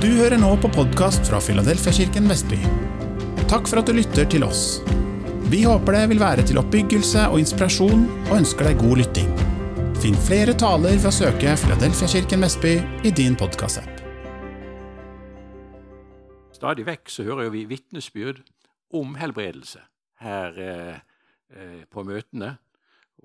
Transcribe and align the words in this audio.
Du 0.00 0.06
hører 0.16 0.38
nå 0.40 0.54
på 0.56 0.68
podkast 0.72 1.26
fra 1.28 1.36
Filadelfiakirken 1.44 2.24
Vestby. 2.30 2.56
Takk 3.50 3.66
for 3.68 3.82
at 3.82 3.88
du 3.90 3.92
lytter 3.92 4.24
til 4.32 4.46
oss. 4.46 4.78
Vi 5.52 5.58
håper 5.68 5.92
det 5.92 6.04
vil 6.14 6.20
være 6.22 6.44
til 6.48 6.56
oppbyggelse 6.56 7.26
og 7.28 7.34
inspirasjon, 7.42 8.06
og 8.30 8.30
ønsker 8.38 8.70
deg 8.70 8.78
god 8.80 8.96
lytting. 9.02 9.26
Finn 10.00 10.14
flere 10.24 10.54
taler 10.56 10.94
ved 10.94 11.08
å 11.10 11.12
søke 11.12 11.52
Filadelfiakirken 11.60 12.40
Vestby 12.46 12.70
i 12.80 13.12
din 13.12 13.36
podkastapp. 13.36 14.00
Stadig 16.56 16.86
vekk 16.88 17.12
så 17.12 17.26
hører 17.28 17.52
vi 17.52 17.66
vitnesbyrd 17.68 18.40
om 18.96 19.18
helbredelse 19.20 19.82
her 20.24 20.56
eh, 20.64 20.94
eh, 21.52 21.82
på 21.92 22.06
møtene. 22.08 22.54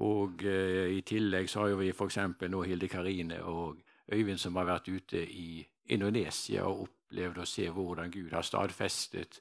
Og 0.04 0.44
eh, 0.44 0.92
i 0.98 1.00
tillegg 1.08 1.48
så 1.48 1.70
har 1.70 1.80
vi 1.80 1.94
f.eks. 1.96 2.20
nå 2.52 2.66
Hilde 2.68 2.92
Karine 2.92 3.40
og 3.48 3.80
Øyvind 4.12 4.44
som 4.44 4.60
har 4.60 4.68
vært 4.74 4.92
ute 4.92 5.24
i 5.24 5.64
Indonesia 5.94 6.66
og 6.66 6.88
opplevd 6.88 7.42
å 7.42 7.48
se 7.50 7.68
hvordan 7.70 8.12
Gud 8.14 8.34
har 8.34 8.46
stadfestet 8.46 9.40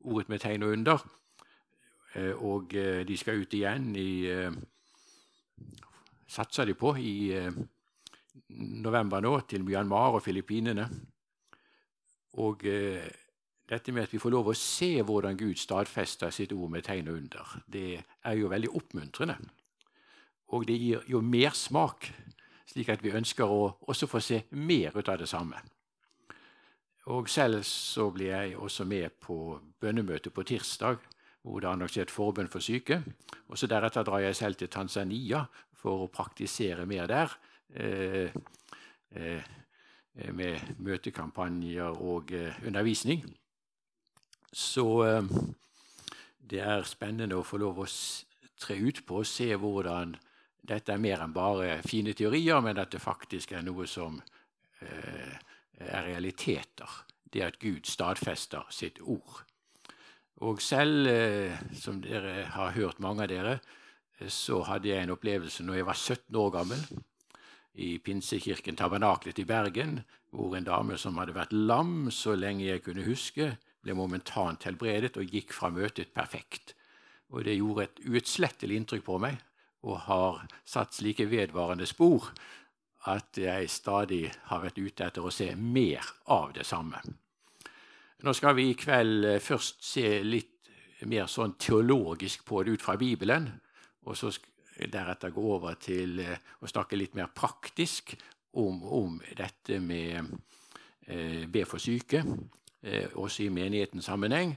ordet 0.00 0.28
med 0.32 0.42
tegn 0.42 0.66
og 0.66 0.74
under. 0.74 1.04
Eh, 2.14 2.34
og 2.34 2.74
eh, 2.74 3.04
de 3.06 3.16
skal 3.18 3.42
ut 3.42 3.54
igjen 3.54 3.92
i 3.98 4.10
eh, 4.30 4.52
Satser 6.28 6.68
de 6.68 6.74
på 6.76 6.90
i 7.00 7.32
november 8.84 9.22
nå, 9.24 9.30
til 9.48 9.62
Myanmar 9.64 10.18
og 10.18 10.20
Filippinene. 10.20 10.84
Og 12.44 12.66
dette 12.68 13.94
med 13.96 14.02
at 14.02 14.12
vi 14.12 14.20
får 14.20 14.34
lov 14.34 14.50
å 14.52 14.54
se 14.60 14.90
hvordan 15.00 15.38
Gud 15.40 15.56
stadfester 15.56 16.28
sitt 16.36 16.52
ord 16.52 16.74
med 16.74 16.84
tegn 16.84 17.08
og 17.08 17.16
under, 17.22 17.54
det 17.64 18.02
er 18.28 18.36
jo 18.36 18.52
veldig 18.52 18.74
oppmuntrende. 18.76 19.38
Og 20.52 20.68
det 20.68 20.76
gir 20.76 21.08
jo 21.08 21.24
mersmak 21.24 22.10
slik 22.78 22.92
at 22.94 23.02
vi 23.02 23.10
ønsker 23.10 23.50
å 23.50 23.72
også 23.90 24.06
få 24.06 24.20
se 24.22 24.44
mer 24.54 24.94
ut 24.94 25.08
av 25.10 25.18
det 25.18 25.26
samme. 25.28 25.58
Og 27.10 27.28
Selv 27.28 27.64
så 27.64 28.10
blir 28.10 28.30
jeg 28.30 28.56
også 28.56 28.84
med 28.84 29.10
på 29.20 29.58
bønnemøtet 29.80 30.32
på 30.32 30.44
tirsdag, 30.44 30.98
hvor 31.42 31.60
det 31.60 31.66
er 31.66 31.72
annonsert 31.72 32.10
forbønn 32.10 32.48
for 32.48 32.60
syke. 32.60 33.02
Og 33.48 33.58
så 33.58 33.66
Deretter 33.66 34.04
drar 34.04 34.20
jeg 34.20 34.36
selv 34.36 34.54
til 34.54 34.68
Tanzania 34.68 35.46
for 35.74 36.04
å 36.04 36.10
praktisere 36.12 36.86
mer 36.86 37.06
der. 37.06 37.34
Eh, 37.74 38.30
eh, 39.10 39.42
med 40.32 40.78
møtekampanjer 40.78 41.98
og 41.98 42.32
eh, 42.32 42.54
undervisning. 42.66 43.24
Så 44.52 44.86
eh, 45.04 45.22
det 46.38 46.60
er 46.60 46.86
spennende 46.86 47.38
å 47.38 47.46
få 47.46 47.58
lov 47.58 47.82
å 47.82 47.88
tre 48.58 48.76
ut 48.78 49.02
på 49.06 49.22
og 49.22 49.26
se 49.26 49.54
hvordan 49.56 50.16
dette 50.68 50.92
er 50.92 51.00
mer 51.00 51.22
enn 51.24 51.34
bare 51.34 51.80
fine 51.86 52.14
teorier, 52.16 52.60
men 52.64 52.78
at 52.80 52.92
det 52.92 53.00
faktisk 53.02 53.54
er 53.56 53.64
noe 53.66 53.86
som 53.88 54.20
eh, 54.84 55.36
er 55.78 56.08
realiteter. 56.08 57.04
Det 57.28 57.44
at 57.44 57.58
Gud 57.60 57.88
stadfester 57.88 58.68
sitt 58.72 59.00
ord. 59.00 59.42
Og 60.44 60.62
selv, 60.62 61.08
eh, 61.10 61.58
som 61.74 62.02
dere 62.04 62.46
har 62.54 62.76
hørt, 62.76 63.00
mange 63.00 63.24
av 63.24 63.32
dere, 63.32 63.58
så 64.28 64.62
hadde 64.66 64.90
jeg 64.90 65.04
en 65.04 65.14
opplevelse 65.14 65.64
når 65.64 65.80
jeg 65.80 65.88
var 65.88 65.98
17 65.98 66.40
år 66.42 66.52
gammel, 66.58 66.84
i 67.78 67.92
Pinsekirken 68.02 68.76
Tabernaklet 68.76 69.38
i 69.38 69.46
Bergen, 69.46 70.00
hvor 70.34 70.56
en 70.56 70.66
dame 70.66 70.96
som 70.98 71.18
hadde 71.20 71.36
vært 71.36 71.54
lam 71.54 72.08
så 72.10 72.34
lenge 72.34 72.66
jeg 72.66 72.82
kunne 72.82 73.06
huske, 73.06 73.52
ble 73.84 73.94
momentant 73.94 74.66
helbredet 74.66 75.14
og 75.20 75.30
gikk 75.30 75.54
fra 75.54 75.70
møtet 75.70 76.10
perfekt. 76.14 76.74
Og 77.30 77.44
det 77.46 77.54
gjorde 77.60 77.86
et 77.86 78.00
uutslettelig 78.08 78.80
inntrykk 78.80 79.04
på 79.06 79.20
meg 79.22 79.38
og 79.86 79.98
har 80.08 80.40
satt 80.66 80.96
slike 80.98 81.28
vedvarende 81.30 81.86
spor 81.86 82.30
at 83.08 83.38
jeg 83.38 83.70
stadig 83.70 84.24
har 84.50 84.62
vært 84.64 84.80
ute 84.80 85.06
etter 85.06 85.24
å 85.24 85.32
se 85.32 85.52
mer 85.54 86.04
av 86.34 86.52
det 86.56 86.66
samme. 86.66 87.00
Nå 88.26 88.34
skal 88.34 88.56
vi 88.58 88.70
i 88.72 88.78
kveld 88.78 89.24
eh, 89.24 89.42
først 89.42 89.84
se 89.86 90.18
litt 90.26 90.54
mer 91.06 91.28
sånn 91.30 91.54
teologisk 91.60 92.42
på 92.44 92.64
det 92.66 92.74
ut 92.74 92.82
fra 92.82 92.96
Bibelen, 92.98 93.46
og 94.02 94.16
så 94.18 94.32
deretter 94.86 95.30
gå 95.34 95.44
over 95.54 95.78
til 95.80 96.18
eh, 96.24 96.38
å 96.58 96.70
snakke 96.70 96.98
litt 96.98 97.14
mer 97.18 97.30
praktisk 97.34 98.16
om, 98.58 98.82
om 98.82 99.20
dette 99.38 99.78
med 99.78 100.32
eh, 101.06 101.46
be 101.46 101.62
for 101.68 101.82
syke, 101.82 102.24
eh, 102.82 103.06
også 103.14 103.46
i 103.46 103.52
menighetens 103.54 104.10
sammenheng. 104.10 104.56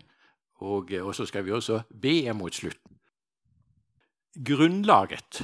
Og, 0.61 0.93
og, 1.01 1.13
så 1.17 1.25
skal 1.25 1.45
vi 1.45 1.53
også 1.55 1.81
be 1.89 2.33
mot 2.37 2.53
slutten 2.53 3.00
grunnlaget 4.35 5.43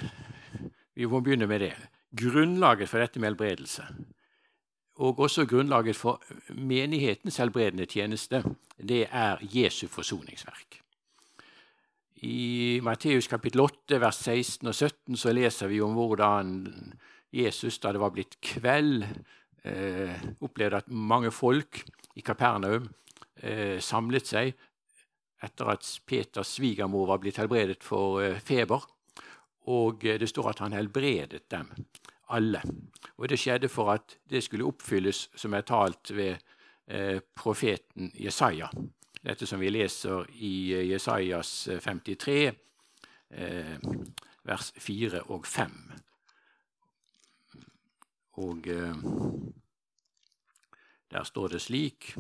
Vi 0.96 1.06
må 1.06 1.20
begynne 1.20 1.48
med 1.48 1.60
det. 1.60 1.74
Grunnlaget 2.18 2.90
for 2.90 3.00
dette 3.00 3.20
med 3.20 3.30
helbredelse, 3.30 3.84
og 4.98 5.20
også 5.20 5.46
grunnlaget 5.46 5.96
for 5.96 6.24
menighetens 6.50 7.38
helbredende 7.38 7.86
tjeneste, 7.86 8.44
det 8.82 9.08
er 9.12 9.38
Jesu 9.42 9.88
forsoningsverk. 9.88 10.80
I 12.26 12.80
Matteus 12.82 13.28
kapittel 13.28 13.62
8, 13.62 14.00
vers 14.02 14.16
16 14.16 14.68
og 14.68 14.74
17 14.76 15.18
så 15.18 15.34
leser 15.34 15.68
vi 15.68 15.82
om 15.82 15.94
hvordan 15.94 16.66
Jesus, 17.34 17.78
da 17.78 17.92
det 17.94 18.02
var 18.02 18.16
blitt 18.16 18.40
kveld, 18.42 19.04
eh, 19.64 20.16
opplevde 20.42 20.78
at 20.82 20.90
mange 20.90 21.32
folk 21.32 21.84
i 22.16 22.22
Kapernaum 22.26 22.90
eh, 23.44 23.78
samlet 23.80 24.26
seg 24.26 24.56
etter 25.44 25.70
at 25.70 25.86
Peters 26.06 26.48
svigermor 26.58 27.08
var 27.08 27.22
blitt 27.22 27.38
helbredet 27.38 27.84
for 27.86 28.22
eh, 28.24 28.40
feber. 28.42 28.86
Og 29.74 30.06
eh, 30.06 30.20
det 30.20 30.30
står 30.30 30.50
at 30.52 30.60
han 30.66 30.74
helbredet 30.74 31.52
dem 31.52 31.70
alle. 32.34 32.62
Og 33.18 33.30
det 33.30 33.40
skjedde 33.40 33.70
for 33.72 33.94
at 33.94 34.18
det 34.30 34.44
skulle 34.44 34.68
oppfylles 34.68 35.30
som 35.36 35.54
er 35.54 35.68
talt 35.68 36.12
ved 36.16 36.36
eh, 36.88 37.20
profeten 37.36 38.12
Jesaja. 38.20 38.70
Dette 39.22 39.48
som 39.50 39.60
vi 39.60 39.70
leser 39.70 40.26
i 40.46 40.74
Jesajas 40.92 41.68
53, 41.84 42.52
vers 44.48 44.72
4 44.78 45.22
og 45.34 45.48
5. 45.48 45.74
Og 48.46 48.70
der 51.12 51.24
står 51.24 51.48
det 51.48 51.62
slik 51.62 52.16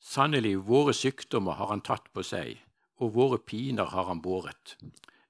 Sannelig, 0.00 0.54
våre 0.68 0.94
sykdommer 0.96 1.58
har 1.58 1.72
han 1.72 1.84
tatt 1.84 2.06
på 2.14 2.22
seg, 2.24 2.60
og 3.02 3.16
våre 3.16 3.38
piner 3.42 3.90
har 3.92 4.08
han 4.08 4.22
båret. 4.24 4.76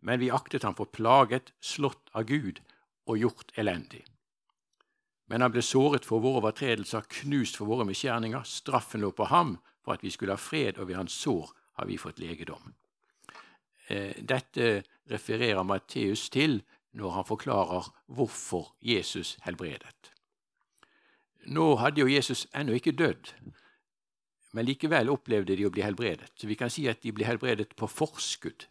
Men 0.01 0.21
vi 0.21 0.31
aktet 0.31 0.63
ham 0.63 0.77
for 0.79 0.91
plaget, 0.93 1.53
slått 1.61 2.13
av 2.15 2.29
Gud 2.29 2.61
og 3.07 3.19
gjort 3.19 3.55
elendig. 3.59 4.05
Men 5.27 5.43
han 5.43 5.51
ble 5.55 5.63
såret 5.65 6.07
for 6.07 6.23
våre 6.23 6.45
overtredelser, 6.45 7.09
knust 7.23 7.59
for 7.59 7.67
våre 7.67 7.87
misgjerninger. 7.89 8.47
Straffen 8.47 9.03
lå 9.03 9.11
på 9.11 9.27
ham 9.33 9.57
for 9.83 9.97
at 9.97 10.05
vi 10.07 10.13
skulle 10.15 10.37
ha 10.37 10.41
fred, 10.41 10.79
og 10.79 10.91
ved 10.91 11.01
hans 11.01 11.17
sår 11.19 11.51
har 11.81 11.91
vi 11.91 11.99
fått 11.99 12.21
legedom. 12.23 12.75
Eh, 13.89 14.15
dette 14.23 14.83
refererer 15.11 15.67
Matteus 15.67 16.29
til 16.31 16.61
når 16.97 17.19
han 17.19 17.29
forklarer 17.29 17.91
hvorfor 18.07 18.75
Jesus 18.81 19.37
helbredet. 19.45 20.16
Nå 21.47 21.77
hadde 21.79 22.03
jo 22.03 22.11
Jesus 22.11 22.47
ennå 22.55 22.75
ikke 22.75 22.97
dødd, 22.97 23.31
men 24.57 24.67
likevel 24.67 25.11
opplevde 25.13 25.57
de 25.57 25.67
å 25.69 25.71
bli 25.71 25.85
helbredet. 25.85 26.33
Så 26.35 26.49
vi 26.49 26.57
kan 26.59 26.73
si 26.73 26.87
at 26.91 27.03
de 27.05 27.13
ble 27.15 27.27
helbredet 27.29 27.77
på 27.79 27.87
forskudd 27.91 28.67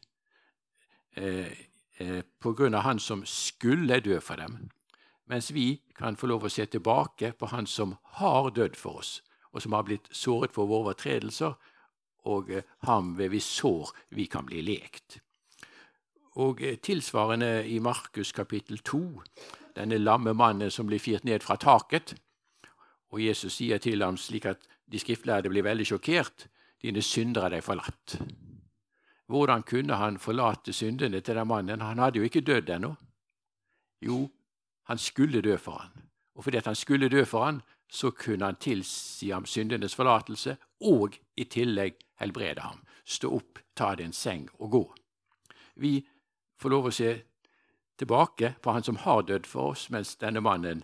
eh, 1.16 1.54
eh, 2.00 2.24
av 2.44 2.82
han 2.84 3.00
som 3.00 3.24
skulle 3.26 4.02
dø 4.04 4.20
for 4.20 4.36
dem, 4.42 4.70
mens 5.26 5.52
vi 5.54 5.82
kan 5.96 6.18
få 6.18 6.28
lov 6.28 6.46
å 6.46 6.52
se 6.52 6.66
tilbake 6.66 7.32
på 7.40 7.50
han 7.54 7.68
som 7.68 7.96
har 8.20 8.52
dødd 8.52 8.76
for 8.76 9.00
oss, 9.00 9.22
og 9.54 9.62
som 9.62 9.74
har 9.74 9.86
blitt 9.88 10.10
såret 10.12 10.52
for 10.52 10.68
våre 10.68 10.90
overtredelser, 10.90 11.56
og 12.26 12.52
eh, 12.52 12.66
ham 12.84 13.16
ved 13.18 13.32
vi 13.32 13.40
sår 13.40 13.94
vi 14.10 14.26
kan 14.26 14.46
bli 14.46 14.66
lekt. 14.66 15.22
Og 16.42 16.62
eh, 16.62 16.76
tilsvarende 16.76 17.64
i 17.68 17.80
Markus 17.80 18.34
kapittel 18.36 18.82
2, 18.84 19.02
denne 19.76 20.02
lamme 20.02 20.34
mannen 20.34 20.72
som 20.72 20.88
blir 20.90 21.00
firt 21.00 21.24
ned 21.24 21.46
fra 21.46 21.56
taket, 21.56 22.18
og 23.16 23.22
Jesus 23.24 23.62
sier 23.62 23.80
til 23.80 24.04
ham 24.04 24.18
slik 24.20 24.46
at 24.50 24.66
de 24.92 25.00
skriftlærde 25.00 25.50
blir 25.50 25.64
veldig 25.64 25.86
sjokkert. 25.88 26.50
Dine 26.84 27.02
synder 27.02 27.48
er 27.48 27.56
deg 27.56 27.64
forlatt. 27.64 28.18
Hvordan 29.32 29.64
kunne 29.64 29.96
han 29.96 30.20
forlate 30.20 30.74
syndene 30.76 31.22
til 31.24 31.40
den 31.40 31.48
mannen? 31.48 31.82
Han 31.82 32.02
hadde 32.04 32.20
jo 32.20 32.28
ikke 32.28 32.44
dødd 32.44 32.70
ennå. 32.76 32.92
Jo, 34.04 34.28
han 34.92 34.98
skulle 34.98 35.42
dø 35.42 35.56
for 35.58 35.80
han. 35.80 35.96
Og 36.36 36.44
fordi 36.44 36.60
han 36.66 36.76
skulle 36.76 37.10
dø 37.10 37.24
for 37.26 37.46
han, 37.46 37.62
så 37.90 38.12
kunne 38.12 38.46
han 38.46 38.60
tilsi 38.60 39.32
ham 39.32 39.46
syndenes 39.46 39.96
forlatelse 39.96 40.58
og 40.82 41.16
i 41.38 41.48
tillegg 41.48 41.96
helbrede 42.20 42.62
ham. 42.62 42.84
Stå 43.06 43.32
opp, 43.38 43.60
ta 43.76 43.96
din 43.96 44.14
seng 44.14 44.50
og 44.60 44.72
gå. 44.72 44.84
Vi 45.76 46.02
får 46.60 46.70
lov 46.70 46.92
å 46.92 46.94
se 46.94 47.16
tilbake 47.98 48.56
på 48.62 48.76
han 48.76 48.84
som 48.84 49.00
har 49.08 49.24
dødd 49.24 49.48
for 49.48 49.72
oss, 49.72 49.88
mens 49.90 50.18
denne 50.20 50.44
mannen 50.44 50.84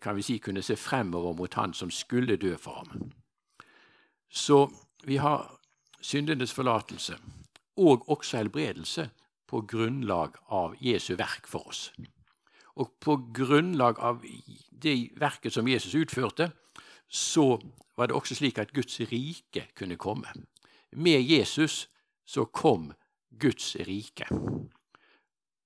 kan 0.00 0.16
vi 0.16 0.22
si, 0.22 0.38
kunne 0.38 0.62
se 0.62 0.76
fremover 0.76 1.32
mot 1.32 1.54
han 1.54 1.72
som 1.74 1.90
skulle 1.90 2.36
dø 2.36 2.56
for 2.60 2.82
ham. 2.82 3.12
Så 4.28 4.66
vi 5.04 5.16
har 5.16 5.46
syndenes 6.04 6.52
forlatelse 6.52 7.16
og 7.76 8.08
også 8.10 8.36
helbredelse 8.36 9.08
på 9.48 9.62
grunnlag 9.68 10.36
av 10.50 10.74
Jesu 10.80 11.14
verk 11.16 11.48
for 11.48 11.68
oss. 11.70 11.88
Og 12.74 12.96
på 13.00 13.16
grunnlag 13.34 14.00
av 14.02 14.24
det 14.82 14.96
verket 15.20 15.54
som 15.54 15.68
Jesus 15.68 15.94
utførte, 15.94 16.50
så 17.08 17.60
var 17.96 18.10
det 18.10 18.16
også 18.16 18.34
slik 18.34 18.58
at 18.58 18.72
Guds 18.74 18.98
rike 19.00 19.68
kunne 19.78 19.96
komme. 19.96 20.32
Med 20.92 21.22
Jesus 21.22 21.88
så 22.26 22.44
kom 22.44 22.92
Guds 23.30 23.76
rike. 23.86 24.26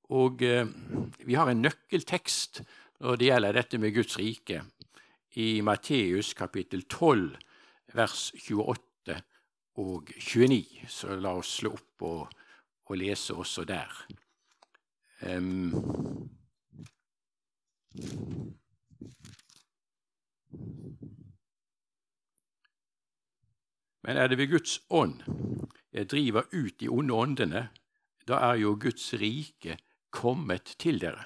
Og 0.09 0.43
eh, 0.43 0.69
vi 1.25 1.37
har 1.37 1.51
en 1.51 1.63
nøkkeltekst 1.63 2.63
når 3.01 3.17
det 3.17 3.31
gjelder 3.31 3.57
dette 3.59 3.79
med 3.79 3.95
Guds 3.95 4.19
rike, 4.19 4.63
i 5.39 5.61
Matteus 5.61 6.33
kapittel 6.35 6.83
12, 6.89 7.37
vers 7.95 8.23
28 8.35 9.19
og 9.79 10.11
29. 10.19 10.89
Så 10.89 11.19
la 11.21 11.37
oss 11.39 11.53
slå 11.61 11.75
opp 11.77 12.07
og, 12.09 12.33
og 12.89 12.99
lese 12.99 13.37
også 13.37 13.65
der. 13.69 13.93
Um, 15.23 16.29
Men 24.09 24.17
er 24.17 24.31
det 24.31 24.39
ved 24.39 24.49
Guds 24.49 24.79
ånd 24.89 25.21
jeg 25.93 26.09
driver 26.11 26.47
ut 26.53 26.81
de 26.81 26.89
onde 26.89 27.15
åndene, 27.15 27.69
da 28.29 28.39
er 28.51 28.61
jo 28.63 28.77
Guds 28.81 29.11
rike 29.21 29.79
kommet 30.15 30.77
til 30.79 31.01
dere. 31.01 31.25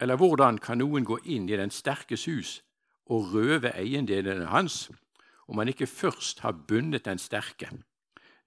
Eller 0.00 0.16
hvordan 0.20 0.58
kan 0.60 0.78
noen 0.78 1.06
gå 1.08 1.18
inn 1.24 1.48
i 1.48 1.56
den 1.56 1.72
sterkes 1.72 2.26
hus 2.28 2.60
og 3.08 3.32
røve 3.32 3.72
eiendelene 3.78 4.50
hans, 4.50 4.90
om 5.46 5.60
han 5.62 5.70
ikke 5.70 5.88
først 5.88 6.42
har 6.44 6.58
bundet 6.68 7.06
den 7.06 7.20
sterke? 7.22 7.70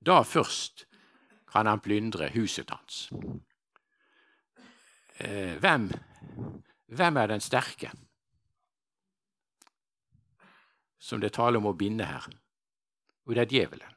Da 0.05 0.21
først 0.21 0.85
kan 1.49 1.65
han 1.65 1.81
plyndre 1.81 2.29
huset 2.35 2.69
hans. 2.69 3.09
Eh, 5.19 5.57
hvem, 5.59 5.89
hvem 6.87 7.17
er 7.17 7.27
den 7.27 7.41
sterke 7.43 7.91
som 10.99 11.19
det 11.19 11.33
taler 11.33 11.59
om 11.59 11.71
å 11.71 11.77
binde 11.77 12.05
her? 12.05 12.29
Og 13.25 13.35
det 13.35 13.41
er 13.41 13.51
djevelen. 13.51 13.95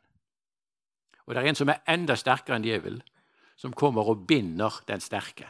Og 1.27 1.35
det 1.35 1.43
er 1.43 1.49
en 1.53 1.59
som 1.59 1.71
er 1.71 1.85
enda 1.89 2.17
sterkere 2.19 2.59
enn 2.59 2.67
djevelen, 2.67 3.03
som 3.57 3.75
kommer 3.77 4.09
og 4.11 4.25
binder 4.27 4.81
den 4.89 5.01
sterke, 5.01 5.47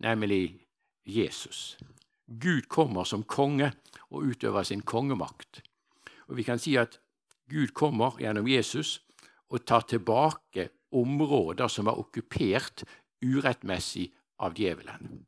nemlig 0.00 0.65
Jesus. 1.06 1.78
Gud 2.26 2.68
kommer 2.68 3.04
som 3.04 3.22
konge 3.22 3.72
og 4.10 4.22
utøver 4.22 4.62
sin 4.62 4.82
kongemakt. 4.82 5.62
Og 6.26 6.36
Vi 6.36 6.42
kan 6.42 6.58
si 6.58 6.76
at 6.76 7.00
Gud 7.50 7.68
kommer 7.74 8.18
gjennom 8.18 8.48
Jesus 8.48 9.02
og 9.48 9.66
tar 9.66 9.80
tilbake 9.80 10.68
områder 10.92 11.68
som 11.68 11.86
er 11.86 11.98
okkupert 11.98 12.84
urettmessig 13.22 14.12
av 14.38 14.54
djevelen. 14.54 15.24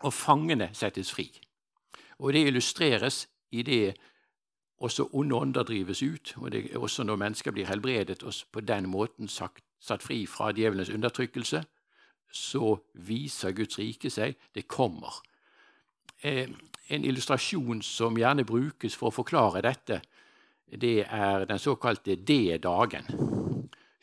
Og 0.00 0.12
fangene 0.12 0.70
settes 0.72 1.12
fri. 1.12 1.28
Og 2.18 2.32
Det 2.32 2.46
illustreres 2.46 3.28
i 3.52 3.62
det 3.62 3.96
også 4.78 5.08
onde 5.12 5.36
ånder 5.36 5.62
drives 5.62 6.02
ut, 6.02 6.34
og 6.36 6.52
det 6.52 6.72
er 6.72 6.78
også 6.78 7.04
når 7.04 7.16
mennesker 7.16 7.52
blir 7.52 7.66
helbredet 7.66 8.22
og 8.22 8.32
på 8.52 8.60
den 8.60 8.88
måten 8.88 9.28
sagt, 9.28 9.64
satt 9.80 10.02
fri 10.02 10.26
fra 10.26 10.52
djevelens 10.52 10.90
undertrykkelse, 10.90 11.64
så 12.34 12.74
viser 13.06 13.54
Guds 13.54 13.78
rike 13.78 14.10
seg. 14.10 14.34
Det 14.54 14.66
kommer. 14.68 15.22
Eh, 16.22 16.50
en 16.88 17.04
illustrasjon 17.04 17.82
som 17.82 18.18
gjerne 18.18 18.44
brukes 18.44 18.96
for 18.98 19.10
å 19.10 19.18
forklare 19.22 19.62
dette, 19.64 20.00
det 20.74 21.04
er 21.06 21.46
den 21.46 21.60
såkalte 21.62 22.16
D-dagen. 22.16 23.06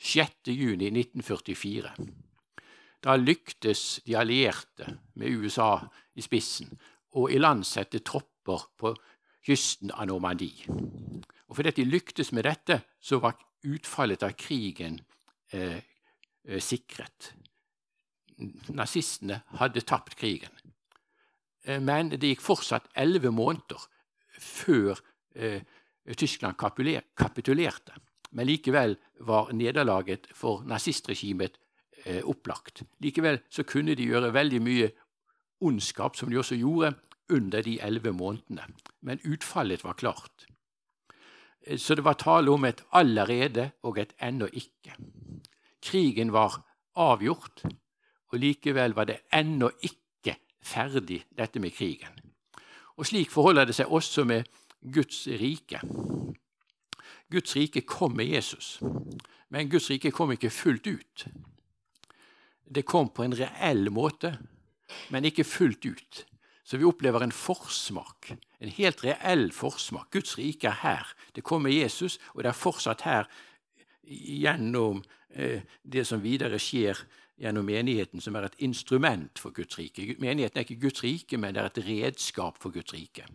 6. 0.02 0.50
juni 0.56 0.90
1944. 0.90 1.92
Da 3.02 3.16
lyktes 3.18 4.02
de 4.06 4.16
allierte, 4.18 4.88
med 5.14 5.30
USA 5.30 5.76
i 6.16 6.24
spissen, 6.26 6.72
å 7.18 7.28
ilandsette 7.30 8.02
tropper 8.06 8.66
på 8.78 8.94
kysten 9.46 9.92
av 9.92 10.08
Normandie. 10.10 10.66
Og 11.50 11.58
fordi 11.58 11.74
de 11.82 11.90
lyktes 11.90 12.32
med 12.32 12.46
dette, 12.48 12.80
så 13.02 13.20
var 13.20 13.38
utfallet 13.68 14.24
av 14.24 14.34
krigen 14.38 15.00
eh, 15.54 15.82
eh, 16.46 16.62
sikret. 16.62 17.34
Nazistene 18.74 19.42
hadde 19.60 19.84
tapt 19.86 20.16
krigen. 20.20 20.54
Eh, 21.66 21.82
men 21.82 22.14
det 22.14 22.34
gikk 22.34 22.44
fortsatt 22.46 22.90
elleve 22.98 23.32
måneder 23.34 23.84
før 24.42 25.00
eh, 25.36 25.62
Tyskland 26.18 26.58
kapitulerte. 26.58 27.98
Men 28.32 28.48
likevel 28.48 28.96
var 29.28 29.52
nederlaget 29.54 30.30
for 30.36 30.64
nazistregimet 30.66 31.60
eh, 32.06 32.24
opplagt. 32.24 32.84
Likevel 33.04 33.42
så 33.52 33.66
kunne 33.68 33.96
de 33.96 34.08
gjøre 34.08 34.34
veldig 34.34 34.62
mye 34.64 34.92
ondskap, 35.62 36.16
som 36.18 36.32
de 36.32 36.40
også 36.42 36.58
gjorde, 36.58 36.96
under 37.32 37.62
de 37.64 37.78
elleve 37.84 38.12
månedene. 38.12 38.66
Men 39.02 39.22
utfallet 39.24 39.84
var 39.84 39.94
klart. 40.00 40.48
Så 41.78 41.96
det 41.96 42.04
var 42.04 42.18
tale 42.18 42.52
om 42.52 42.66
et 42.66 42.82
allerede 42.92 43.70
og 43.86 44.00
et 44.02 44.16
ennå 44.20 44.48
ikke. 44.52 44.96
Krigen 45.82 46.34
var 46.34 46.64
avgjort, 46.98 47.62
og 48.32 48.40
likevel 48.40 48.96
var 48.96 49.10
det 49.10 49.22
ennå 49.34 49.70
ikke 49.84 50.38
ferdig, 50.62 51.24
dette 51.38 51.60
med 51.60 51.74
krigen. 51.76 52.20
Og 52.98 53.08
Slik 53.08 53.32
forholder 53.34 53.66
det 53.66 53.76
seg 53.76 53.92
også 53.92 54.26
med 54.28 54.48
Guds 54.94 55.28
rike. 55.28 55.82
Guds 57.32 57.56
rike 57.56 57.82
kom 57.88 58.16
med 58.18 58.28
Jesus, 58.30 58.80
men 59.50 59.70
Guds 59.72 59.90
rike 59.90 60.12
kom 60.12 60.32
ikke 60.32 60.52
fullt 60.52 60.88
ut. 60.88 61.26
Det 62.76 62.86
kom 62.86 63.10
på 63.10 63.24
en 63.24 63.36
reell 63.36 63.90
måte, 63.92 64.36
men 65.10 65.26
ikke 65.26 65.48
fullt 65.48 65.86
ut. 65.86 66.26
Så 66.64 66.78
vi 66.78 66.88
opplever 66.88 67.24
en 67.24 67.34
forsmak, 67.36 68.32
en 68.60 68.72
helt 68.72 69.04
reell 69.04 69.50
forsmak. 69.52 70.12
Guds 70.12 70.38
rike 70.38 70.70
er 70.70 70.78
her. 70.84 71.08
Det 71.36 71.44
kom 71.44 71.66
med 71.66 71.74
Jesus, 71.74 72.20
og 72.34 72.44
det 72.44 72.52
er 72.52 72.60
fortsatt 72.60 73.02
her 73.08 73.28
gjennom 74.04 75.02
eh, 75.36 75.64
det 75.84 76.06
som 76.08 76.24
videre 76.24 76.60
skjer 76.60 77.00
gjennom 77.42 77.66
menigheten, 77.66 78.22
som 78.22 78.36
er 78.38 78.48
et 78.48 78.60
instrument 78.62 79.40
for 79.40 79.54
Guds 79.56 79.80
rike. 79.80 80.16
Menigheten 80.22 80.60
er 80.60 80.68
ikke 80.68 80.82
Guds 80.82 81.04
rike, 81.04 81.38
men 81.42 81.56
det 81.56 81.64
er 81.64 81.72
et 81.72 81.84
redskap 81.88 82.62
for 82.62 82.74
Guds 82.74 82.94
rike. 82.94 83.26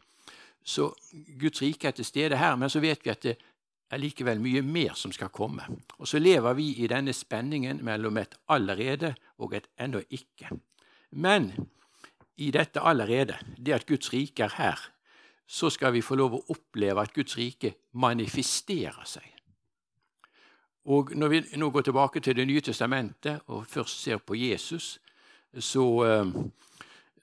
Så 0.67 0.93
Guds 1.41 1.63
rike 1.63 1.89
er 1.89 1.97
til 1.97 2.05
stede 2.05 2.39
her, 2.39 2.57
men 2.57 2.71
så 2.71 2.81
vet 2.81 3.05
vi 3.05 3.11
at 3.11 3.23
det 3.23 3.37
er 3.91 4.03
likevel 4.03 4.41
mye 4.43 4.63
mer 4.67 4.97
som 4.99 5.13
skal 5.15 5.31
komme. 5.35 5.67
Og 5.99 6.09
så 6.09 6.19
lever 6.19 6.55
vi 6.59 6.73
i 6.83 6.89
denne 6.91 7.15
spenningen 7.15 7.85
mellom 7.87 8.19
et 8.19 8.35
allerede 8.49 9.15
og 9.39 9.55
et 9.55 9.69
ennå 9.79 10.03
ikke. 10.11 10.51
Men 11.13 11.53
i 12.37 12.51
dette 12.51 12.83
allerede, 12.83 13.39
det 13.57 13.75
at 13.75 13.87
Guds 13.87 14.13
rike 14.13 14.43
er 14.43 14.55
her, 14.59 14.81
så 15.47 15.71
skal 15.71 15.95
vi 15.95 16.03
få 16.03 16.19
lov 16.19 16.35
å 16.35 16.45
oppleve 16.51 17.03
at 17.03 17.15
Guds 17.15 17.37
rike 17.39 17.77
manifesterer 17.95 19.07
seg. 19.07 19.36
Og 20.87 21.11
Når 21.17 21.29
vi 21.29 21.41
nå 21.59 21.71
går 21.71 21.83
tilbake 21.83 22.21
til 22.21 22.37
Det 22.37 22.47
nye 22.47 22.61
testamentet 22.61 23.41
og 23.47 23.67
først 23.67 24.03
ser 24.03 24.17
på 24.19 24.35
Jesus, 24.35 25.01
så, 25.59 26.05
eh, 26.05 26.27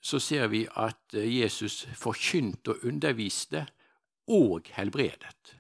så 0.01 0.20
ser 0.20 0.48
vi 0.48 0.67
at 0.75 1.13
Jesus 1.13 1.88
forkynte 1.96 2.70
og 2.70 2.77
underviste 2.84 3.67
og 4.27 4.62
helbredet. 4.72 5.55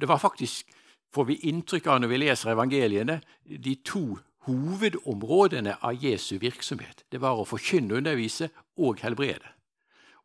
Det 0.00 0.08
var 0.08 0.18
faktisk, 0.18 0.66
får 1.12 1.24
vi 1.24 1.34
inntrykk 1.34 1.86
av 1.86 2.00
når 2.00 2.08
vi 2.08 2.16
leser 2.16 2.50
evangeliene, 2.50 3.20
de 3.46 3.74
to 3.74 4.18
hovedområdene 4.46 5.76
av 5.82 6.04
Jesu 6.04 6.38
virksomhet. 6.38 7.04
Det 7.12 7.20
var 7.20 7.38
å 7.38 7.46
forkynne, 7.46 7.94
undervise 7.94 8.50
og 8.76 9.00
helbrede. 9.00 9.54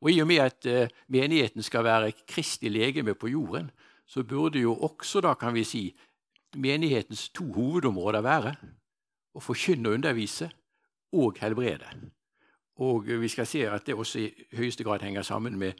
Og 0.02 0.12
I 0.12 0.22
og 0.22 0.28
med 0.28 0.40
at 0.40 0.66
eh, 0.66 0.92
menigheten 1.08 1.64
skal 1.64 1.84
være 1.84 2.14
Kristi 2.28 2.70
legeme 2.70 3.14
på 3.14 3.28
jorden, 3.28 3.72
så 4.08 4.24
burde 4.24 4.60
jo 4.60 4.74
også 4.74 5.22
da, 5.22 5.36
kan 5.38 5.54
vi 5.54 5.64
si, 5.68 5.84
menighetens 6.56 7.30
to 7.30 7.46
hovedområder 7.54 8.22
være 8.26 8.56
å 9.36 9.44
forkynne 9.44 9.90
og 9.90 10.00
undervise 10.00 10.50
og 11.14 11.38
helbrede. 11.42 11.90
Og 12.80 13.08
vi 13.22 13.28
skal 13.28 13.48
se 13.48 13.66
at 13.68 13.86
det 13.86 13.96
også 13.96 14.20
i 14.20 14.30
høyeste 14.56 14.84
grad 14.84 15.04
henger 15.04 15.22
sammen 15.22 15.58
med, 15.60 15.74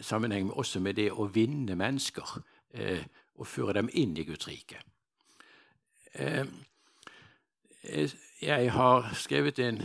sammenheng 0.00 0.50
også 0.50 0.80
med 0.80 0.94
det 0.94 1.10
å 1.12 1.26
vinne 1.32 1.74
mennesker 1.78 2.36
eh, 2.74 3.02
og 3.34 3.46
føre 3.46 3.74
dem 3.80 3.90
inn 3.92 4.16
i 4.16 4.24
Guds 4.24 4.48
rike. 4.48 4.78
Eh, 6.14 6.46
jeg 8.42 8.70
har 8.72 9.10
skrevet 9.14 9.58
en 9.58 9.82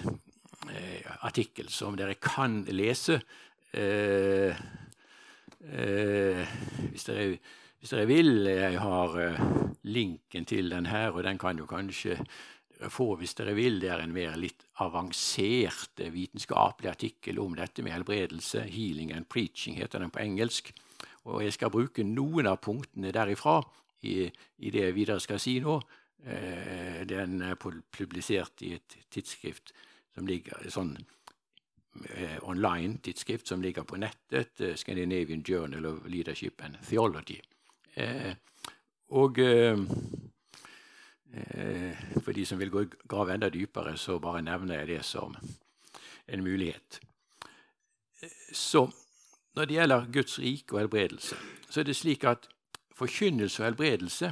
eh, 0.70 1.02
artikkel 1.26 1.70
som 1.70 1.98
dere 1.98 2.16
kan 2.22 2.62
lese 2.70 3.20
eh, 3.74 4.56
eh, 5.66 6.54
hvis, 6.90 7.06
dere, 7.10 7.38
hvis, 7.82 7.90
dere, 7.96 8.06
vil. 8.06 8.46
Jeg 8.46 8.78
har 8.78 9.16
eh, 9.18 9.46
linken 9.90 10.46
til 10.46 10.70
den 10.70 10.86
her, 10.86 11.12
og 11.12 11.24
den 11.26 11.40
kan 11.42 11.58
du 11.58 11.66
kanskje 11.66 12.20
få 12.94 13.16
hvis 13.18 13.34
dere 13.38 13.56
vil. 13.58 13.80
Det 13.82 13.90
er 13.90 14.04
en 14.04 14.14
mer 14.14 14.38
litt 14.38 14.68
avansert 14.86 16.02
eh, 16.02 16.14
vitenskapelig 16.14 16.92
artikkel 16.92 17.40
om 17.42 17.56
dette 17.58 17.82
med 17.82 17.96
helbredelse. 17.96 18.68
'Healing 18.70 19.14
and 19.14 19.26
Preaching' 19.26 19.78
heter 19.78 20.00
den 20.00 20.14
på 20.14 20.22
engelsk. 20.22 20.74
Og 21.26 21.44
jeg 21.44 21.54
skal 21.54 21.74
bruke 21.74 22.04
noen 22.04 22.48
av 22.48 22.62
punktene 22.62 23.12
derifra 23.14 23.62
i, 24.02 24.30
i 24.58 24.70
det 24.70 24.86
jeg 24.86 24.96
videre 24.96 25.20
skal 25.20 25.40
si 25.42 25.60
nå. 25.60 25.80
Eh, 26.26 27.02
den 27.10 27.42
er 27.42 27.58
publisert 27.58 28.62
i 28.62 28.76
et 28.78 28.98
tidsskrift 29.10 29.74
som 30.14 30.28
ligger 30.28 30.70
sånn 30.70 31.00
eh, 32.14 32.38
online-tidsskrift 32.42 33.48
som 33.48 33.62
ligger 33.62 33.90
på 33.90 33.98
nettet. 33.98 34.62
Scandinavian 34.78 35.42
Journal 35.42 35.86
of 35.86 36.06
Leadership 36.06 36.62
and 36.62 36.78
Theology. 36.86 37.42
Eh, 37.98 38.34
og 39.12 39.40
eh, 39.40 39.80
eh, 41.34 42.04
for 42.24 42.32
de 42.32 42.46
som 42.46 42.60
vil 42.60 42.72
gå 42.72 42.86
grave 43.08 43.34
enda 43.34 43.50
dypere, 43.50 43.98
så 43.98 44.20
bare 44.20 44.42
nevner 44.42 44.80
jeg 44.80 44.88
det 44.88 45.06
som 45.06 45.36
en 46.28 46.44
mulighet. 46.44 47.00
Så 48.54 48.88
når 49.56 49.66
det 49.66 49.74
gjelder 49.74 50.12
Guds 50.14 50.40
rike 50.40 50.74
og 50.74 50.80
helbredelse, 50.80 51.36
så 51.70 51.80
er 51.80 51.84
det 51.84 51.96
slik 51.96 52.24
at 52.24 52.48
forkynnelse 52.96 53.62
og 53.64 53.66
helbredelse 53.66 54.32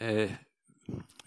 eh, 0.00 0.32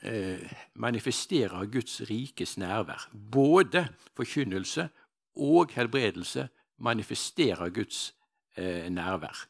eh, 0.02 0.54
manifesterer 0.74 1.66
Guds 1.66 2.02
rikes 2.10 2.58
nærvær. 2.58 3.10
Både 3.32 3.88
forkynnelse 4.16 4.90
og 5.36 5.70
helbredelse 5.76 6.48
manifesterer 6.78 7.70
Guds 7.70 8.16
eh, 8.58 8.90
nærvær. 8.90 9.48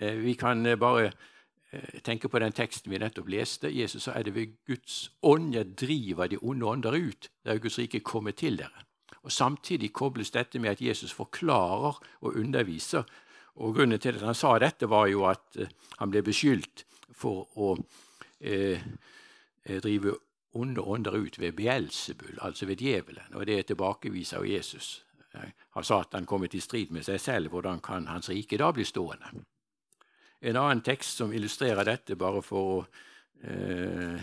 Eh, 0.00 0.14
vi 0.14 0.34
kan 0.34 0.66
eh, 0.66 0.78
bare 0.78 1.12
eh, 1.70 2.00
tenke 2.02 2.28
på 2.28 2.40
den 2.40 2.52
teksten 2.56 2.92
vi 2.92 2.98
nettopp 2.98 3.28
leste. 3.28 3.68
Jesus 3.68 4.06
sa 4.06 4.14
er 4.16 4.24
det 4.24 4.34
ved 4.34 4.54
Guds 4.66 5.10
ånd 5.22 5.54
jeg 5.54 5.74
driver 5.76 6.30
de 6.30 6.38
onde 6.40 6.66
ånder 6.66 6.96
ut. 6.96 7.28
Det 7.44 7.52
er 7.52 7.60
Guds 7.60 7.78
rike 7.78 8.00
kommet 8.00 8.40
til 8.40 8.56
dere. 8.58 8.86
Og 9.22 9.32
Samtidig 9.32 9.92
kobles 9.92 10.32
dette 10.32 10.58
med 10.58 10.70
at 10.70 10.80
Jesus 10.80 11.12
forklarer 11.12 12.00
og 12.20 12.36
underviser. 12.36 13.04
Og 13.60 13.74
Grunnen 13.76 14.00
til 14.00 14.16
at 14.16 14.24
han 14.24 14.34
sa 14.34 14.58
dette, 14.58 14.88
var 14.88 15.06
jo 15.12 15.26
at 15.28 15.58
han 15.98 16.10
ble 16.10 16.22
beskyldt 16.24 16.86
for 17.12 17.50
å 17.60 17.74
eh, 18.40 18.80
drive 19.68 20.16
onde 20.56 20.80
ånder 20.80 21.12
ut 21.12 21.38
ved 21.38 21.52
Beelzebul, 21.52 22.38
altså 22.40 22.66
ved 22.66 22.80
djevelen. 22.80 23.34
Og 23.34 23.46
det 23.46 23.66
tilbakeviser 23.66 24.40
av 24.40 24.48
Jesus. 24.48 25.04
Han 25.76 25.84
sa 25.84 26.00
at 26.00 26.16
han 26.16 26.26
kommet 26.26 26.54
i 26.54 26.60
strid 26.64 26.90
med 26.90 27.04
seg 27.04 27.20
selv, 27.20 27.52
hvordan 27.52 27.84
kan 27.84 28.08
hans 28.10 28.32
rike 28.32 28.58
da 28.58 28.72
bli 28.72 28.84
stående? 28.88 29.44
En 30.40 30.56
annen 30.56 30.80
tekst 30.80 31.18
som 31.20 31.32
illustrerer 31.36 31.84
dette, 31.84 32.16
bare 32.16 32.40
for 32.40 32.68
å 32.72 32.76
eh, 33.44 34.22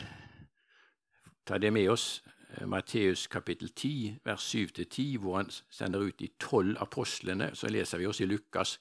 ta 1.46 1.60
det 1.62 1.70
med 1.74 1.92
oss, 1.94 2.24
eh, 2.56 2.66
Matteus 2.66 3.28
kapittel 3.30 3.70
10, 3.70 4.16
vers 4.26 4.48
7-10, 4.56 5.20
hvor 5.22 5.38
han 5.38 5.52
sender 5.70 6.08
ut 6.08 6.18
de 6.18 6.32
tolv 6.42 6.80
apostlene. 6.82 7.52
Så 7.54 7.70
leser 7.70 8.02
vi 8.02 8.08
også 8.10 8.26
i 8.26 8.30
Lukas 8.32 8.80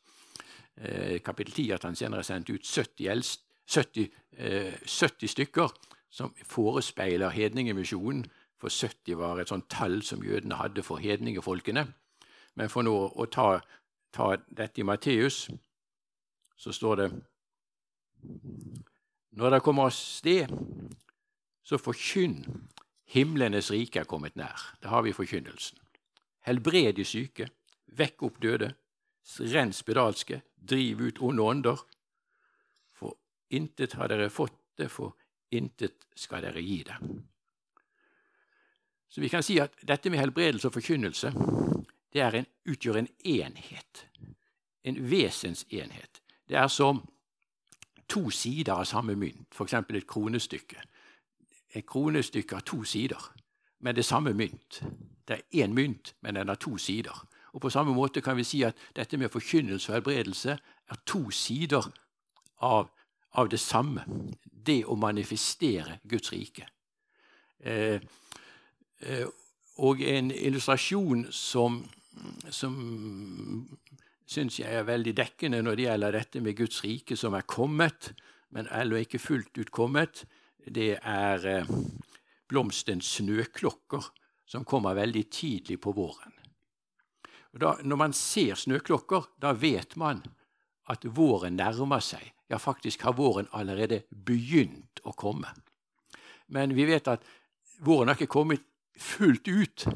eh, 0.80 1.20
kapittel 1.20 1.52
10 1.52 1.74
at 1.76 1.84
han 1.84 1.98
senere 1.98 2.24
har 2.24 2.48
ut 2.48 2.66
70, 2.66 3.10
eldst, 3.12 3.44
70, 3.68 4.08
eh, 4.38 4.72
70 4.86 5.28
stykker 5.28 5.76
som 6.10 6.32
forespeiler 6.40 7.36
hedningemisjonen. 7.36 8.24
For 8.56 8.72
70 8.72 9.20
var 9.20 9.40
et 9.40 9.52
sånt 9.52 9.68
tall 9.68 10.00
som 10.02 10.24
jødene 10.24 10.56
hadde 10.56 10.82
for 10.82 10.96
hedningefolkene. 10.96 11.84
Men 12.56 12.72
for 12.72 12.86
nå 12.86 12.96
å 13.12 13.28
ta, 13.28 13.60
ta 14.16 14.32
dette 14.48 14.80
i 14.80 14.88
Matteus, 14.88 15.50
så 16.56 16.72
står 16.72 16.96
det 16.96 17.08
Når 19.36 19.50
dere 19.50 19.60
kommer 19.60 19.90
av 19.90 19.94
sted, 19.94 20.50
så 21.62 21.78
forkynn 21.78 22.40
himlenes 23.12 23.70
rike 23.70 24.00
er 24.00 24.08
kommet 24.08 24.36
nær. 24.36 24.72
Det 24.80 24.88
har 24.88 25.04
vi 25.04 25.12
forkynnelsen. 25.12 25.78
Helbred 26.46 26.94
de 26.96 27.04
syke, 27.04 27.48
vekk 27.86 28.22
opp 28.22 28.40
døde, 28.42 28.72
rens 29.52 29.82
spedalske, 29.82 30.40
driv 30.56 31.00
ut 31.00 31.20
onde 31.20 31.42
ånder. 31.42 31.82
For 32.94 33.18
intet 33.50 33.98
har 33.98 34.08
dere 34.08 34.30
fått 34.30 34.56
det, 34.78 34.88
for 34.88 35.16
intet 35.50 36.06
skal 36.14 36.46
dere 36.46 36.62
gi 36.62 36.82
det. 36.86 36.96
Så 39.08 39.20
vi 39.20 39.28
kan 39.28 39.42
si 39.42 39.58
at 39.60 39.74
dette 39.86 40.10
med 40.10 40.20
helbredelse 40.20 40.68
og 40.68 40.76
forkynnelse 40.76 41.32
det 42.12 42.22
en, 42.24 42.46
utgjør 42.64 43.02
en 43.02 43.08
enhet, 43.24 44.06
en 44.84 44.98
vesensenhet. 45.10 46.22
Det 46.48 46.56
er 46.56 46.68
som 46.68 47.02
to 48.08 48.30
sider 48.30 48.72
av 48.72 48.84
samme 48.84 49.16
mynt, 49.18 49.54
f.eks. 49.54 49.74
et 49.74 50.06
kronestykke. 50.06 50.82
Et 51.74 51.86
kronestykke 51.86 52.54
har 52.54 52.62
to 52.66 52.84
sider, 52.84 53.32
men 53.80 53.94
det 53.94 54.04
er 54.04 54.08
samme 54.08 54.32
mynt. 54.34 54.82
Det 55.28 55.36
er 55.36 55.64
én 55.64 55.74
mynt, 55.74 56.14
men 56.20 56.34
den 56.34 56.48
har 56.48 56.54
to 56.54 56.76
sider. 56.76 57.26
Og 57.52 57.60
På 57.60 57.70
samme 57.70 57.94
måte 57.94 58.20
kan 58.20 58.36
vi 58.36 58.44
si 58.44 58.62
at 58.62 58.76
dette 58.96 59.16
med 59.16 59.28
forkynnelse 59.28 59.92
og 59.92 59.94
helbredelse 59.94 60.58
er 60.88 60.96
to 61.06 61.30
sider 61.30 61.90
av, 62.58 62.90
av 63.32 63.48
det 63.48 63.60
samme. 63.60 64.04
Det 64.66 64.84
å 64.84 64.94
manifestere 64.94 65.98
Guds 66.08 66.32
rike. 66.32 66.66
Eh, 67.60 68.00
eh, 69.00 69.26
og 69.78 70.00
en 70.00 70.30
illustrasjon 70.30 71.26
som, 71.32 71.80
som 72.50 72.76
syns 74.26 74.58
jeg 74.60 74.74
er 74.74 74.86
veldig 74.86 75.14
dekkende 75.16 75.62
når 75.62 75.78
det 75.78 75.86
gjelder 75.86 76.18
dette 76.18 76.42
med 76.42 76.58
Guds 76.58 76.82
rike 76.84 77.16
som 77.18 77.36
er 77.38 77.46
kommet, 77.48 78.12
men 78.54 78.68
ennå 78.74 79.00
ikke 79.00 79.22
fullt 79.22 79.58
ut 79.58 79.72
kommet. 79.74 80.24
Det 80.66 80.96
er 80.98 81.46
eh, 81.46 81.74
blomstens 82.50 83.16
snøklokker, 83.18 84.10
som 84.46 84.64
kommer 84.66 84.98
veldig 84.98 85.24
tidlig 85.30 85.78
på 85.82 85.94
våren. 85.94 86.34
Da, 87.56 87.76
når 87.82 87.98
man 87.98 88.12
ser 88.12 88.58
snøklokker, 88.58 89.30
da 89.40 89.54
vet 89.56 89.96
man 89.96 90.20
at 90.92 91.06
våren 91.16 91.56
nærmer 91.56 92.02
seg. 92.04 92.32
Ja, 92.46 92.58
faktisk 92.62 93.02
har 93.02 93.16
våren 93.18 93.48
allerede 93.56 94.04
begynt 94.10 95.00
å 95.02 95.14
komme. 95.18 95.50
Men 96.52 96.74
vi 96.76 96.84
vet 96.86 97.08
at 97.10 97.24
våren 97.82 98.12
har 98.12 98.18
ikke 98.18 98.30
kommet 98.36 98.62
fullt 98.98 99.48
ut, 99.48 99.86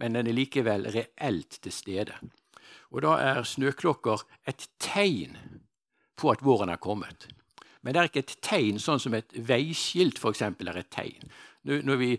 men 0.00 0.16
den 0.16 0.30
er 0.30 0.34
likevel 0.34 0.88
reelt 0.90 1.60
til 1.62 1.74
stede. 1.74 2.16
Og 2.90 3.02
da 3.04 3.16
er 3.20 3.42
snøklokker 3.46 4.24
et 4.48 4.68
tegn 4.82 5.36
på 6.16 6.30
at 6.32 6.44
våren 6.44 6.72
er 6.72 6.80
kommet. 6.82 7.28
Men 7.82 7.94
det 7.94 8.00
er 8.00 8.10
ikke 8.10 8.22
et 8.22 8.36
tegn 8.44 8.78
sånn 8.78 9.00
som 9.02 9.14
et 9.18 9.32
veiskilt 9.34 10.20
for 10.22 10.30
eksempel, 10.34 10.70
er 10.70 10.82
et 10.82 10.92
tegn. 10.92 11.32
Når 11.66 11.98
vi 11.98 12.10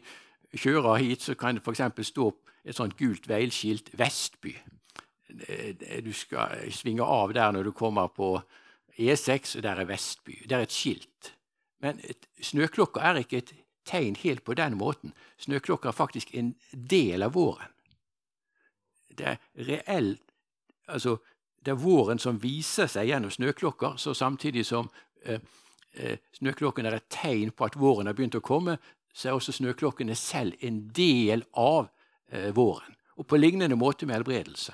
kjører 0.54 1.00
hit, 1.02 1.24
så 1.24 1.36
kan 1.40 1.56
det 1.56 1.64
f.eks. 1.64 2.08
stå 2.10 2.30
et 2.64 2.76
sånt 2.76 2.98
gult 3.00 3.28
veiskilt 3.28 3.92
'Vestby'. 3.96 4.58
Du 6.04 6.14
skal 6.14 6.72
svinge 6.72 7.04
av 7.04 7.34
der 7.34 7.52
når 7.52 7.64
du 7.64 7.72
kommer 7.72 8.08
på 8.08 8.36
E6, 9.00 9.58
og 9.58 9.64
der 9.64 9.82
er 9.82 9.86
Vestby. 9.90 10.44
Det 10.50 10.52
er 10.52 10.62
et 10.68 10.72
skilt. 10.72 11.34
Men 11.82 12.00
snøklokka 12.42 13.02
er 13.02 13.24
ikke 13.24 13.38
et 13.38 13.54
tegn 13.86 14.16
helt 14.22 14.44
på 14.44 14.54
den 14.54 14.78
måten. 14.78 15.14
Snøklokka 15.38 15.90
er 15.90 15.98
faktisk 15.98 16.36
en 16.36 16.54
del 16.72 17.24
av 17.24 17.34
våren. 17.34 17.72
Det 19.18 19.26
er 19.26 19.38
reelt 19.56 20.33
altså, 20.88 21.18
det 21.64 21.72
er 21.72 21.80
våren 21.80 22.20
som 22.20 22.40
viser 22.42 22.90
seg 22.92 23.08
gjennom 23.08 23.32
snøklokker, 23.32 23.96
så 23.98 24.14
samtidig 24.14 24.66
som 24.68 24.90
eh, 25.26 25.40
eh, 25.94 26.20
snøklokken 26.40 26.86
er 26.86 26.98
et 27.00 27.10
tegn 27.14 27.54
på 27.56 27.68
at 27.68 27.78
våren 27.80 28.10
har 28.10 28.18
begynt 28.18 28.40
å 28.40 28.44
komme, 28.44 28.78
så 29.14 29.30
er 29.30 29.38
også 29.38 29.56
snøklokkene 29.60 30.16
selv 30.18 30.58
en 30.66 30.82
del 30.96 31.46
av 31.60 31.88
eh, 32.32 32.52
våren. 32.56 32.98
Og 33.18 33.28
på 33.30 33.38
lignende 33.38 33.78
måte 33.78 34.10
med 34.10 34.18
helbredelse. 34.18 34.74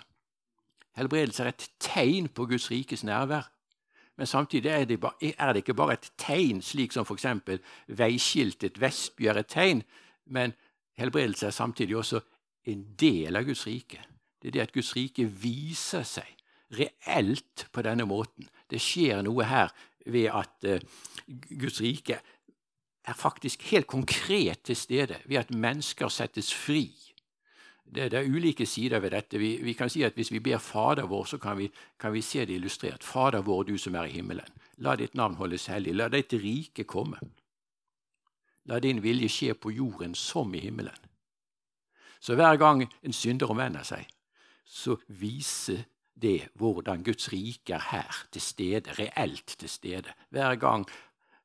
Helbredelse 0.97 1.43
er 1.43 1.51
et 1.51 1.69
tegn 1.83 2.29
på 2.33 2.47
Guds 2.49 2.69
rikes 2.71 3.03
nærvær. 3.03 3.51
Men 4.19 4.27
samtidig 4.27 4.71
er 4.71 4.85
det, 4.85 4.97
er 5.21 5.53
det 5.53 5.61
ikke 5.63 5.77
bare 5.79 5.95
et 5.95 6.09
tegn, 6.19 6.63
slik 6.63 6.91
som 6.91 7.05
f.eks. 7.07 7.25
veiskiltet 7.87 8.81
Vestby 8.81 9.29
er 9.31 9.39
et 9.39 9.47
tegn, 9.47 9.83
men 10.27 10.55
helbredelse 10.99 11.47
er 11.47 11.55
samtidig 11.55 11.95
også 12.01 12.19
en 12.67 12.83
del 12.99 13.39
av 13.39 13.47
Guds 13.47 13.63
rike. 13.67 14.01
Det 14.41 14.47
er 14.47 14.51
det 14.57 14.65
at 14.67 14.73
Guds 14.73 14.95
rike 14.95 15.25
viser 15.25 16.05
seg 16.07 16.35
reelt 16.79 17.67
på 17.73 17.81
denne 17.81 18.05
måten. 18.05 18.47
Det 18.69 18.81
skjer 18.81 19.23
noe 19.25 19.47
her 19.49 19.71
ved 20.05 20.29
at 20.31 20.67
uh, 20.67 20.79
Guds 21.49 21.81
rike 21.81 22.19
er 23.09 23.17
faktisk 23.17 23.63
helt 23.71 23.87
konkret 23.87 24.63
til 24.63 24.75
stede 24.75 25.17
ved 25.25 25.37
at 25.37 25.51
mennesker 25.51 26.07
settes 26.07 26.53
fri. 26.53 26.91
Det, 27.95 28.11
det 28.11 28.19
er 28.19 28.29
ulike 28.29 28.65
sider 28.65 28.99
ved 28.99 29.11
dette. 29.11 29.39
Vi, 29.41 29.57
vi, 29.63 29.73
kan 29.73 29.89
si 29.89 30.03
at 30.03 30.13
Hvis 30.13 30.31
vi 30.31 30.39
ber 30.39 30.57
Fader 30.57 31.07
vår, 31.09 31.25
så 31.25 31.37
kan 31.37 31.57
vi, 31.57 31.71
kan 31.99 32.13
vi 32.13 32.21
se 32.21 32.45
det 32.45 32.53
illustrert. 32.53 33.03
Fader 33.03 33.41
vår, 33.41 33.63
du 33.63 33.77
som 33.77 33.95
er 33.95 34.03
i 34.03 34.11
himmelen. 34.11 34.45
La 34.77 34.95
ditt 34.95 35.15
navn 35.15 35.35
holdes 35.35 35.65
hellig. 35.65 35.95
La 35.95 36.07
ditt 36.07 36.33
rike 36.33 36.83
komme. 36.83 37.17
La 38.65 38.79
din 38.79 39.01
vilje 39.03 39.29
skje 39.29 39.53
på 39.53 39.71
jorden 39.71 40.15
som 40.15 40.53
i 40.53 40.59
himmelen. 40.59 40.95
Så 42.21 42.35
hver 42.35 42.55
gang 42.55 42.83
en 43.03 43.13
synder 43.13 43.49
omvender 43.49 43.83
seg, 43.83 44.05
så 44.69 44.99
viser 45.07 45.87
det 46.19 46.49
hvordan 46.59 47.03
Guds 47.03 47.31
rike 47.33 47.73
er 47.73 47.85
her 47.91 48.25
til 48.31 48.41
stede, 48.41 48.93
reelt 48.99 49.55
til 49.57 49.69
stede. 49.69 50.13
Hver 50.29 50.55
gang 50.61 50.85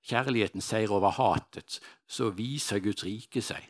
kjærligheten 0.04 0.61
seier 0.61 0.93
over 0.93 1.14
hatet, 1.16 1.81
så 2.07 2.28
viser 2.31 2.83
Guds 2.85 3.04
rike 3.04 3.43
seg. 3.43 3.64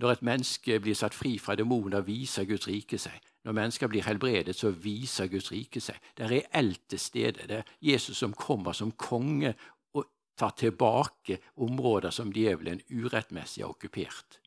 Når 0.00 0.16
et 0.16 0.24
menneske 0.24 0.80
blir 0.80 0.96
satt 0.98 1.14
fri 1.14 1.36
fra 1.38 1.54
demoner, 1.54 2.02
viser 2.02 2.48
Guds 2.48 2.66
rike 2.68 2.98
seg. 2.98 3.20
Når 3.44 3.56
mennesker 3.58 3.90
blir 3.90 4.06
helbredet, 4.06 4.56
så 4.56 4.70
viser 4.70 5.28
Guds 5.30 5.52
rike 5.52 5.82
seg. 5.82 5.98
Det 6.16 6.26
er 6.26 6.34
reelt 6.36 6.82
til 6.88 6.98
stede. 6.98 7.46
Det 7.46 7.60
er 7.60 7.74
Jesus 7.82 8.18
som 8.18 8.34
kommer 8.34 8.72
som 8.72 8.94
konge 8.96 9.54
og 9.94 10.08
tar 10.38 10.56
tilbake 10.58 11.38
områder 11.56 12.10
som 12.10 12.32
djevelen 12.32 12.82
urettmessig 12.90 13.62
har 13.62 13.74
okkupert. 13.74 14.41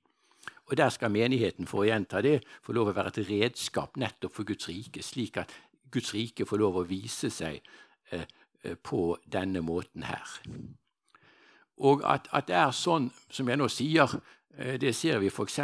Og 0.66 0.78
der 0.78 0.90
skal 0.90 1.14
menigheten 1.14 1.68
for 1.70 1.84
å 1.84 1.90
gjenta 1.90 2.22
det, 2.26 2.40
få 2.66 2.74
lov 2.74 2.90
å 2.90 2.96
være 2.98 3.14
et 3.14 3.30
redskap 3.30 3.98
nettopp 4.02 4.34
for 4.34 4.48
Guds 4.50 4.70
rike, 4.70 5.04
slik 5.06 5.38
at 5.38 5.54
Guds 5.94 6.14
rike 6.16 6.48
får 6.50 6.62
lov 6.62 6.80
å 6.82 6.88
vise 6.90 7.30
seg 7.30 7.62
eh, 8.12 8.26
eh 8.64 8.76
på 8.76 9.18
denne 9.30 9.62
måten 9.62 10.04
her. 10.10 10.40
Og 11.78 12.02
at, 12.04 12.28
at, 12.32 12.48
det 12.48 12.56
er 12.56 12.72
sånn 12.72 13.12
som 13.30 13.50
jeg 13.50 13.60
nå 13.62 13.68
sier, 13.70 14.10
eh, 14.58 14.80
det 14.82 14.96
ser 14.96 15.20
vi 15.22 15.30
f.eks. 15.30 15.60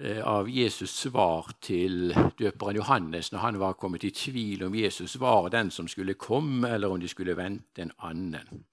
Eh, 0.00 0.22
av 0.24 0.48
Jesus 0.48 0.90
svar 0.90 1.52
til 1.60 2.14
døperen 2.38 2.78
Johannes 2.80 3.28
når 3.32 3.42
han 3.44 3.58
var 3.60 3.74
kommet 3.78 4.04
i 4.08 4.10
tvil 4.10 4.64
om 4.64 4.74
Jesus 4.74 5.18
var 5.20 5.50
den 5.52 5.70
som 5.70 5.88
skulle 5.88 6.14
komme, 6.18 6.68
eller 6.68 6.90
om 6.90 7.00
de 7.00 7.08
skulle 7.08 7.36
vente 7.36 7.84
en 7.84 7.92
annen. 7.98 8.64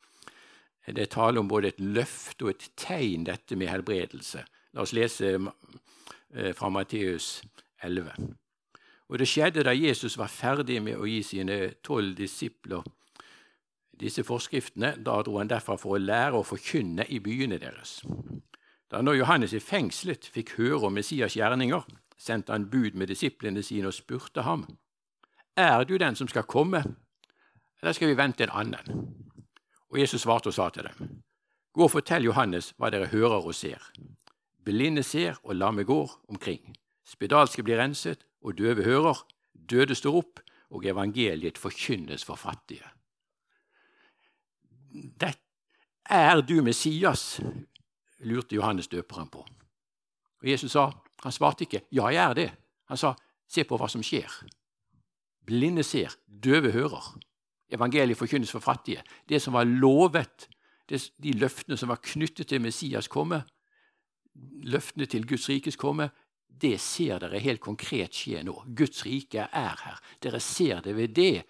Det 0.88 1.04
er 1.04 1.12
tale 1.12 1.40
om 1.40 1.48
både 1.48 1.74
et 1.74 1.82
løfte 1.84 2.48
og 2.48 2.56
et 2.56 2.70
tegn, 2.80 3.28
dette 3.28 3.58
med 3.60 3.70
helbredelse. 3.70 4.46
La 4.74 4.82
oss 4.82 4.94
lese 4.94 5.34
eh, 5.34 6.54
fra 6.54 6.70
Matteus 6.70 7.42
11. 7.84 8.12
Og 9.10 9.20
det 9.20 9.28
skjedde 9.28 9.66
da 9.66 9.74
Jesus 9.74 10.18
var 10.18 10.30
ferdig 10.30 10.78
med 10.86 11.00
å 11.00 11.08
gi 11.10 11.24
sine 11.26 11.60
tolv 11.82 12.14
disipler 12.18 12.86
disse 14.00 14.24
forskriftene. 14.24 14.94
Da 15.04 15.20
dro 15.26 15.40
han 15.40 15.50
derfra 15.50 15.78
for 15.80 15.98
å 15.98 16.02
lære 16.02 16.38
og 16.40 16.48
forkynne 16.52 17.08
i 17.10 17.20
byene 17.24 17.60
deres. 17.62 18.00
Da 18.90 19.02
nå 19.02 19.14
Johannes 19.18 19.54
i 19.54 19.62
fengselet 19.62 20.30
fikk 20.34 20.56
høre 20.58 20.88
om 20.88 20.96
Messias 20.98 21.36
gjerninger, 21.38 21.84
sendte 22.18 22.54
han 22.54 22.70
bud 22.70 22.98
med 22.98 23.10
disiplene 23.10 23.64
sine 23.64 23.90
og 23.90 23.98
spurte 23.98 24.46
ham, 24.46 24.68
Er 25.56 25.84
du 25.84 25.98
den 25.98 26.16
som 26.16 26.28
skal 26.28 26.44
komme, 26.44 26.84
eller 27.82 27.94
skal 27.94 28.08
vi 28.08 28.18
vente 28.18 28.44
en 28.44 28.50
annen? 28.54 29.16
Og 29.90 30.00
Jesus 30.00 30.22
svarte 30.22 30.48
og 30.48 30.54
sa 30.54 30.70
til 30.70 30.84
dem, 30.84 31.22
Gå 31.74 31.84
og 31.84 31.92
fortell 31.92 32.24
Johannes 32.24 32.74
hva 32.78 32.90
dere 32.90 33.08
hører 33.12 33.46
og 33.46 33.56
ser. 33.56 33.92
Blinde 34.66 35.04
ser, 35.04 35.40
og 35.44 35.56
lamme 35.56 35.84
går 35.84 36.22
omkring. 36.30 36.76
Spedalske 37.06 37.64
blir 37.64 37.80
renset, 37.80 38.26
og 38.42 38.58
døve 38.58 38.84
hører. 38.84 39.26
Døde 39.54 39.96
står 39.96 40.16
opp, 40.16 40.40
og 40.70 40.86
evangeliet 40.86 41.58
forkynnes 41.58 42.26
for 42.26 42.36
fattige. 42.36 42.86
Det 44.92 45.36
er 46.10 46.42
du 46.42 46.62
Messias, 46.62 47.40
lurte 48.20 48.56
Johannes 48.56 48.88
døperen 48.88 49.30
på. 49.30 49.46
Og 50.42 50.50
Jesus 50.50 50.72
sa, 50.72 50.92
han 51.24 51.32
svarte 51.32 51.64
ikke 51.64 51.82
'ja, 51.92 52.08
jeg 52.08 52.30
er 52.30 52.34
det'. 52.34 52.56
Han 52.86 52.98
sa 52.98 53.14
'se 53.48 53.64
på 53.64 53.78
hva 53.78 53.88
som 53.88 54.02
skjer'. 54.02 54.48
Blinde 55.46 55.84
ser, 55.84 56.16
døve 56.44 56.72
hører. 56.72 57.20
Evangeliet 57.70 58.18
forkynnes 58.18 58.52
for 58.52 58.60
fattige. 58.60 59.04
Det 59.30 59.42
som 59.42 59.54
var 59.54 59.64
lovet, 59.64 60.50
de 60.90 61.34
løftene 61.34 61.78
som 61.78 61.90
var 61.90 62.00
knyttet 62.02 62.48
til 62.48 62.62
Messias 62.62 63.08
komme, 63.08 63.44
løftene 64.64 65.06
til 65.06 65.28
Guds 65.28 65.50
rikes 65.50 65.78
komme, 65.80 66.10
det 66.62 66.80
ser 66.82 67.20
dere 67.24 67.40
helt 67.40 67.62
konkret 67.64 68.16
skje 68.16 68.44
nå. 68.44 68.56
Guds 68.76 69.06
rike 69.06 69.48
er 69.48 69.76
her. 69.84 70.00
Dere 70.24 70.40
ser 70.44 70.82
det 70.84 70.96
ved 70.96 71.16
det 71.16 71.44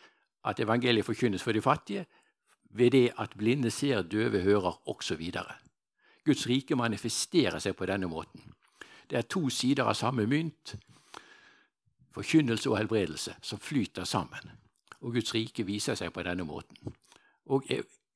at 0.46 0.60
evangeliet 0.60 1.06
forkynnes 1.06 1.44
for 1.44 1.52
de 1.52 1.62
fattige, 1.62 2.06
ved 2.70 2.92
det 2.92 3.12
at 3.18 3.34
blinde 3.38 3.72
ser, 3.72 4.02
døve 4.02 4.40
hører 4.40 4.90
osv. 4.90 5.32
Guds 6.26 6.48
rike 6.48 6.76
manifesterer 6.76 7.60
seg 7.60 7.76
på 7.76 7.88
denne 7.90 8.08
måten. 8.08 8.54
Det 9.10 9.18
er 9.18 9.26
to 9.26 9.50
sider 9.50 9.90
av 9.90 9.98
samme 9.98 10.28
mynt, 10.30 10.76
forkynnelse 12.14 12.70
og 12.70 12.78
helbredelse, 12.78 13.36
som 13.42 13.60
flyter 13.60 14.06
sammen. 14.06 14.52
Og 15.02 15.16
Guds 15.16 15.34
rike 15.34 15.66
viser 15.66 15.98
seg 15.98 16.14
på 16.14 16.24
denne 16.28 16.46
måten. 16.46 16.94
Og 17.50 17.66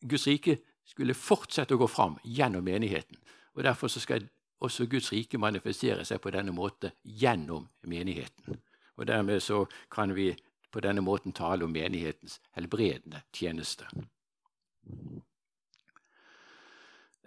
Guds 0.05 0.27
rike 0.27 0.59
skulle 0.85 1.17
fortsette 1.17 1.73
å 1.73 1.81
gå 1.81 1.87
fram 1.89 2.19
gjennom 2.23 2.65
menigheten. 2.65 3.17
Og 3.55 3.63
Derfor 3.63 3.87
skal 3.87 4.27
også 4.63 4.87
Guds 4.89 5.11
rike 5.11 5.39
manifestere 5.41 6.05
seg 6.07 6.21
på 6.23 6.31
denne 6.33 6.53
måten 6.55 6.93
gjennom 7.03 7.67
menigheten. 7.89 8.59
Og 8.97 9.07
Dermed 9.07 9.41
så 9.43 9.65
kan 9.91 10.13
vi 10.15 10.31
på 10.73 10.81
denne 10.81 11.01
måten 11.05 11.33
tale 11.33 11.65
om 11.65 11.73
menighetens 11.73 12.39
helbredende 12.57 13.21
tjeneste. 13.33 13.85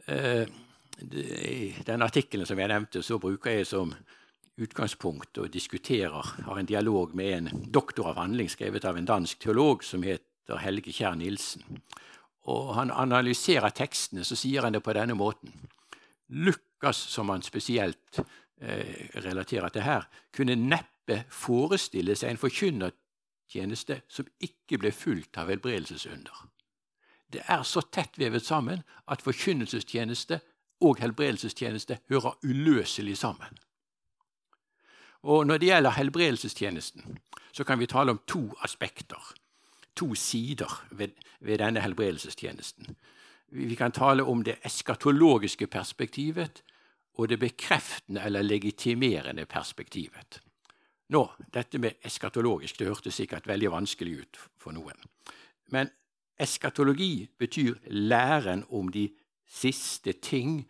Eh, 0.07 0.47
i 1.13 1.75
den 1.87 2.03
artikkelen 2.03 2.47
som 2.47 2.59
jeg 2.59 2.71
nevnte, 2.73 3.03
så 3.03 3.19
bruker 3.19 3.59
jeg 3.59 3.67
som 3.67 3.93
utgangspunkt 4.57 5.39
og 5.39 5.53
diskuterer, 5.53 6.33
har 6.47 6.59
en 6.59 6.69
dialog 6.69 7.15
med 7.15 7.33
en 7.33 7.65
doktoravhandling 7.73 8.49
skrevet 8.51 8.87
av 8.89 8.97
en 8.97 9.09
dansk 9.09 9.43
teolog 9.45 9.85
som 9.85 10.07
heter 10.07 10.63
Helge 10.63 10.95
Kjær 10.97 11.19
Nilsen. 11.21 11.83
Og 12.49 12.75
han 12.79 12.91
analyserer 12.95 13.75
tekstene, 13.75 14.25
så 14.25 14.39
sier 14.39 14.65
han 14.65 14.73
det 14.73 14.85
på 14.87 14.95
denne 14.97 15.19
måten. 15.19 15.53
Lukas, 16.29 16.97
som 16.97 17.29
han 17.29 17.43
spesielt 17.43 18.19
eh, 18.61 19.09
relaterer 19.15 19.69
til 19.69 19.83
her, 19.87 20.09
kunne 20.35 20.57
neppe 20.59 21.23
forestille 21.31 22.17
seg 22.17 22.35
en 22.35 22.41
forkynnertjeneste 22.43 24.01
som 24.09 24.29
ikke 24.43 24.81
ble 24.83 24.93
fulgt 24.93 25.39
av 25.39 25.53
helbredelsesunder. 25.53 26.47
Det 27.33 27.43
er 27.51 27.63
så 27.63 27.83
tett 27.93 28.19
vevet 28.19 28.45
sammen 28.47 28.83
at 29.11 29.23
forkynnelsestjeneste 29.23 30.41
og 30.87 31.01
helbredelsestjeneste 31.01 31.99
hører 32.11 32.39
uløselig 32.45 33.17
sammen. 33.19 33.59
Og 35.23 35.47
Når 35.47 35.59
det 35.59 35.67
gjelder 35.67 35.91
helbredelsestjenesten, 35.91 37.19
så 37.53 37.65
kan 37.65 37.79
vi 37.79 37.87
tale 37.87 38.11
om 38.11 38.21
to 38.27 38.55
aspekter, 38.63 39.35
to 39.97 40.15
sider 40.15 40.87
ved, 40.91 41.09
ved 41.41 41.59
denne 41.59 41.81
helbredelsestjenesten. 41.81 42.97
Vi 43.49 43.77
kan 43.77 43.93
tale 43.93 44.23
om 44.23 44.43
det 44.45 44.59
eskatologiske 44.67 45.67
perspektivet 45.67 46.63
og 47.17 47.29
det 47.29 47.39
bekreftende 47.41 48.25
eller 48.27 48.43
legitimerende 48.43 49.47
perspektivet. 49.47 50.41
Nå, 51.09 51.23
Dette 51.55 51.79
med 51.79 52.03
eskatologisk 52.05 52.81
det 52.81 52.89
hørtes 52.91 53.15
sikkert 53.15 53.47
veldig 53.47 53.71
vanskelig 53.71 54.17
ut 54.25 54.41
for 54.59 54.75
noen. 54.75 54.99
Men 55.71 55.91
eskatologi 56.39 57.29
betyr 57.39 57.79
læren 57.91 58.65
om 58.69 58.91
de 58.93 59.09
siste 59.47 60.13
ting, 60.13 60.65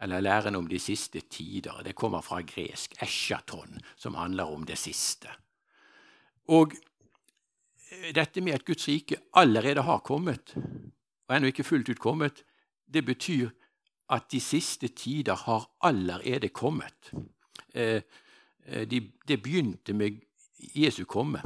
eller 0.00 0.20
læren 0.20 0.56
om 0.56 0.66
de 0.68 0.78
siste 0.80 1.20
tider. 1.20 1.82
Det 1.84 1.94
kommer 1.94 2.24
fra 2.24 2.40
gresk 2.40 2.96
eschaton, 3.02 3.78
som 3.96 4.14
handler 4.14 4.50
om 4.50 4.64
det 4.64 4.78
siste. 4.80 5.28
Og 6.48 6.72
eh, 6.72 8.10
dette 8.16 8.40
med 8.40 8.58
at 8.58 8.64
Guds 8.64 8.88
rike 8.88 9.20
allerede 9.32 9.84
har 9.84 10.02
kommet, 10.04 10.56
og 11.28 11.36
ennå 11.36 11.50
ikke 11.50 11.64
fullt 11.64 11.88
ut 11.88 12.02
kommet, 12.02 12.44
det 12.86 13.04
betyr 13.04 13.48
at 14.12 14.28
de 14.32 14.40
siste 14.40 14.88
tider 14.88 15.34
har 15.46 15.70
allerede 15.80 16.48
kommet. 16.48 17.12
Eh, 17.74 18.02
eh, 18.66 18.88
det 19.28 19.42
begynte 19.42 19.92
med 19.92 20.20
Jesu 20.74 21.04
komme. 21.04 21.40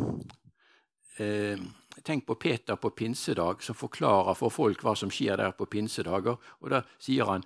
Tenk 2.05 2.27
på 2.27 2.35
Peter 2.35 2.77
på 2.77 2.91
pinsedag, 2.91 3.63
som 3.63 3.77
forklarer 3.77 4.37
for 4.39 4.53
folk 4.55 4.83
hva 4.85 4.95
som 4.97 5.11
skjer 5.13 5.37
der 5.41 5.55
på 5.57 5.67
pinsedager. 5.69 6.39
Og 6.63 6.71
Da 6.71 6.83
sier 6.99 7.27
han, 7.29 7.45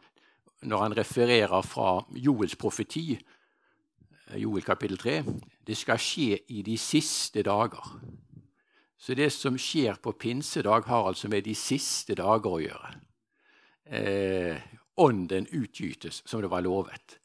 når 0.62 0.83
han 0.83 0.97
refererer 0.97 1.62
fra 1.66 2.05
Joels 2.14 2.55
profeti, 2.57 3.18
eh, 4.29 4.37
Joel 4.38 4.62
kapittel 4.62 4.99
3, 4.99 5.23
det 5.66 5.77
skal 5.77 5.99
skje 5.99 6.38
i 6.49 6.62
de 6.62 6.77
siste 6.79 7.42
dager. 7.42 7.83
Så 9.03 9.17
det 9.19 9.33
som 9.35 9.57
skjer 9.59 9.97
på 9.99 10.12
pinsedag, 10.15 10.87
har 10.87 11.09
altså 11.09 11.29
med 11.29 11.43
de 11.43 11.57
siste 11.59 12.15
dager 12.15 12.53
å 12.55 12.61
gjøre. 12.62 12.93
Eh, 13.99 14.61
ånden 15.03 15.49
utgytes, 15.51 16.23
som 16.27 16.43
det 16.43 16.51
var 16.53 16.62
lovet. 16.62 17.19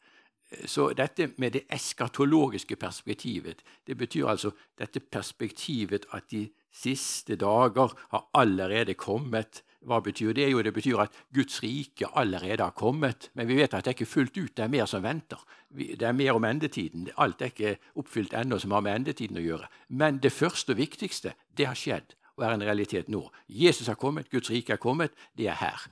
Så 0.66 0.88
dette 0.96 1.28
med 1.36 1.52
det 1.54 1.66
eskatologiske 1.70 2.76
perspektivet, 2.80 3.62
det 3.86 3.94
betyr 4.00 4.26
altså 4.32 4.50
dette 4.78 5.00
perspektivet 5.00 6.08
at 6.16 6.26
de 6.32 6.46
siste 6.72 7.36
dager 7.36 7.92
har 8.10 8.26
allerede 8.34 8.94
kommet. 8.98 9.62
Hva 9.86 10.00
betyr 10.02 10.32
det? 10.34 10.48
Jo, 10.50 10.62
det 10.62 10.72
betyr 10.74 10.98
at 11.04 11.14
Guds 11.34 11.60
rike 11.62 12.08
allerede 12.18 12.62
har 12.64 12.74
kommet. 12.74 13.30
Men 13.34 13.46
vi 13.48 13.56
vet 13.60 13.74
at 13.74 13.84
det 13.84 13.92
er 13.92 13.96
ikke 13.96 14.10
fullt 14.10 14.38
ut. 14.38 14.56
Det 14.56 14.64
er 14.64 14.72
mer 14.72 14.86
som 14.90 15.02
venter. 15.02 15.38
Det 15.70 16.02
er 16.02 16.16
mer 16.16 16.34
om 16.34 16.44
endetiden. 16.44 17.10
Alt 17.16 17.42
er 17.42 17.52
ikke 17.52 17.76
oppfylt 17.94 18.34
ennå 18.34 18.58
som 18.58 18.74
har 18.74 18.82
med 18.82 18.96
endetiden 18.96 19.38
å 19.38 19.44
gjøre. 19.44 19.68
Men 19.88 20.18
det 20.22 20.34
første 20.34 20.74
og 20.74 20.80
viktigste, 20.80 21.34
det 21.56 21.68
har 21.70 21.78
skjedd 21.78 22.16
og 22.38 22.44
er 22.46 22.54
en 22.54 22.66
realitet 22.66 23.08
nå. 23.10 23.22
Jesus 23.48 23.86
har 23.90 23.98
kommet, 23.98 24.30
Guds 24.30 24.50
rike 24.50 24.74
er 24.74 24.82
kommet. 24.82 25.14
Det 25.36 25.46
er 25.50 25.58
her. 25.58 25.86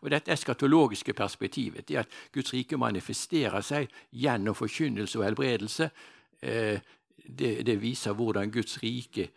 Og 0.00 0.10
Dette 0.10 0.32
eskatologiske 0.32 1.12
perspektivet, 1.12 1.88
det 1.88 1.96
at 2.00 2.14
Guds 2.32 2.52
rike 2.54 2.76
manifesterer 2.80 3.60
seg 3.64 3.90
gjennom 4.12 4.56
forkynnelse 4.56 5.18
og 5.18 5.26
helbredelse, 5.26 5.90
eh, 6.42 6.80
det, 7.26 7.66
det, 7.66 7.76
viser 7.80 8.16
hvordan 8.16 8.50
Guds 8.50 8.78
rike 8.82 9.28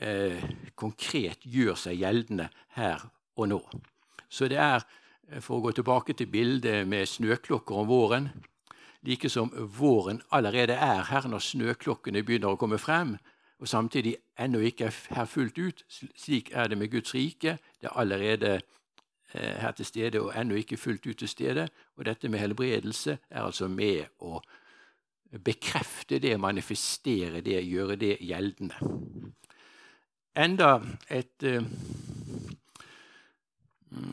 eh, 0.00 0.44
konkret 0.74 1.44
gjør 1.44 1.76
seg 1.76 2.00
gjeldende 2.00 2.48
her 2.78 3.04
og 3.36 3.48
nå. 3.48 3.60
Så 4.28 4.48
det 4.48 4.58
er, 4.58 4.84
eh, 5.28 5.40
for 5.40 5.58
å 5.58 5.68
gå 5.68 5.72
tilbake 5.76 6.12
til 6.12 6.26
bildet 6.26 6.88
med 6.88 7.08
snøklokker 7.08 7.74
om 7.74 7.88
våren 7.88 8.30
Like 9.02 9.28
som 9.28 9.50
våren 9.78 10.20
allerede 10.30 10.74
er 10.78 11.02
her 11.02 11.26
når 11.26 11.42
snøklokkene 11.42 12.22
begynner 12.22 12.54
å 12.54 12.58
komme 12.58 12.78
frem, 12.78 13.16
og 13.58 13.68
samtidig 13.68 14.14
ennå 14.38 14.60
ikke 14.62 14.86
er 14.90 14.98
her 15.16 15.26
fullt 15.26 15.58
ut. 15.58 15.82
Slik 15.90 16.52
er 16.54 16.70
det 16.70 16.78
med 16.78 16.90
Guds 16.90 17.14
rike. 17.14 17.56
Det 17.80 17.90
er 17.90 17.98
allerede 17.98 18.52
eh, 19.34 19.58
her 19.58 19.74
til 19.74 19.86
stede 19.86 20.22
og 20.22 20.32
ennå 20.38 20.54
ikke 20.58 20.78
fullt 20.78 21.06
ut 21.06 21.18
til 21.18 21.30
stede. 21.30 21.68
Og 21.96 22.06
dette 22.06 22.30
med 22.30 22.42
helbredelse 22.42 23.18
er 23.30 23.42
altså 23.42 23.68
med 23.68 24.06
å 24.22 24.38
bekrefte 25.42 26.18
det, 26.22 26.36
manifestere 26.40 27.40
det, 27.40 27.58
gjøre 27.66 27.96
det 27.96 28.16
gjeldende. 28.20 28.78
Enda 30.38 30.76
et, 31.10 31.42
eh, 31.42 31.62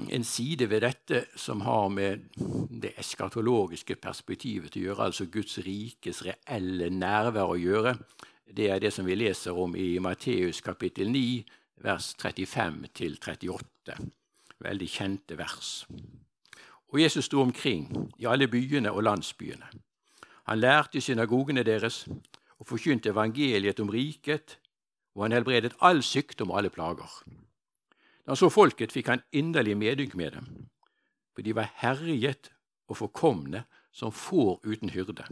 en 0.09 0.23
side 0.23 0.69
ved 0.69 0.81
dette 0.81 1.25
som 1.39 1.61
har 1.61 1.89
med 1.93 2.25
det 2.81 2.93
eskatologiske 2.99 3.95
perspektivet 4.01 4.75
å 4.75 4.83
gjøre, 4.83 5.07
altså 5.09 5.29
Guds 5.31 5.59
rikes 5.65 6.23
reelle 6.25 6.89
nærvær 6.89 7.53
å 7.53 7.59
gjøre, 7.59 7.95
det 8.49 8.69
er 8.73 8.79
det 8.81 8.91
som 8.93 9.05
vi 9.05 9.15
leser 9.15 9.57
om 9.57 9.75
i 9.77 9.99
Matteus 10.01 10.61
kapittel 10.65 11.11
9, 11.13 11.43
vers 11.85 12.13
35-38. 12.19 13.99
Veldig 14.59 14.89
kjente 14.89 15.37
vers. 15.39 15.85
Og 16.89 16.99
Jesus 16.99 17.29
sto 17.29 17.43
omkring 17.43 17.85
i 18.17 18.25
alle 18.25 18.49
byene 18.49 18.91
og 18.91 19.05
landsbyene. 19.05 19.69
Han 20.49 20.59
lærte 20.59 20.97
i 20.97 21.05
synagogene 21.05 21.63
deres 21.63 22.07
og 22.59 22.67
forkynte 22.67 23.13
evangeliet 23.13 23.79
om 23.79 23.91
riket, 23.93 24.57
og 25.15 25.27
han 25.27 25.37
helbredet 25.37 25.77
all 25.85 26.01
sykdom 26.03 26.49
og 26.51 26.57
alle 26.59 26.73
plager. 26.73 27.11
Da 28.29 28.35
han 28.35 28.37
så 28.37 28.51
folket, 28.53 28.91
fikk 28.93 29.07
han 29.09 29.23
inderlig 29.33 29.73
medynk 29.73 30.11
med 30.13 30.35
dem, 30.35 30.49
for 31.33 31.41
de 31.41 31.53
var 31.57 31.71
herjet 31.81 32.51
og 32.85 32.99
forkomne 32.99 33.63
som 33.89 34.11
får 34.13 34.59
uten 34.69 34.91
hyrde. 34.93 35.25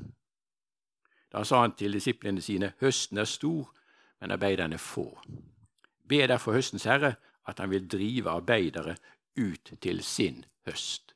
Da 1.30 1.44
sa 1.46 1.60
han 1.62 1.76
til 1.78 1.94
disiplene 1.94 2.42
sine, 2.42 2.72
høsten 2.82 3.22
er 3.22 3.30
stor, 3.30 3.70
men 4.18 4.34
arbeiderne 4.34 4.82
få. 4.82 5.06
Be 6.10 6.24
derfor 6.26 6.58
høstens 6.58 6.88
herre 6.90 7.14
at 7.46 7.62
han 7.62 7.70
vil 7.70 7.86
drive 7.86 8.34
arbeidere 8.34 8.98
ut 9.38 9.76
til 9.78 10.02
sin 10.02 10.42
høst. 10.66 11.14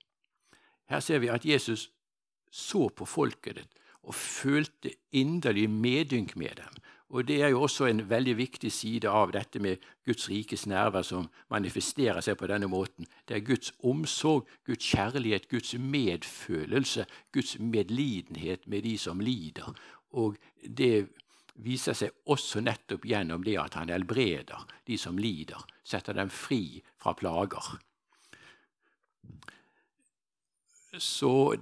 Her 0.86 1.02
ser 1.02 1.18
vi 1.26 1.34
at 1.34 1.50
Jesus 1.50 1.90
så 2.52 2.92
på 2.94 3.10
folket 3.10 3.66
og 4.04 4.14
følte 4.14 4.94
inderlig 5.12 5.66
medynk 5.70 6.38
med 6.38 6.62
dem. 6.62 6.78
Og 7.12 7.28
Det 7.28 7.42
er 7.44 7.48
jo 7.52 7.62
også 7.62 7.86
en 7.86 8.10
veldig 8.10 8.38
viktig 8.38 8.72
side 8.72 9.10
av 9.10 9.34
dette 9.36 9.60
med 9.60 9.84
Guds 10.08 10.30
rikes 10.30 10.64
nærvær 10.66 11.04
som 11.04 11.28
manifesterer 11.52 12.24
seg 12.24 12.38
på 12.40 12.48
denne 12.48 12.70
måten. 12.72 13.06
Det 13.28 13.36
er 13.36 13.44
Guds 13.44 13.74
omsorg, 13.84 14.48
Guds 14.66 14.86
kjærlighet, 14.94 15.50
Guds 15.52 15.76
medfølelse, 15.76 17.06
Guds 17.34 17.60
medlidenhet 17.60 18.64
med 18.68 18.88
de 18.88 18.98
som 18.98 19.20
lider. 19.20 19.76
Og 20.16 20.40
det 20.64 21.10
viser 21.60 21.98
seg 22.00 22.16
også 22.32 22.64
nettopp 22.64 23.04
gjennom 23.06 23.44
det 23.44 23.58
at 23.60 23.76
han 23.76 23.92
helbreder 23.92 24.64
de 24.88 24.98
som 24.98 25.20
lider, 25.20 25.60
setter 25.84 26.16
dem 26.16 26.32
fri 26.32 26.80
fra 26.96 27.12
plager. 27.12 27.76
Så 31.00 31.56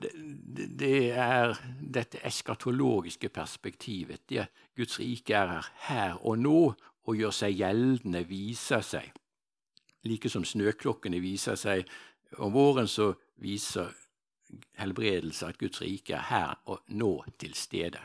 det 0.80 1.12
er 1.14 1.54
dette 1.82 2.22
eskatologiske 2.26 3.30
perspektivet. 3.30 4.24
Det 4.30 4.48
Guds 4.76 5.00
rike 5.00 5.36
er 5.38 5.52
her, 5.52 5.68
her 5.90 6.26
og 6.26 6.40
nå 6.42 6.62
og 7.10 7.18
gjør 7.18 7.34
seg 7.34 7.58
gjeldende, 7.60 8.24
viser 8.30 8.82
seg. 8.86 9.12
Like 10.06 10.30
som 10.32 10.46
snøklokkene 10.46 11.20
viser 11.22 11.58
seg 11.60 11.90
om 12.40 12.54
våren, 12.54 12.88
så 12.88 13.12
viser 13.42 13.94
helbredelse 14.80 15.48
at 15.50 15.60
Guds 15.62 15.82
rike 15.82 16.16
er 16.18 16.26
her 16.30 16.56
og 16.66 16.82
nå 16.98 17.12
til 17.38 17.54
stede. 17.54 18.02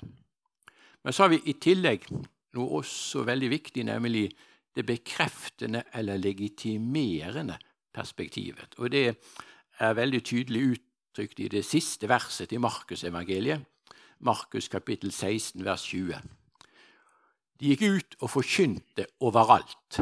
Men 1.04 1.12
så 1.12 1.24
har 1.24 1.34
vi 1.34 1.40
i 1.48 1.56
tillegg 1.60 2.04
noe 2.56 2.80
også 2.80 3.24
veldig 3.24 3.50
viktig, 3.52 3.84
nemlig 3.84 4.28
det 4.74 4.84
bekreftende 4.86 5.84
eller 5.94 6.18
legitimerende 6.18 7.58
perspektivet. 7.94 8.74
Og 8.78 8.90
det 8.90 9.06
er 9.78 9.96
veldig 9.96 10.22
tydelig 10.24 10.62
uttrykt 11.14 11.40
i 11.40 11.48
det 11.48 11.62
siste 11.62 12.08
verset 12.10 12.52
i 12.52 12.58
Markusevangeliet, 12.58 13.62
Markus 14.18 14.66
kapittel 14.68 15.12
16, 15.12 15.62
vers 15.62 15.82
20. 15.86 16.16
De 17.60 17.68
gikk 17.70 17.82
ut 17.86 18.16
og 18.18 18.30
forkynte 18.32 19.04
overalt, 19.22 20.00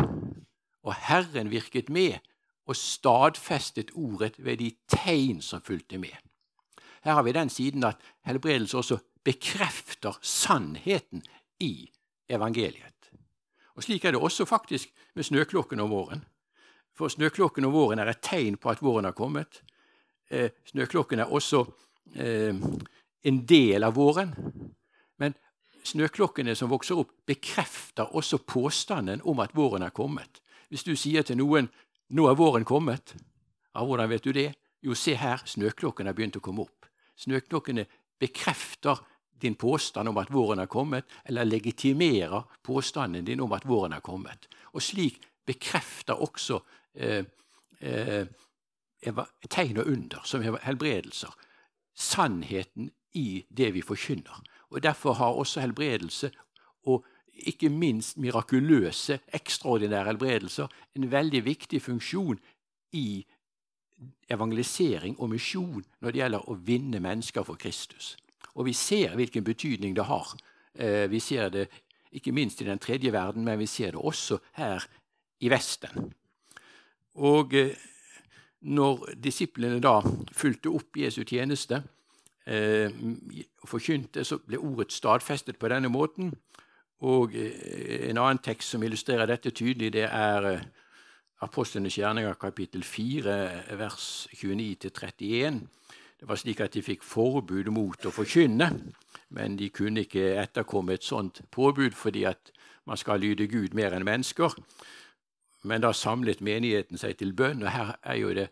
og 0.83 0.94
Herren 1.05 1.51
virket 1.53 1.90
med 1.92 2.16
og 2.64 2.79
stadfestet 2.81 3.92
ordet 3.92 4.38
ved 4.38 4.57
de 4.62 4.70
tegn 4.88 5.42
som 5.44 5.61
fulgte 5.61 5.98
med. 6.01 6.16
Her 7.05 7.18
har 7.18 7.27
vi 7.27 7.35
den 7.37 7.51
siden 7.53 7.85
at 7.85 8.01
helbredelse 8.25 8.79
også 8.79 8.98
bekrefter 9.25 10.16
sannheten 10.22 11.27
i 11.61 11.90
evangeliet. 12.29 13.11
Og 13.77 13.85
Slik 13.85 14.05
er 14.05 14.16
det 14.16 14.22
også 14.22 14.46
faktisk 14.48 14.88
med 15.14 15.29
snøklokken 15.29 15.81
om 15.81 15.92
våren. 15.92 16.25
For 16.96 17.12
snøklokken 17.12 17.68
om 17.68 17.77
våren 17.77 18.01
er 18.01 18.09
et 18.14 18.25
tegn 18.25 18.57
på 18.57 18.72
at 18.72 18.81
våren 18.81 19.05
har 19.05 19.12
kommet. 19.12 19.61
Eh, 20.33 20.51
snøklokken 20.64 21.21
er 21.21 21.33
også 21.33 21.61
eh, 22.16 22.57
en 23.23 23.40
del 23.47 23.85
av 23.85 23.95
våren. 23.97 24.33
Men 25.21 25.37
snøklokkene 25.85 26.55
som 26.57 26.73
vokser 26.73 27.03
opp, 27.03 27.12
bekrefter 27.29 28.16
også 28.16 28.40
påstanden 28.49 29.21
om 29.29 29.42
at 29.45 29.53
våren 29.57 29.85
er 29.85 29.92
kommet. 29.92 30.40
Hvis 30.73 30.87
du 30.88 30.95
sier 30.97 31.23
til 31.23 31.37
noen 31.37 31.68
'nå 32.12 32.29
er 32.29 32.37
våren 32.37 32.64
kommet', 32.64 33.14
ja, 33.75 33.85
hvordan 33.85 34.09
vet 34.09 34.25
du 34.25 34.33
det? 34.33 34.55
Jo, 34.83 34.95
se 34.95 35.14
her, 35.14 35.42
snøklokken 35.45 36.07
har 36.07 36.14
begynt 36.14 36.37
å 36.37 36.40
komme 36.40 36.62
opp. 36.62 36.87
Snøklokkene 37.16 37.87
bekrefter 38.18 38.99
din 39.42 39.55
påstand 39.55 40.09
om 40.09 40.18
at 40.18 40.33
våren 40.33 40.59
er 40.59 40.66
kommet, 40.66 41.05
eller 41.25 41.45
legitimerer 41.45 42.42
påstanden 42.62 43.25
din 43.25 43.40
om 43.40 43.53
at 43.53 43.66
våren 43.66 43.92
er 43.92 44.01
kommet. 44.01 44.49
Og 44.73 44.83
slik 44.83 45.21
bekrefter 45.47 46.14
også 46.14 46.61
eh, 46.95 47.25
eh, 47.81 48.27
tegn 49.51 49.81
og 49.83 49.87
under, 49.87 50.23
som 50.25 50.43
helbredelser, 50.43 51.33
sannheten 51.95 52.91
i 53.15 53.45
det 53.51 53.73
vi 53.75 53.83
forkynner. 53.83 54.43
Og 54.71 54.83
Derfor 54.83 55.12
har 55.12 55.37
også 55.37 55.61
helbredelse, 55.61 56.31
og 56.87 57.05
ikke 57.35 57.69
minst 57.69 58.19
mirakuløse, 58.19 59.21
ekstraordinære 59.33 60.05
helbredelser, 60.05 60.67
en 60.97 61.11
veldig 61.11 61.45
viktig 61.45 61.83
funksjon 61.83 62.41
i 62.93 63.25
evangelisering 64.31 65.19
og 65.21 65.31
misjon 65.31 65.85
når 66.01 66.11
det 66.11 66.21
gjelder 66.21 66.49
å 66.49 66.57
vinne 66.67 67.01
mennesker 67.01 67.45
for 67.47 67.61
Kristus. 67.61 68.17
Og 68.55 68.67
vi 68.69 68.75
ser 68.77 69.15
hvilken 69.17 69.45
betydning 69.45 69.95
det 69.97 70.09
har. 70.09 70.35
Eh, 70.75 71.11
vi 71.11 71.21
ser 71.21 71.49
det 71.49 71.69
ikke 72.12 72.33
minst 72.33 72.61
i 72.61 72.69
den 72.69 72.79
tredje 72.79 73.12
verden, 73.12 73.45
men 73.45 73.59
vi 73.59 73.67
ser 73.67 73.95
det 73.95 74.01
også 74.01 74.38
her 74.59 74.85
i 75.41 75.49
Vesten. 75.53 76.12
Og 77.15 77.55
eh, 77.55 77.77
når 78.62 79.16
disiplene 79.22 79.81
da 79.83 79.98
fulgte 80.33 80.70
opp 80.70 80.96
Jesu 80.96 81.22
tjeneste 81.25 81.83
eh, 82.46 82.92
forkynte, 83.66 84.25
så 84.25 84.38
ble 84.46 84.61
ordet 84.61 84.92
stadfestet 84.92 85.59
på 85.59 85.70
denne 85.72 85.90
måten. 85.92 86.33
Og 87.03 87.35
En 87.35 88.18
annen 88.18 88.38
tekst 88.38 88.70
som 88.70 88.83
illustrerer 88.83 89.27
dette 89.27 89.51
tydelig, 89.51 89.88
det 89.92 90.05
er 90.07 90.61
Apostlenes 91.42 91.96
gjerninger 91.98 92.35
kapittel 92.38 92.85
4, 92.87 93.33
vers 93.75 94.29
29-31. 94.38 95.59
Det 96.20 96.29
var 96.29 96.38
slik 96.38 96.61
at 96.62 96.77
de 96.77 96.85
fikk 96.87 97.03
forbud 97.03 97.66
mot 97.75 98.07
å 98.07 98.12
forkynne, 98.14 98.68
men 99.35 99.57
de 99.59 99.72
kunne 99.75 100.05
ikke 100.05 100.37
etterkomme 100.38 100.94
et 100.94 101.03
sånt 101.03 101.40
påbud 101.51 101.96
fordi 101.98 102.22
at 102.31 102.53
man 102.87 103.01
skal 103.01 103.18
lyde 103.18 103.48
Gud 103.51 103.75
mer 103.75 103.96
enn 103.96 104.07
mennesker. 104.07 104.55
Men 105.62 105.83
da 105.85 105.92
samlet 105.94 106.40
menigheten 106.42 106.98
seg 106.98 107.16
til 107.20 107.35
bønn, 107.38 107.62
og 107.62 107.70
her 107.70 107.96
er 108.03 108.20
jo 108.20 108.35
det 108.37 108.48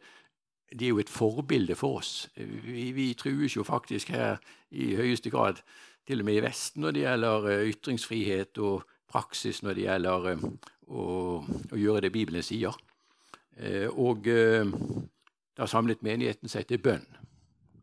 de 0.79 0.85
er 0.87 0.89
jo 0.89 1.01
et 1.03 1.11
forbilde 1.11 1.75
for 1.75 1.99
oss. 1.99 2.29
Vi, 2.37 2.93
vi 2.95 3.13
trues 3.19 3.57
jo 3.57 3.65
faktisk 3.67 4.13
her 4.15 4.37
i 4.71 4.95
høyeste 4.95 5.31
grad, 5.31 5.63
til 6.07 6.23
og 6.23 6.25
med 6.25 6.39
i 6.39 6.43
Vesten, 6.43 6.83
når 6.83 6.95
det 6.95 7.03
gjelder 7.03 7.49
eh, 7.51 7.65
ytringsfrihet 7.71 8.59
og 8.59 8.87
praksis 9.11 9.61
når 9.63 9.77
det 9.77 9.85
gjelder 9.85 10.29
eh, 10.31 10.45
å, 10.91 11.05
å 11.75 11.79
gjøre 11.79 12.05
det 12.07 12.13
Bibelen 12.15 12.43
sier. 12.43 12.75
Eh, 13.59 13.87
og 13.91 14.27
da 14.27 15.69
samlet 15.69 16.03
menigheten 16.07 16.51
seg 16.51 16.67
til 16.71 16.81
bønn. 16.83 17.07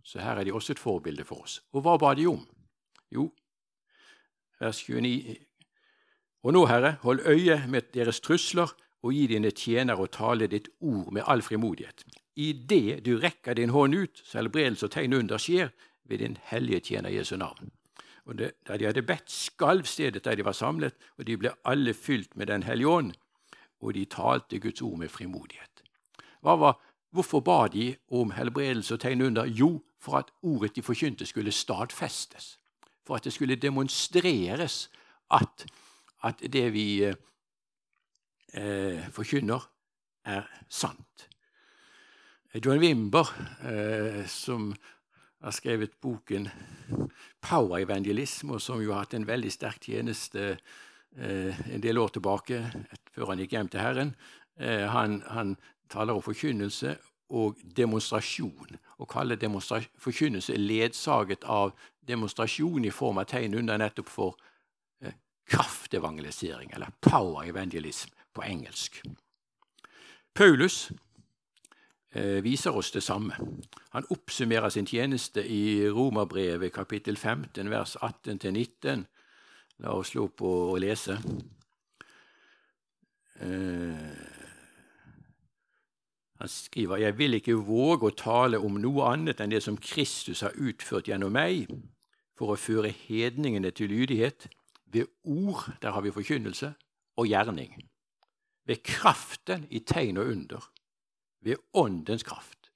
Så 0.04 0.24
her 0.24 0.40
er 0.40 0.48
de 0.48 0.56
også 0.56 0.74
et 0.76 0.82
forbilde 0.82 1.28
for 1.28 1.44
oss. 1.44 1.60
Og 1.76 1.84
hva 1.86 1.98
ba 2.00 2.14
de 2.18 2.28
om? 2.32 2.42
Jo, 3.12 3.30
vers 4.60 4.80
29. 4.88 5.38
Og 6.48 6.56
nå, 6.56 6.66
Herre, 6.68 6.96
hold 7.04 7.26
øye 7.28 7.60
med 7.68 7.92
deres 7.94 8.20
trusler, 8.24 8.72
og 9.04 9.14
gi 9.14 9.28
dine 9.28 9.52
tjenere 9.52 10.04
å 10.04 10.12
tale 10.12 10.48
ditt 10.48 10.70
ord 10.80 11.12
med 11.14 11.28
all 11.28 11.42
frimodighet. 11.42 12.04
I 12.38 12.54
det 12.54 13.06
du 13.06 13.18
rekker 13.20 13.58
din 13.58 13.74
hånd 13.74 13.96
ut, 13.96 14.22
så 14.26 14.42
helbredelse 14.42 14.86
og 14.86 14.94
tegn 14.94 15.14
under 15.18 15.42
skjer, 15.42 15.72
ved 16.08 16.22
din 16.24 16.38
hellige 16.50 16.80
tjener 16.80 17.10
Jesu 17.10 17.36
navn. 17.38 17.72
Og 18.26 18.38
det, 18.38 18.52
Da 18.68 18.78
de 18.78 18.86
hadde 18.86 19.02
bedt, 19.02 19.32
skalv 19.32 19.86
stedet 19.86 20.26
der 20.26 20.36
de 20.36 20.46
var 20.46 20.52
samlet, 20.52 20.94
og 21.18 21.28
de 21.28 21.38
ble 21.38 21.52
alle 21.66 21.94
fylt 21.94 22.36
med 22.36 22.48
Den 22.48 22.64
hellige 22.64 22.88
ånd, 22.88 23.14
og 23.82 23.94
de 23.94 24.06
talte 24.06 24.60
Guds 24.60 24.82
ord 24.82 24.98
med 24.98 25.10
frimodighet. 25.10 25.84
Var, 26.44 26.80
hvorfor 27.12 27.40
ba 27.40 27.68
de 27.68 27.96
om 28.12 28.32
helbredelse 28.32 28.94
og 28.94 29.00
tegn 29.00 29.22
under? 29.22 29.46
Jo, 29.46 29.84
for 30.00 30.18
at 30.18 30.32
ordet 30.42 30.76
de 30.76 30.82
forkynte, 30.82 31.26
skulle 31.26 31.52
stadfestes. 31.52 32.60
For 33.06 33.16
at 33.16 33.24
det 33.24 33.34
skulle 33.34 33.56
demonstreres 33.56 34.90
at, 35.32 35.66
at 36.24 36.54
det 36.54 36.74
vi 36.74 37.14
eh, 38.54 39.10
forkynner, 39.12 39.70
er 40.26 40.48
sant. 40.70 41.28
John 42.66 42.80
Wimber, 42.80 43.28
eh, 43.64 44.26
som 44.28 44.74
har 45.42 45.52
skrevet 45.52 46.00
boken 46.02 46.50
'Power 47.42 47.78
Evangelism', 47.80 48.52
og 48.52 48.62
som 48.62 48.82
jo 48.82 48.92
har 48.92 49.00
hatt 49.00 49.14
en 49.14 49.28
veldig 49.28 49.52
sterk 49.52 49.80
tjeneste 49.80 50.58
eh, 51.18 51.74
en 51.74 51.82
del 51.82 51.98
år 51.98 52.08
tilbake, 52.08 52.72
før 53.12 53.26
han 53.26 53.40
gikk 53.40 53.52
hjem 53.52 53.70
til 53.70 53.80
Herren. 53.80 54.16
Eh, 54.60 54.88
han, 54.88 55.22
han, 55.28 55.58
taler 55.90 56.14
om 56.14 56.22
forkynnelse 56.22 56.98
og 57.30 57.56
demonstrasjon, 57.78 58.76
og 59.00 59.08
kaller 59.08 59.40
forkynnelse 59.98 60.58
ledsaget 60.58 61.44
av 61.44 61.72
demonstrasjon 62.08 62.86
i 62.86 62.92
form 62.92 63.18
av 63.18 63.26
tegn 63.26 63.56
under 63.56 63.78
nettopp 63.78 64.10
for 64.10 64.36
eh, 65.02 65.14
kraftevangelisering, 65.48 66.74
eller 66.74 66.92
power 67.02 67.48
evangelism 67.48 68.17
på 68.38 68.46
engelsk. 68.46 69.02
Paulus 70.38 70.92
eh, 72.14 72.44
viser 72.46 72.78
oss 72.78 72.92
det 72.94 73.04
samme. 73.04 73.34
Han 73.96 74.06
oppsummerer 74.14 74.70
sin 74.70 74.86
tjeneste 74.86 75.42
i 75.42 75.90
Romerbrevet 75.90 76.74
kapittel 76.74 77.18
15, 77.18 77.70
vers 77.74 77.96
18-19. 77.96 79.08
La 79.82 79.98
oss 79.98 80.14
slå 80.14 80.28
på 80.30 80.54
og 80.72 80.80
lese. 80.82 81.18
Eh, 83.42 84.14
han 86.38 86.50
skriver 86.54 87.02
jeg 87.02 87.18
vil 87.18 87.40
ikke 87.40 87.58
våge 87.66 88.12
å 88.12 88.18
tale 88.18 88.62
om 88.62 88.78
noe 88.82 89.10
annet 89.10 89.42
enn 89.42 89.54
det 89.54 89.64
som 89.66 89.78
Kristus 89.82 90.44
har 90.46 90.54
utført 90.54 91.10
gjennom 91.10 91.34
meg, 91.34 91.66
for 92.38 92.54
å 92.54 92.62
føre 92.62 92.94
hedningene 92.94 93.74
til 93.74 93.90
lydighet. 93.90 94.46
Ved 94.94 95.10
ord, 95.26 95.66
der 95.82 95.98
har 95.98 96.06
vi 96.06 96.14
forkynnelse, 96.14 96.76
og 97.18 97.26
gjerning. 97.28 97.74
Ved 98.68 98.84
kraften 98.84 99.68
i 99.72 99.80
tegn 99.80 100.18
og 100.18 100.26
under. 100.28 100.72
Ved 101.42 101.56
åndens 101.74 102.24
kraft. 102.24 102.72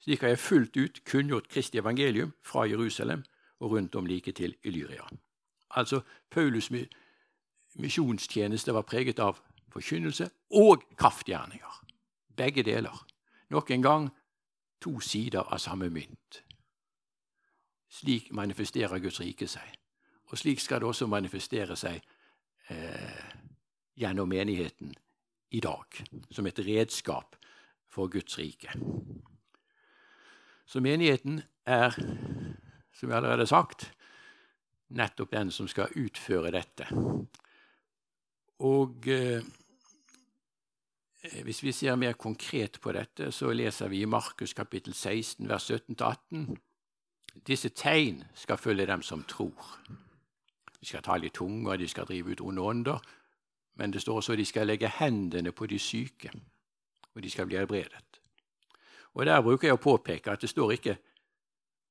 Slik 0.00 0.20
har 0.20 0.28
jeg 0.28 0.38
fullt 0.38 0.76
ut 0.76 1.00
kunngjort 1.04 1.48
Kristi 1.48 1.78
evangelium 1.78 2.32
fra 2.42 2.64
Jerusalem 2.64 3.24
og 3.60 3.70
rundt 3.70 3.94
om 3.94 4.06
like 4.06 4.32
til 4.32 4.56
Illyria. 4.64 5.02
Altså, 5.70 6.00
Paulus' 6.34 6.86
misjonstjeneste 7.74 8.74
var 8.74 8.82
preget 8.82 9.18
av 9.18 9.38
forkynnelse 9.72 10.30
og 10.50 10.82
kraftgjerninger. 10.96 11.84
Begge 12.36 12.62
deler. 12.62 13.06
Nok 13.50 13.70
en 13.70 13.82
gang 13.82 14.10
to 14.80 15.00
sider 15.00 15.40
av 15.52 15.58
samme 15.58 15.90
mynt. 15.90 16.42
Slik 17.88 18.32
manifesterer 18.32 18.98
Guds 18.98 19.20
rike 19.20 19.48
seg. 19.48 19.74
Og 20.26 20.38
slik 20.38 20.60
skal 20.60 20.80
det 20.80 20.88
også 20.88 21.06
manifestere 21.06 21.76
seg 21.76 22.00
eh, 22.68 23.25
gjennom 23.96 24.28
menigheten 24.28 24.94
i 25.50 25.60
dag, 25.60 26.04
som 26.30 26.46
et 26.46 26.58
redskap 26.58 27.36
for 27.88 28.10
Guds 28.12 28.38
rike. 28.38 28.72
Så 30.66 30.82
menigheten 30.82 31.42
er, 31.66 31.94
som 32.92 33.10
jeg 33.10 33.16
allerede 33.16 33.46
har 33.46 33.52
sagt, 33.52 33.90
nettopp 34.88 35.32
den 35.32 35.50
som 35.50 35.68
skal 35.70 35.94
utføre 35.96 36.52
dette. 36.54 36.88
Og 38.66 39.08
eh, 39.08 39.44
hvis 41.44 41.62
vi 41.62 41.72
ser 41.72 41.96
mer 41.96 42.12
konkret 42.12 42.80
på 42.80 42.92
dette, 42.92 43.30
så 43.32 43.52
leser 43.52 43.88
vi 43.88 44.02
i 44.02 44.10
Markus 44.10 44.54
kapittel 44.54 44.94
16, 44.94 45.48
vers 45.48 45.70
17-18. 45.70 46.56
Disse 47.46 47.68
tegn 47.68 48.24
skal 48.34 48.58
følge 48.58 48.86
dem 48.86 49.02
som 49.02 49.24
tror. 49.28 49.76
De 50.80 50.86
skal 50.86 51.02
tale 51.02 51.26
i 51.26 51.34
tunger, 51.34 51.76
de 51.76 51.88
skal 51.88 52.06
drive 52.06 52.32
ut 52.32 52.40
onde 52.40 52.62
ånder. 52.62 53.00
Men 53.76 53.92
det 53.92 54.00
står 54.02 54.16
også 54.16 54.32
at 54.32 54.38
de 54.38 54.44
skal 54.44 54.66
legge 54.66 54.88
hendene 54.88 55.52
på 55.52 55.66
de 55.66 55.78
syke, 55.78 56.30
og 57.14 57.22
de 57.22 57.30
skal 57.30 57.46
bli 57.46 57.56
helbredet. 57.56 58.20
Og 59.14 59.26
Der 59.26 59.42
bruker 59.42 59.68
jeg 59.68 59.74
å 59.74 59.80
påpeke 59.80 60.30
at 60.30 60.40
det 60.40 60.50
står 60.50 60.72
ikke 60.72 60.96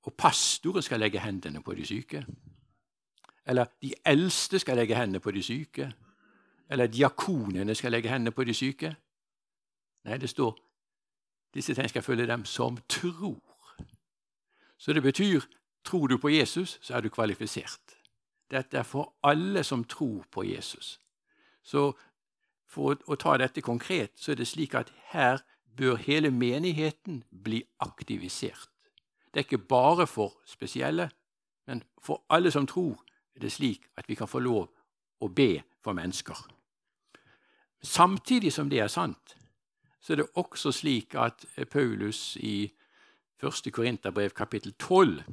og 0.05 0.13
pastoren 0.13 0.81
skal 0.81 0.99
legge 0.99 1.19
hendene 1.19 1.61
på 1.61 1.73
de 1.73 1.85
syke. 1.85 2.25
Eller 3.45 3.65
de 3.81 3.93
eldste 4.05 4.59
skal 4.59 4.77
legge 4.77 4.95
hendene 4.95 5.19
på 5.19 5.31
de 5.31 5.43
syke. 5.43 5.91
Eller 6.69 6.87
diakonene 6.87 7.75
skal 7.75 7.91
legge 7.91 8.09
hendene 8.09 8.31
på 8.31 8.43
de 8.43 8.53
syke. 8.53 8.95
Nei, 10.05 10.17
det 10.17 10.29
står 10.29 10.53
disse 11.55 11.73
tegn 11.73 11.89
skal 11.89 12.03
følge 12.03 12.27
dem 12.27 12.45
som 12.45 12.77
tror. 12.89 13.39
Så 14.77 14.93
det 14.93 15.03
betyr 15.03 15.41
tror 15.85 16.07
du 16.07 16.17
på 16.17 16.29
Jesus, 16.29 16.79
så 16.81 16.97
er 16.97 17.01
du 17.01 17.09
kvalifisert. 17.09 17.95
Dette 18.51 18.77
er 18.77 18.83
for 18.83 19.13
alle 19.23 19.63
som 19.63 19.83
tror 19.83 20.25
på 20.31 20.43
Jesus. 20.43 20.99
Så 21.65 21.95
for 22.69 22.95
å, 23.07 23.17
ta 23.17 23.35
dette 23.41 23.63
konkret, 23.65 24.13
så 24.15 24.33
er 24.33 24.39
det 24.39 24.47
slik 24.47 24.75
at 24.77 24.91
her 25.11 25.41
bør 25.75 25.97
hele 25.99 26.31
menigheten 26.31 27.23
bli 27.29 27.63
aktivisert. 27.83 28.69
Det 29.33 29.41
er 29.41 29.47
ikke 29.47 29.67
bare 29.67 30.07
for 30.07 30.37
spesielle, 30.47 31.09
men 31.67 31.83
for 32.01 32.23
alle 32.29 32.51
som 32.53 32.67
tror, 32.67 33.01
er 33.35 33.43
det 33.43 33.51
slik 33.51 33.89
at 33.97 34.07
vi 34.07 34.15
kan 34.15 34.29
få 34.31 34.39
lov 34.39 34.69
å 35.19 35.27
be 35.27 35.63
for 35.83 35.97
mennesker. 35.97 36.37
Samtidig 37.81 38.53
som 38.53 38.69
det 38.69 38.79
er 38.79 38.87
sant, 38.87 39.35
så 39.99 40.13
er 40.13 40.21
det 40.21 40.31
også 40.37 40.71
slik 40.71 41.15
at 41.17 41.45
eh, 41.55 41.65
Paulus 41.65 42.37
i 42.37 42.69
1. 43.43 43.71
Korinterbrev 43.73 44.29
kapittel 44.37 44.73
12 44.79 45.23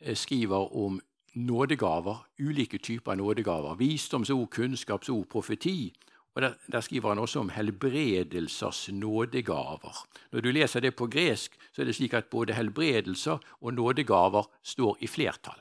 eh, 0.00 0.16
skriver 0.16 0.74
om 0.76 1.00
nådegaver, 1.38 2.26
ulike 2.38 2.78
typer 2.78 3.14
nådegaver. 3.14 3.74
Visdomsord, 3.74 4.50
kunnskapsord, 4.50 5.26
profeti. 5.28 5.94
Og 6.34 6.42
der, 6.42 6.52
der, 6.72 6.80
skriver 6.80 7.08
han 7.08 7.18
også 7.18 7.40
om 7.40 7.48
helbredelsers 7.48 8.88
nådegaver. 8.92 10.06
Når 10.32 10.40
du 10.40 10.50
leser 10.50 10.80
det 10.80 10.96
på 10.96 11.06
gresk, 11.06 11.56
så 11.72 11.82
er 11.82 11.86
det 11.86 11.94
slik 11.94 12.14
at 12.14 12.24
både 12.24 12.52
helbredelser 12.52 13.38
og 13.60 13.74
nådegaver 13.74 14.50
står 14.62 14.96
i 15.00 15.06
flertall. 15.06 15.60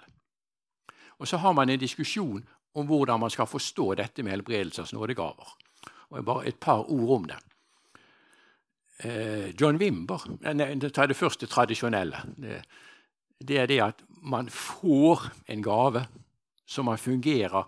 Og 1.19 1.27
Så 1.27 1.37
har 1.37 1.51
man 1.51 1.69
en 1.69 1.79
diskusjon 1.79 2.45
om 2.75 2.85
hvordan 2.85 3.19
man 3.19 3.29
skal 3.29 3.45
forstå 3.45 3.93
dette 3.93 4.23
med 4.23 4.31
helbredelsers 4.31 4.93
nådegaver. 4.93 5.57
Og 6.09 6.25
Bare 6.25 6.47
et 6.47 6.59
par 6.59 6.91
ord 6.91 7.15
om 7.15 7.25
det 7.25 7.37
eh, 9.03 9.61
John 9.61 9.77
Wimber 9.77 10.53
nei, 10.53 10.89
Ta 10.89 11.07
det 11.07 11.15
første 11.15 11.45
tradisjonelle. 11.45 12.21
Det, 12.37 12.61
det, 13.47 13.57
er 13.57 13.65
det 13.65 13.81
at 13.81 14.03
man 14.21 14.49
får 14.49 15.32
en 15.45 15.62
gave 15.62 16.06
som 16.67 16.86
man 16.86 16.97
fungerer 16.97 17.65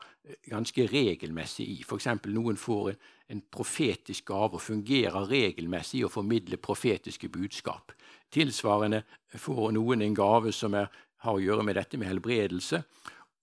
ganske 0.49 0.87
regelmessig 0.87 1.65
i. 1.67 1.77
F.eks. 1.81 2.07
noen 2.27 2.57
får 2.59 2.91
en, 2.91 2.99
en, 3.35 3.41
profetisk 3.41 4.27
gave 4.29 4.59
og 4.59 4.63
fungerer 4.63 5.29
regelmessig 5.29 6.01
i 6.01 6.05
å 6.05 6.11
formidle 6.11 6.59
profetiske 6.61 7.29
budskap. 7.33 7.93
Tilsvarende 8.33 9.03
får 9.37 9.71
noen 9.77 10.03
en 10.05 10.17
gave 10.17 10.53
som 10.55 10.75
er, 10.77 10.89
har 11.23 11.37
å 11.37 11.43
gjøre 11.43 11.65
med 11.65 11.79
dette 11.79 11.97
med 11.97 12.11
helbredelse, 12.11 12.83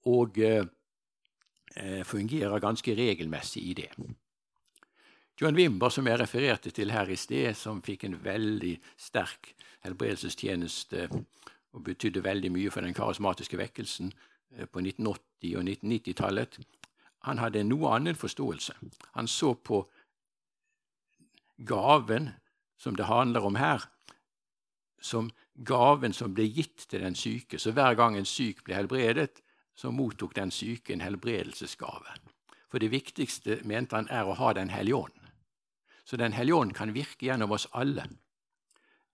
og 0.06 0.38
eh, 0.38 0.62
eh 1.76 2.04
fungerer 2.04 2.62
ganske 2.62 2.94
regelmessig 2.94 3.62
i 3.70 3.74
det. 3.74 3.90
John 5.40 5.56
Wimber, 5.56 5.90
som 5.90 6.06
jeg 6.06 6.20
refererte 6.20 6.70
til 6.70 6.92
her 6.94 7.10
i 7.12 7.16
sted, 7.16 7.54
som 7.56 7.82
fikk 7.84 8.04
en 8.04 8.16
veldig 8.24 8.76
sterk 8.96 9.52
helbredelsestjeneste 9.84 11.08
og 11.76 11.84
betydde 11.84 12.24
veldig 12.24 12.50
mye 12.54 12.72
for 12.72 12.86
den 12.86 12.96
karismatiske 12.96 13.58
vekkelsen 13.60 14.12
eh, 14.56 14.66
på 14.66 14.80
1980- 14.80 15.56
og 15.60 15.68
1990-tallet, 15.68 16.58
han 17.26 17.42
hadde 17.42 17.60
en 17.60 17.70
noe 17.72 17.90
annen 17.96 18.16
forståelse. 18.16 18.76
Han 19.18 19.28
så 19.28 19.54
på 19.54 19.82
gaven 21.56 22.30
som 22.78 22.96
det 22.96 23.08
handler 23.08 23.44
om 23.44 23.56
her, 23.58 23.82
som 25.00 25.30
gaven 25.54 26.12
som 26.12 26.34
ble 26.34 26.46
gitt 26.48 26.86
til 26.90 27.02
den 27.02 27.16
syke. 27.18 27.58
Så 27.58 27.72
hver 27.72 27.96
gang 27.98 28.16
en 28.16 28.28
syk 28.28 28.62
ble 28.64 28.76
helbredet, 28.76 29.42
så 29.76 29.90
mottok 29.92 30.36
den 30.36 30.50
syke 30.50 30.92
en 30.92 31.04
helbredelsesgave. 31.04 32.16
For 32.70 32.80
det 32.82 32.92
viktigste, 32.92 33.60
mente 33.64 33.96
han, 33.96 34.08
er 34.10 34.26
å 34.26 34.36
ha 34.36 34.52
Den 34.52 34.70
hellige 34.70 34.96
ånd. 34.96 35.18
Så 36.04 36.16
Den 36.16 36.32
hellige 36.32 36.54
ånd 36.54 36.74
kan 36.74 36.94
virke 36.94 37.26
gjennom 37.26 37.52
oss 37.52 37.66
alle. 37.72 38.08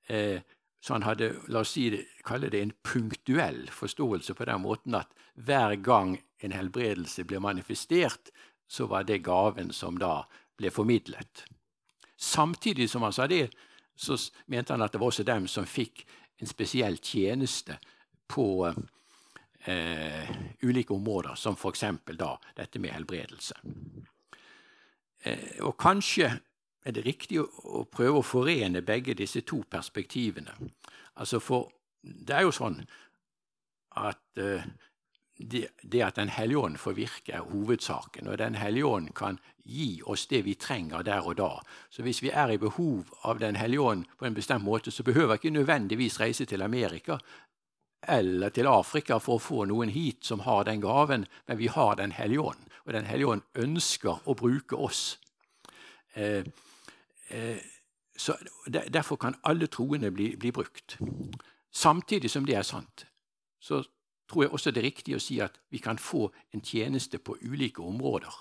Eh, 0.09 0.42
så 0.82 0.96
han 0.96 1.04
hadde 1.06 1.30
la 1.46 1.62
oss 1.62 1.76
si 1.76 1.86
det, 1.94 2.02
kalle 2.26 2.50
det 2.50 2.60
en 2.62 2.74
punktuell 2.82 3.68
forståelse 3.70 4.34
på 4.34 4.46
den 4.48 4.64
måten 4.64 4.96
at 4.98 5.12
hver 5.38 5.76
gang 5.78 6.16
en 6.42 6.54
helbredelse 6.56 7.22
ble 7.28 7.38
manifestert, 7.38 8.32
så 8.66 8.88
var 8.90 9.06
det 9.06 9.22
gaven 9.22 9.70
som 9.72 9.98
da 10.00 10.24
ble 10.58 10.72
formidlet. 10.74 11.44
Samtidig 12.16 12.88
som 12.90 13.06
han 13.06 13.14
sa 13.14 13.28
det, 13.30 13.52
så 13.94 14.16
mente 14.50 14.74
han 14.74 14.82
at 14.82 14.92
det 14.92 15.00
var 15.00 15.12
også 15.12 15.26
dem 15.26 15.46
som 15.46 15.68
fikk 15.68 16.02
en 16.42 16.50
spesiell 16.50 16.98
tjeneste 16.98 17.78
på 18.26 18.66
eh, 18.66 20.30
ulike 20.62 20.94
områder, 20.94 21.36
som 21.38 21.54
f.eks. 21.54 21.84
da 22.18 22.32
dette 22.56 22.82
med 22.82 22.94
helbredelse. 22.96 23.54
Eh, 25.22 25.60
og 25.62 25.76
kanskje 25.78 26.32
er 26.84 26.96
det 26.96 27.04
riktig 27.06 27.40
å, 27.42 27.84
prøve 27.90 28.20
å 28.20 28.26
forene 28.26 28.82
begge 28.82 29.14
disse 29.14 29.44
to 29.46 29.62
perspektivene. 29.70 30.54
Altså 31.20 31.40
for 31.40 31.70
det 32.02 32.34
er 32.34 32.46
jo 32.46 32.54
sånn 32.54 32.80
at 34.00 34.40
uh, 34.40 34.64
det, 35.36 35.68
det, 35.82 36.02
at 36.02 36.16
Den 36.16 36.28
hellige 36.28 36.58
ånd 36.58 36.78
får 36.78 36.96
virke, 36.96 37.32
er 37.34 37.46
hovedsaken. 37.50 38.28
Og 38.28 38.38
Den 38.38 38.54
hellige 38.54 38.86
ånd 38.86 39.14
kan 39.14 39.38
gi 39.64 40.02
oss 40.06 40.26
det 40.26 40.42
vi 40.46 40.54
trenger 40.54 41.02
der 41.02 41.26
og 41.26 41.36
da. 41.38 41.50
Så 41.90 42.02
hvis 42.02 42.22
vi 42.22 42.30
er 42.30 42.50
i 42.50 42.58
behov 42.58 43.10
av 43.22 43.38
Den 43.38 43.56
hellige 43.56 43.80
ånd 43.80 44.04
på 44.18 44.26
en 44.26 44.34
bestemt 44.34 44.64
måte, 44.64 44.90
så 44.90 45.02
behøver 45.02 45.36
vi 45.36 45.48
ikke 45.48 45.58
nødvendigvis 45.58 46.20
reise 46.20 46.44
til 46.44 46.62
Amerika 46.62 47.18
eller 48.08 48.50
til 48.50 48.66
Afrika 48.66 49.20
for 49.22 49.38
å 49.38 49.42
få 49.42 49.64
noen 49.70 49.92
hit 49.94 50.26
som 50.26 50.40
har 50.42 50.64
den 50.66 50.80
gaven, 50.82 51.26
men 51.46 51.58
vi 51.58 51.68
har 51.70 51.96
Den 51.96 52.12
hellige 52.12 52.40
ånd. 52.40 52.68
Og 52.86 52.92
Den 52.92 53.06
hellige 53.06 53.28
ånd 53.28 53.42
ønsker 53.54 54.26
å 54.26 54.34
bruke 54.34 54.76
oss. 54.76 55.18
Eh, 56.14 56.44
så 58.16 58.36
Derfor 58.68 59.16
kan 59.16 59.34
alle 59.42 59.66
troende 59.66 60.10
bli, 60.10 60.36
bli 60.36 60.52
brukt. 60.52 60.98
Samtidig 61.72 62.30
som 62.30 62.46
det 62.46 62.54
er 62.54 62.62
sant, 62.62 63.06
så 63.60 63.82
tror 64.30 64.42
jeg 64.42 64.52
også 64.52 64.70
det 64.70 64.82
er 64.82 64.88
riktig 64.90 65.16
å 65.16 65.20
si 65.22 65.38
at 65.40 65.58
vi 65.70 65.80
kan 65.82 65.98
få 65.98 66.26
en 66.52 66.60
tjeneste 66.60 67.18
på 67.18 67.36
ulike 67.42 67.82
områder. 67.82 68.34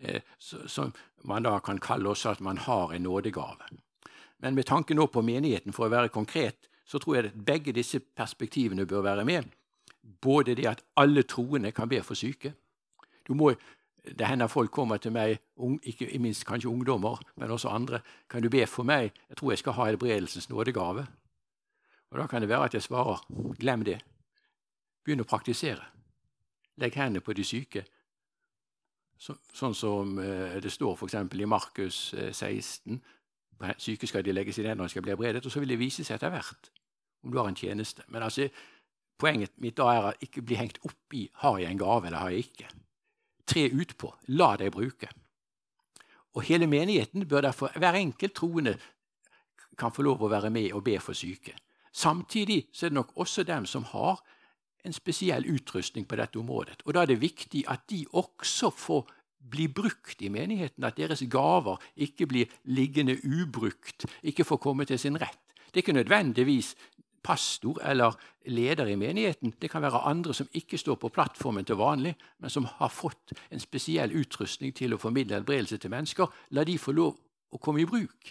Eh, 0.00 0.22
som 0.38 0.92
man 1.24 1.42
da 1.42 1.58
kan 1.60 1.78
kalle 1.80 2.08
også 2.08 2.34
at 2.34 2.40
man 2.40 2.58
har 2.58 2.92
en 2.92 3.02
nådegave. 3.02 3.68
Men 4.38 4.54
med 4.54 4.66
tanke 4.66 4.94
nå 4.94 5.06
på 5.06 5.22
menigheten, 5.24 5.72
for 5.72 5.86
å 5.86 5.92
være 5.92 6.12
konkret, 6.12 6.68
så 6.86 6.98
tror 6.98 7.16
jeg 7.16 7.30
at 7.30 7.38
begge 7.46 7.72
disse 7.72 8.00
perspektivene 8.00 8.86
bør 8.86 9.02
være 9.02 9.24
med. 9.24 9.48
Både 10.22 10.54
det 10.54 10.66
at 10.68 10.84
alle 10.96 11.22
troende 11.22 11.72
kan 11.72 11.88
be 11.88 12.02
for 12.02 12.14
syke. 12.14 12.52
Du 13.26 13.34
Må, 13.34 13.54
det 14.18 14.26
hender 14.26 14.46
folk 14.46 14.70
kommer 14.70 14.96
til 14.96 15.12
meg, 15.12 15.38
ikke 15.82 16.18
minst 16.18 16.46
kanskje 16.46 16.70
ungdommer, 16.70 17.20
men 17.36 17.50
også 17.50 17.68
andre. 17.68 18.00
'Kan 18.30 18.42
du 18.42 18.48
be 18.48 18.66
for 18.66 18.82
meg? 18.82 19.12
Jeg 19.28 19.36
tror 19.36 19.50
jeg 19.50 19.58
skal 19.58 19.72
ha 19.72 19.84
helbredelsens 19.84 20.48
nådegave.' 20.48 21.06
Og 22.10 22.18
Da 22.18 22.26
kan 22.26 22.40
det 22.42 22.48
være 22.48 22.64
at 22.64 22.74
jeg 22.74 22.82
svarer 22.82 23.26
'glem 23.58 23.84
det'. 23.84 24.00
Begynn 25.04 25.20
å 25.20 25.24
praktisere. 25.24 25.84
Legg 26.76 26.94
hendene 26.94 27.20
på 27.20 27.32
de 27.32 27.44
syke. 27.44 27.84
Så, 29.18 29.34
sånn 29.52 29.74
som 29.74 30.18
eh, 30.18 30.60
det 30.60 30.72
står 30.72 30.96
f.eks. 30.96 31.14
i 31.14 31.44
Markus 31.44 32.14
16. 32.32 33.02
Eh, 33.62 33.74
syke 33.78 34.06
skal 34.06 34.24
de 34.24 34.32
legges 34.32 34.58
i 34.58 34.62
den 34.62 34.76
når 34.76 34.84
de 34.84 34.88
skal 34.88 35.02
bli 35.02 35.10
helbredet. 35.10 35.46
Og 35.46 35.52
så 35.52 35.60
vil 35.60 35.68
det 35.68 35.78
vise 35.78 36.04
seg 36.04 36.14
etter 36.14 36.30
hvert 36.30 36.70
om 37.24 37.32
du 37.32 37.38
har 37.38 37.48
en 37.48 37.56
tjeneste. 37.56 38.02
Men 38.08 38.22
altså, 38.22 38.48
poenget 39.18 39.50
mitt 39.56 39.76
da 39.76 39.88
er 39.92 40.08
at 40.10 40.26
ikke 40.26 40.42
bli 40.42 40.58
hengt 40.60 40.78
opp 40.84 41.14
i 41.16 41.28
har 41.42 41.58
jeg 41.58 41.70
en 41.70 41.78
gave 41.78 42.06
eller 42.06 42.18
har 42.18 42.30
jeg 42.30 42.38
ikke. 42.50 42.68
Tre 43.46 43.68
ut 43.70 43.96
på. 43.98 44.12
La 44.28 44.56
deg 44.60 44.72
bruke. 44.74 45.08
Og 46.36 46.44
hele 46.44 46.66
menigheten 46.66 47.24
bør 47.28 47.48
derfor, 47.48 47.72
hver 47.78 47.96
enkelt 47.96 48.34
troende 48.34 48.76
kan 49.78 49.92
få 49.92 50.02
lov 50.02 50.24
å 50.24 50.32
være 50.32 50.50
med 50.50 50.72
og 50.76 50.84
be 50.84 50.98
for 51.00 51.16
syke. 51.16 51.54
Samtidig 51.92 52.66
så 52.72 52.86
er 52.86 52.92
det 52.92 52.98
nok 52.98 53.14
også 53.16 53.44
dem 53.48 53.66
som 53.66 53.84
har 53.92 54.20
en 54.84 54.92
spesiell 54.92 55.46
utrustning 55.48 56.06
på 56.08 56.16
dette 56.16 56.38
området. 56.38 56.82
Og 56.84 56.94
Da 56.94 57.02
er 57.02 57.06
det 57.06 57.20
viktig 57.20 57.64
at 57.68 57.88
de 57.90 58.04
også 58.12 58.70
får 58.70 59.06
bli 59.50 59.68
brukt 59.68 60.22
i 60.22 60.28
menigheten, 60.28 60.84
at 60.84 60.96
deres 60.96 61.22
gaver 61.30 61.80
ikke 61.96 62.26
blir 62.26 62.46
liggende 62.64 63.16
ubrukt, 63.24 64.06
ikke 64.22 64.44
får 64.44 64.56
komme 64.56 64.84
til 64.84 64.98
sin 64.98 65.16
rett. 65.16 65.38
Det 65.66 65.80
er 65.80 65.84
ikke 65.84 65.92
nødvendigvis 65.92 66.74
pastor 67.26 67.80
eller 67.82 68.14
leder 68.46 68.86
i 68.86 68.96
menigheten. 68.96 69.54
Det 69.60 69.70
kan 69.70 69.82
være 69.82 70.04
andre 70.06 70.34
som 70.34 70.48
ikke 70.54 70.78
står 70.78 71.00
på 71.02 71.10
plattformen 71.14 71.66
til 71.66 71.78
vanlig, 71.80 72.14
men 72.38 72.52
som 72.52 72.68
har 72.78 72.92
fått 72.94 73.34
en 73.50 73.62
spesiell 73.62 74.14
utrustning 74.14 74.74
til 74.76 74.94
å 74.94 75.00
formidle 75.02 75.40
helbredelse 75.40 75.80
til 75.82 75.92
mennesker. 75.92 76.30
La 76.54 76.64
de 76.64 76.78
få 76.78 76.94
lov 76.94 77.16
å 77.50 77.62
komme 77.62 77.82
i 77.82 77.88
bruk. 77.88 78.30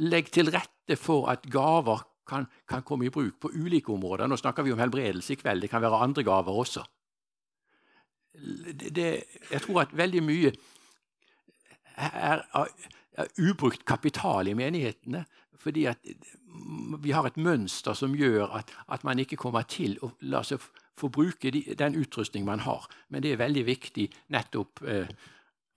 Legg 0.00 0.32
til 0.32 0.50
rette 0.52 0.96
for 1.00 1.28
at 1.32 1.44
gaver 1.50 2.06
kan, 2.30 2.46
kan 2.68 2.84
komme 2.86 3.08
i 3.08 3.12
bruk 3.12 3.40
på 3.42 3.52
ulike 3.52 3.92
områder. 3.92 4.30
Nå 4.30 4.38
snakker 4.40 4.64
vi 4.64 4.72
om 4.74 4.80
helbredelse 4.80 5.34
i 5.34 5.40
kveld. 5.40 5.64
Det 5.64 5.70
kan 5.72 5.82
være 5.82 6.02
andre 6.06 6.24
gaver 6.26 6.60
også. 6.64 6.84
Det, 8.32 9.08
jeg 9.50 9.62
tror 9.64 9.82
at 9.82 9.96
veldig 9.96 10.22
mye 10.24 10.52
er, 12.00 12.44
er 13.18 13.32
ubrukt 13.42 13.84
kapital 13.84 14.48
i 14.48 14.56
menighetene. 14.56 15.24
Fordi 15.60 15.84
at 15.90 16.06
vi 17.04 17.12
har 17.12 17.26
et 17.28 17.36
mønster 17.36 17.96
som 17.96 18.14
gjør 18.16 18.56
at, 18.60 18.70
at 18.88 19.04
man 19.04 19.20
ikke 19.20 19.38
kommer 19.40 19.66
til 19.68 19.98
å 20.02 20.12
la 20.32 20.42
seg 20.46 20.62
få 21.00 21.08
bruke 21.12 21.52
de, 21.52 21.62
den 21.78 21.96
utrustning 22.00 22.44
man 22.44 22.64
har. 22.64 22.86
Men 23.08 23.24
det 23.24 23.34
er 23.34 23.42
veldig 23.42 23.64
viktig 23.68 24.06
nettopp 24.34 24.82
eh, 24.88 25.10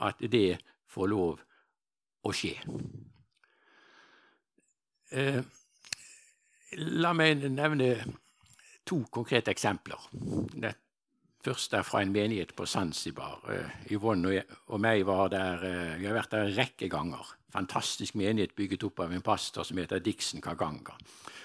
at 0.04 0.24
det 0.32 0.60
får 0.92 1.10
lov 1.12 1.44
å 2.24 2.34
skje. 2.36 2.54
Eh, 5.14 5.42
la 7.04 7.14
meg 7.16 7.44
nevne 7.54 7.90
to 8.88 9.04
konkrete 9.14 9.54
eksempler. 9.54 10.10
Det 10.12 10.74
første 11.44 11.80
er 11.80 11.88
fra 11.88 12.02
en 12.04 12.12
menighet 12.16 12.56
på 12.56 12.68
Zanzibar. 12.68 13.44
Eh, 13.52 13.94
Yvonne 13.96 14.42
og 14.72 14.84
meg 14.84 15.06
var 15.08 15.30
der, 15.32 15.64
eh, 15.70 15.96
vi 16.00 16.10
har 16.10 16.18
vært 16.18 16.36
der 16.36 16.48
en 16.48 16.58
rekke 16.58 16.92
ganger 16.92 17.36
fantastisk 17.54 18.18
menighet 18.18 18.56
bygget 18.58 18.84
opp 18.88 19.04
av 19.06 19.14
en 19.14 19.22
pastor 19.22 19.64
som 19.68 19.78
heter 19.78 20.02
Dixon 20.04 20.42
Kaganga. 20.42 20.98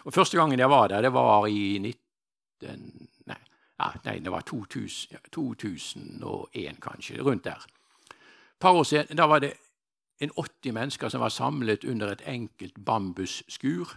Og 0.06 0.14
Første 0.14 0.38
gangen 0.38 0.58
jeg 0.58 0.70
var 0.70 0.88
der, 0.88 1.02
det 1.04 1.12
var 1.12 1.46
i 1.46 1.78
19... 1.78 3.08
Nei, 3.28 3.40
nei 4.04 4.18
det 4.24 4.32
var 4.32 4.46
2000, 4.48 5.28
2001, 5.34 6.80
kanskje. 6.82 7.20
Rundt 7.22 7.44
der. 7.44 7.64
Par 8.58 8.74
år 8.74 8.82
siden, 8.82 9.16
Da 9.16 9.26
var 9.26 9.38
det 9.38 9.52
en 10.20 10.30
80 10.30 10.72
mennesker 10.72 11.08
som 11.08 11.20
var 11.20 11.28
samlet 11.28 11.84
under 11.84 12.08
et 12.12 12.22
enkelt 12.26 12.84
bambusskur. 12.84 13.96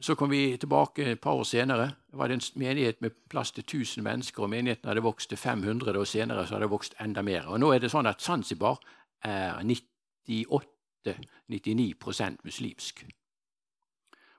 Så 0.00 0.14
kom 0.14 0.30
vi 0.30 0.56
tilbake 0.56 1.04
et 1.04 1.20
par 1.20 1.32
år 1.32 1.44
senere. 1.44 1.92
Det 2.10 2.18
var 2.18 2.28
en 2.28 2.40
menighet 2.54 3.00
med 3.00 3.10
plass 3.30 3.52
til 3.52 3.64
1000 3.64 4.02
mennesker, 4.04 4.42
og 4.42 4.50
menigheten 4.50 4.88
hadde 4.88 5.02
vokst 5.02 5.28
til 5.28 5.38
500, 5.38 5.98
og 5.98 6.06
senere 6.06 6.46
så 6.46 6.54
hadde 6.54 6.64
det 6.64 6.70
vokst 6.70 6.94
enda 7.00 7.22
mer. 7.22 7.46
Og 7.46 7.60
Nå 7.60 7.72
er 7.72 7.78
det 7.78 7.90
sånn 7.90 8.06
at 8.06 8.20
Zanzibar 8.20 8.76
er 9.24 9.62
98 9.64 10.75
99% 11.52 12.44
muslimsk. 12.44 13.04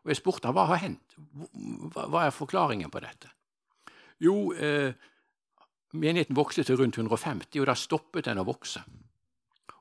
Og 0.03 0.11
Jeg 0.11 0.19
spurte 0.21 0.51
hva 0.55 0.65
har 0.69 0.81
hendt. 0.83 1.15
Hva 1.93 2.25
er 2.25 2.35
forklaringen 2.35 2.91
på 2.91 3.01
dette? 3.03 3.31
Jo, 4.23 4.51
eh, 4.53 4.93
menigheten 5.93 6.35
vokste 6.35 6.63
til 6.63 6.77
rundt 6.79 6.97
150, 6.97 7.59
og 7.59 7.67
da 7.67 7.75
stoppet 7.75 8.25
den 8.25 8.39
å 8.39 8.47
vokse. 8.47 8.83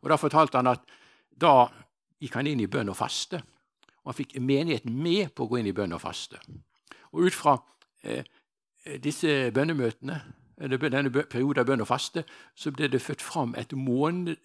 Og 0.03 0.09
Da 0.11 0.17
fortalte 0.17 0.59
han 0.59 0.67
at 0.67 0.83
da 1.31 1.69
gikk 2.21 2.35
han 2.35 2.47
inn 2.47 2.61
i 2.61 2.67
bønn 2.67 2.89
og 2.89 2.97
faste. 2.97 3.43
Og 4.05 4.13
han 4.13 4.19
fikk 4.25 4.41
menigheten 4.41 4.93
med 5.03 5.35
på 5.35 5.45
å 5.45 5.49
gå 5.49 5.59
inn 5.61 5.67
i 5.67 5.73
bønn 5.73 5.93
og 5.93 6.01
faste. 6.01 6.39
Og 7.13 7.27
ut 7.27 7.35
fra 7.35 7.57
eh, 8.03 8.25
disse 9.03 9.51
bønnemøtene 9.55 10.21
denne 10.57 11.11
perioden 11.13 11.61
av 11.61 11.69
bønn 11.69 11.85
og 11.85 11.91
faste, 11.91 12.25
så 12.57 12.73
ble 12.73 12.89
det 12.89 13.03
født 13.05 13.23
fram 13.23 13.55
et 13.59 13.73
måned, 13.77 14.37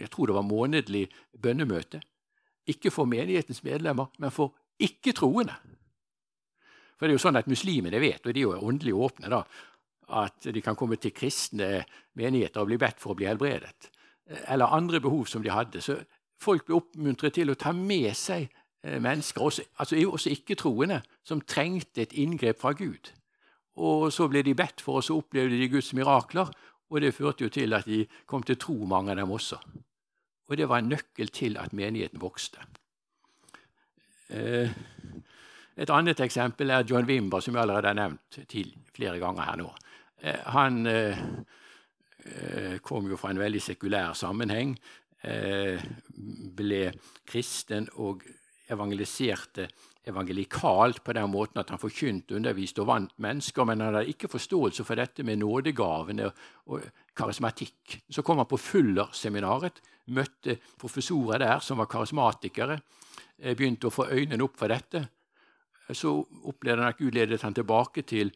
jeg 0.00 0.10
tror 0.10 0.26
det 0.26 0.34
var 0.34 0.48
månedlig 0.48 1.06
bønnemøte. 1.42 2.00
Ikke 2.66 2.90
for 2.90 3.06
menighetens 3.06 3.62
medlemmer, 3.64 4.10
men 4.18 4.32
for 4.34 4.54
ikke-troende. 4.82 5.54
For 6.98 7.06
det 7.06 7.14
er 7.14 7.18
jo 7.18 7.24
sånn 7.26 7.38
at 7.38 7.50
Muslimene 7.50 8.00
vet, 8.02 8.24
og 8.24 8.34
de 8.34 8.42
er 8.42 8.48
jo 8.48 8.66
åndelig 8.66 8.94
åpne, 8.94 9.30
da, 9.30 9.42
at 10.24 10.50
de 10.52 10.62
kan 10.62 10.76
komme 10.78 10.98
til 11.00 11.14
kristne 11.16 11.84
menigheter 12.18 12.62
og 12.62 12.70
bli 12.70 12.78
bedt 12.80 13.00
for 13.02 13.14
å 13.14 13.18
bli 13.18 13.28
helbredet. 13.28 13.90
Eller 14.48 14.72
andre 14.72 15.00
behov 15.04 15.26
som 15.28 15.42
de 15.44 15.52
hadde. 15.52 15.82
Så 15.84 15.98
folk 16.40 16.66
ble 16.66 16.78
oppmuntret 16.78 17.36
til 17.36 17.52
å 17.52 17.58
ta 17.58 17.72
med 17.76 18.10
seg 18.18 18.48
eh, 18.48 19.00
mennesker, 19.02 19.42
også, 19.42 19.66
altså 19.80 20.00
også 20.08 20.32
ikke-troende, 20.34 21.02
som 21.26 21.42
trengte 21.44 22.04
et 22.04 22.16
inngrep 22.16 22.60
fra 22.62 22.74
Gud. 22.76 23.12
Og 23.82 24.12
så 24.14 24.28
ble 24.30 24.44
de 24.46 24.54
bedt 24.54 24.82
for, 24.84 25.00
og 25.00 25.06
så 25.06 25.16
opplevde 25.18 25.58
de 25.58 25.70
Guds 25.72 25.92
mirakler. 25.96 26.50
Og 26.90 27.00
det 27.02 27.14
førte 27.16 27.46
jo 27.46 27.50
til 27.50 27.74
at 27.74 27.88
de 27.88 28.04
kom 28.26 28.44
til 28.46 28.58
tro, 28.60 28.76
mange 28.86 29.10
av 29.10 29.18
dem 29.18 29.32
også. 29.34 29.58
Og 30.48 30.56
det 30.60 30.68
var 30.68 30.82
en 30.82 30.92
nøkkel 30.92 31.32
til 31.34 31.56
at 31.58 31.72
menigheten 31.74 32.20
vokste. 32.22 32.62
Eh, 34.34 34.70
et 35.76 35.90
annet 35.90 36.20
eksempel 36.22 36.70
er 36.70 36.86
John 36.86 37.08
Wimber, 37.08 37.42
som 37.42 37.56
jeg 37.56 37.64
allerede 37.64 37.90
har 37.90 37.98
nevnt 37.98 38.38
flere 38.94 39.18
ganger 39.18 39.48
her 39.48 39.58
nå. 39.58 39.70
Eh, 40.22 40.44
han 40.54 40.86
eh, 40.86 41.18
kom 42.82 43.08
jo 43.10 43.18
fra 43.20 43.32
en 43.32 43.42
veldig 43.42 43.60
sekulær 43.60 44.14
sammenheng, 44.16 44.76
ble 45.24 46.80
kristen 47.24 47.86
og 48.00 48.22
evangeliserte 48.68 49.66
evangelikalt 50.06 51.00
på 51.04 51.14
den 51.16 51.30
måten 51.32 51.60
at 51.60 51.70
han 51.72 51.80
forkynte, 51.80 52.36
underviste 52.36 52.82
og 52.82 52.90
vant 52.90 53.14
mennesker, 53.24 53.64
men 53.64 53.80
han 53.80 53.96
hadde 53.96 54.12
ikke 54.12 54.30
forståelse 54.32 54.84
for 54.84 55.00
dette 55.00 55.24
med 55.24 55.40
nådegavene 55.40 56.28
og 56.68 56.84
karismatikk. 57.16 58.00
Så 58.10 58.22
kom 58.22 58.42
han 58.42 58.48
på 58.50 58.60
Fuller-seminaret, 58.60 59.80
møtte 60.12 60.58
professorer 60.80 61.40
der 61.40 61.64
som 61.64 61.80
var 61.80 61.88
karismatikere, 61.88 62.80
eh, 63.38 63.56
begynte 63.56 63.88
å 63.88 63.94
få 63.94 64.10
øynene 64.12 64.44
opp 64.44 64.58
for 64.60 64.68
dette. 64.68 65.06
Så 65.92 66.16
opplevde 66.44 66.82
han 66.82 66.92
at 66.92 66.98
Gud 66.98 67.14
ledet 67.14 67.42
han 67.42 67.54
tilbake 67.54 68.02
til 68.02 68.32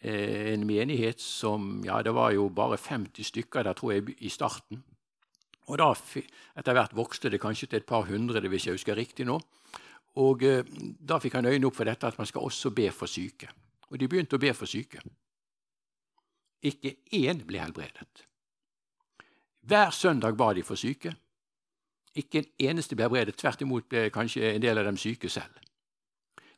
eh, 0.00 0.52
en 0.54 0.66
menighet 0.66 1.20
som 1.20 1.82
ja, 1.84 2.02
Det 2.02 2.14
var 2.14 2.32
jo 2.32 2.48
bare 2.48 2.76
50 2.76 3.24
stykker 3.24 3.62
der, 3.62 3.72
tror 3.72 3.92
jeg, 3.92 4.16
i 4.20 4.28
starten. 4.28 4.82
Og 5.68 5.78
da, 5.78 5.94
Etter 6.56 6.72
hvert 6.76 6.96
vokste 6.96 7.30
det 7.30 7.40
kanskje 7.40 7.66
til 7.66 7.76
et 7.80 7.86
par 7.86 8.04
hundre, 8.04 8.40
hvis 8.48 8.66
jeg 8.66 8.76
husker 8.76 8.96
riktig 8.96 9.26
nå. 9.26 9.40
Og 10.20 10.42
eh, 10.46 10.64
Da 11.00 11.18
fikk 11.18 11.34
han 11.38 11.46
øynene 11.46 11.66
opp 11.66 11.76
for 11.76 11.88
dette 11.88 12.06
at 12.06 12.18
man 12.18 12.26
skal 12.26 12.46
også 12.46 12.70
be 12.70 12.90
for 12.94 13.10
syke. 13.10 13.48
Og 13.90 13.98
de 13.98 14.08
begynte 14.08 14.36
å 14.36 14.42
be 14.42 14.52
for 14.54 14.70
syke. 14.70 15.02
Ikke 16.64 16.96
én 17.12 17.42
ble 17.44 17.60
helbredet. 17.60 18.24
Hver 19.64 19.90
søndag 19.90 20.36
ba 20.36 20.52
de 20.54 20.62
for 20.64 20.80
syke. 20.80 21.12
Ikke 22.14 22.40
en 22.40 22.50
eneste 22.70 22.96
ble 22.96 23.08
helbredet. 23.08 23.36
Tvert 23.36 23.62
imot 23.64 23.88
ble 23.90 24.08
kanskje 24.14 24.54
en 24.54 24.62
del 24.62 24.78
av 24.78 24.88
dem 24.88 25.00
syke 25.00 25.28
selv. 25.28 25.58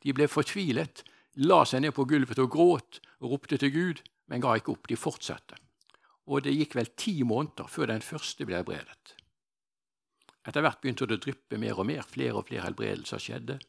De 0.03 0.13
ble 0.13 0.29
fortvilet, 0.29 1.03
la 1.49 1.63
seg 1.65 1.83
ned 1.83 1.95
på 1.97 2.05
gulvet 2.07 2.39
og 2.39 2.51
gråt 2.53 3.01
og 3.19 3.31
ropte 3.33 3.57
til 3.57 3.73
Gud, 3.73 4.03
men 4.29 4.41
ga 4.43 4.55
ikke 4.55 4.75
opp. 4.75 4.87
De 4.87 4.95
fortsatte. 4.95 5.57
Og 6.27 6.43
det 6.45 6.55
gikk 6.55 6.75
vel 6.77 6.93
ti 6.99 7.23
måneder 7.23 7.67
før 7.71 7.91
den 7.91 8.05
første 8.05 8.45
ble 8.45 8.61
helbredet. 8.61 9.16
Etter 10.47 10.63
hvert 10.63 10.79
begynte 10.81 11.07
det 11.07 11.19
å 11.19 11.23
dryppe 11.25 11.59
mer 11.59 11.79
og 11.79 11.89
mer. 11.89 12.05
Flere 12.07 12.39
og 12.39 12.47
flere 12.47 12.65
helbredelser 12.67 13.21
skjedde. 13.21 13.59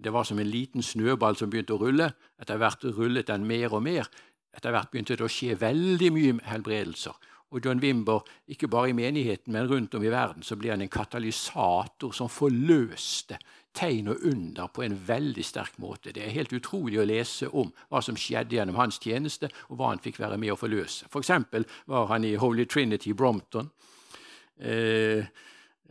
Det 0.00 0.12
var 0.12 0.24
som 0.24 0.38
en 0.40 0.48
liten 0.48 0.82
snøball 0.82 1.36
som 1.38 1.50
begynte 1.52 1.76
å 1.76 1.80
rulle. 1.82 2.10
Etter 2.40 2.58
hvert 2.60 2.84
rullet 2.96 3.28
den 3.30 3.46
mer 3.46 3.74
og 3.76 3.84
mer. 3.86 4.08
Etter 4.54 4.74
hvert 4.74 4.90
begynte 4.90 5.18
det 5.18 5.26
å 5.26 5.30
skje 5.30 5.58
veldig 5.60 6.10
mye 6.14 6.38
helbredelser. 6.50 7.14
Og 7.50 7.64
John 7.66 7.80
Wimber, 7.82 8.22
ikke 8.46 8.68
bare 8.70 8.92
i 8.92 8.94
menigheten, 8.94 9.52
men 9.52 9.66
rundt 9.66 9.94
om 9.98 10.04
i 10.06 10.10
verden, 10.12 10.44
så 10.46 10.54
ble 10.58 10.70
han 10.70 10.84
en 10.84 10.90
katalysator 10.90 12.14
som 12.14 12.30
forløste 12.30 13.40
tegn 13.74 14.10
og 14.12 14.22
under 14.26 14.70
på 14.70 14.84
en 14.86 14.94
veldig 15.06 15.44
sterk 15.46 15.78
måte. 15.82 16.12
Det 16.14 16.22
er 16.22 16.34
helt 16.34 16.54
utrolig 16.54 17.00
å 17.02 17.06
lese 17.06 17.50
om 17.50 17.72
hva 17.90 18.02
som 18.02 18.18
skjedde 18.18 18.54
gjennom 18.54 18.78
hans 18.78 19.00
tjeneste, 19.02 19.50
og 19.68 19.78
hva 19.78 19.90
han 19.92 20.02
fikk 20.02 20.20
være 20.22 20.38
med 20.38 20.54
å 20.54 20.58
forløse. 20.58 21.10
For 21.10 21.22
eksempel 21.22 21.66
var 21.90 22.06
han 22.12 22.26
i 22.26 22.36
Holy 22.38 22.66
Trinity 22.70 23.14
Brompton, 23.18 23.70
eh, 24.58 25.26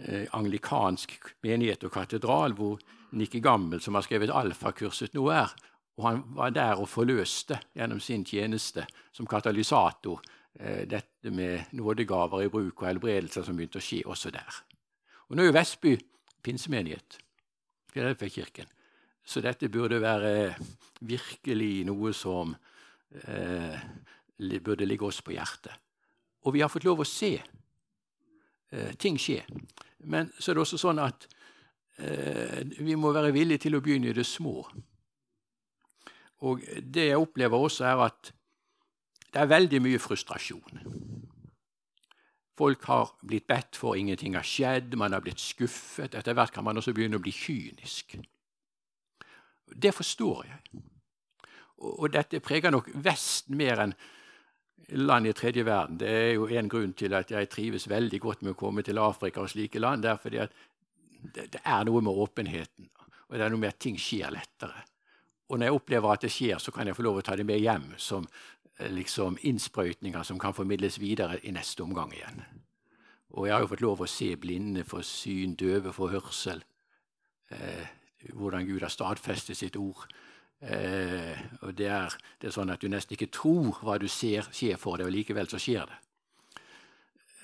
eh, 0.06 0.28
anglikansk 0.34 1.18
menighet 1.44 1.84
og 1.88 1.94
katedral, 1.94 2.56
hvor 2.58 2.80
Nikke 3.12 3.42
Gammel, 3.42 3.82
som 3.82 3.98
har 3.98 4.06
skrevet 4.06 4.34
alfakurset, 4.34 5.14
nå 5.18 5.28
er. 5.34 5.54
Og 6.00 6.06
han 6.08 6.22
var 6.36 6.54
der 6.56 6.80
og 6.80 6.90
forløste 6.90 7.60
gjennom 7.76 8.00
sin 8.00 8.24
tjeneste 8.26 8.86
som 9.12 9.28
katalysator 9.28 10.22
eh, 10.60 10.86
dette 10.88 11.32
med 11.34 11.74
nådegaver 11.76 12.46
i 12.46 12.52
bruk 12.54 12.84
og 12.84 12.88
helbredelser 12.88 13.44
som 13.44 13.58
begynte 13.58 13.82
å 13.82 13.84
skje 13.84 14.06
også 14.08 14.32
der. 14.32 14.62
Og 15.30 15.36
Nå 15.36 15.44
er 15.44 15.52
jo 15.52 15.58
Vestby 15.58 15.98
pinsemenighet. 16.44 17.20
Filadelfia-kirken. 17.92 18.70
Så 19.26 19.42
dette 19.42 19.70
burde 19.70 20.00
være 20.02 20.56
virkelig 21.06 21.84
noe 21.86 22.14
som 22.18 22.56
eh, 23.26 23.76
burde 24.64 24.88
ligge 24.88 25.06
oss 25.06 25.22
på 25.22 25.36
hjertet. 25.36 25.74
Og 26.48 26.56
vi 26.56 26.64
har 26.64 26.72
fått 26.72 26.88
lov 26.88 27.04
å 27.04 27.08
se 27.08 27.34
eh, 27.36 28.92
ting 28.98 29.20
skje. 29.20 29.42
Men 30.00 30.32
så 30.40 30.52
er 30.52 30.58
det 30.58 30.64
også 30.64 30.80
sånn 30.80 31.02
at 31.04 31.28
eh, 32.00 32.64
vi 32.80 32.96
må 32.96 33.12
være 33.16 33.34
villige 33.36 33.66
til 33.66 33.78
å 33.78 33.84
begynne 33.84 34.12
i 34.12 34.16
det 34.16 34.28
små. 34.28 34.64
Og 36.48 36.64
det 36.82 37.10
jeg 37.10 37.20
opplever 37.20 37.60
også, 37.60 37.86
er 37.90 38.06
at 38.08 38.32
det 39.30 39.42
er 39.42 39.52
veldig 39.52 39.82
mye 39.84 40.00
frustrasjon. 40.02 40.84
Folk 42.60 42.86
har 42.92 43.12
blitt 43.24 43.48
bedt 43.48 43.78
for, 43.80 43.96
ingenting 43.96 44.36
har 44.36 44.48
skjedd, 44.48 44.96
man 45.00 45.14
har 45.16 45.24
blitt 45.24 45.40
skuffet. 45.40 46.16
Etter 46.16 46.36
hvert 46.36 46.52
kan 46.56 46.66
man 46.68 46.80
også 46.80 46.94
begynne 46.96 47.20
å 47.20 47.24
bli 47.24 47.32
kynisk. 47.36 48.18
Det 49.70 49.94
forstår 49.96 50.48
jeg. 50.48 50.82
Og 51.80 52.10
dette 52.12 52.42
preger 52.44 52.74
nok 52.74 52.90
Vesten 53.00 53.56
mer 53.60 53.80
enn 53.86 53.94
land 54.98 55.28
i 55.28 55.34
tredje 55.34 55.66
verden. 55.66 55.98
Det 56.02 56.10
er 56.10 56.32
jo 56.34 56.48
en 56.48 56.70
grunn 56.70 56.94
til 56.98 57.14
at 57.14 57.32
jeg 57.32 57.50
trives 57.50 57.90
veldig 57.90 58.20
godt 58.22 58.46
med 58.46 58.56
å 58.56 58.60
komme 58.60 58.84
til 58.86 59.02
Afrika 59.02 59.44
og 59.44 59.52
slike 59.52 59.80
land. 59.80 60.04
Det 60.04 60.12
er 60.12 60.22
fordi 60.22 60.44
at 60.44 60.56
det 61.36 61.62
er 61.64 61.84
noe 61.86 62.02
med 62.02 62.16
åpenheten, 62.16 62.88
og 63.28 63.36
det 63.36 63.44
er 63.44 63.52
noe 63.52 63.60
med 63.60 63.74
at 63.74 63.82
ting 63.84 63.98
skjer 64.00 64.32
lettere. 64.32 64.86
Og 65.50 65.58
når 65.58 65.66
jeg 65.66 65.76
opplever 65.80 66.14
at 66.14 66.24
det 66.24 66.32
skjer, 66.32 66.62
så 66.62 66.72
kan 66.72 66.88
jeg 66.88 66.96
få 66.96 67.04
lov 67.04 67.20
å 67.20 67.26
ta 67.26 67.36
det 67.36 67.46
med 67.46 67.60
hjem 67.60 67.92
som 67.98 68.28
Eh, 68.80 68.92
liksom 68.92 69.38
innsprøytninger 69.42 70.24
som 70.24 70.40
kan 70.40 70.54
formidles 70.54 71.00
videre 71.00 71.40
i 71.44 71.52
neste 71.52 71.84
omgang 71.84 72.14
igjen. 72.16 72.44
Og 73.30 73.48
jeg 73.48 73.54
har 73.54 73.62
jo 73.62 73.72
fått 73.74 73.84
lov 73.84 74.02
å 74.02 74.10
se 74.10 74.32
blinde 74.40 74.86
for 74.88 75.06
syn, 75.06 75.56
døve 75.60 75.94
for 75.94 76.14
hørsel. 76.14 76.64
Eh, 77.52 77.88
hvordan 78.34 78.66
Gud 78.68 78.82
har 78.82 78.94
stadfestet 78.94 79.58
sitt 79.58 79.76
ord. 79.76 80.08
Eh, 80.60 81.40
og 81.64 81.72
det 81.78 81.88
er, 81.88 82.16
det 82.40 82.50
er, 82.50 82.54
sånn 82.54 82.72
at 82.74 82.82
du 82.84 82.90
nesten 82.92 83.16
ikke 83.16 83.32
tror 83.32 83.80
hva 83.80 83.96
du 84.02 84.10
ser 84.12 84.50
skjer 84.52 84.80
for 84.80 85.00
deg, 85.00 85.08
og 85.08 85.16
likevel 85.16 85.48
så 85.52 85.60
skjer 85.62 85.88
det. 85.88 86.00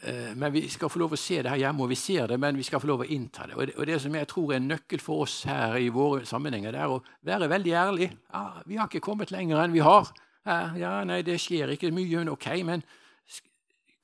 Eh, 0.05 0.33
men 0.35 0.51
vi 0.53 0.65
skal 0.69 0.91
få 0.91 0.99
lov 0.99 1.15
å 1.15 1.19
se 1.19 1.39
det 1.39 1.53
her 1.53 1.63
hjemme, 1.63 1.85
og 1.85 1.93
vi 1.93 1.99
ser 1.99 2.27
det, 2.33 2.39
men 2.41 2.59
vi 2.59 2.65
skal 2.67 2.83
få 2.83 2.91
lov 2.91 3.05
å 3.05 3.09
innta 3.09 3.47
det. 3.47 3.55
Og 3.55 3.69
det, 3.69 3.77
og 3.79 3.87
det 3.89 4.01
som 4.03 4.19
jeg 4.19 4.29
tror 4.31 4.51
er 4.51 4.59
en 4.59 4.69
nøkkel 4.73 5.03
for 5.03 5.23
oss 5.25 5.39
her 5.47 5.77
i 5.79 5.87
våre 5.93 6.27
sammenhenger, 6.27 6.75
det 6.75 6.83
er 6.83 6.91
å 6.91 7.01
være 7.25 7.49
veldig 7.55 7.75
ærlig. 7.85 8.11
Ja, 8.33 8.45
vi 8.67 8.79
har 8.81 8.91
ikke 8.91 9.05
kommet 9.07 9.33
lenger 9.33 9.63
enn 9.63 9.75
vi 9.75 9.85
har. 9.85 10.11
Ja, 10.45 10.99
nei, 11.07 11.23
det 11.25 11.39
skjer 11.41 11.71
ikke 11.73 11.89
mye, 11.89 12.19
men 12.19 12.29
ok, 12.29 12.51
men 12.67 12.83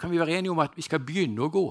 kan 0.01 0.09
vi 0.09 0.18
være 0.18 0.39
enige 0.39 0.55
om 0.55 0.62
at 0.64 0.74
vi 0.74 0.82
skal 0.82 1.03
begynne 1.05 1.43
å 1.45 1.51
gå? 1.53 1.68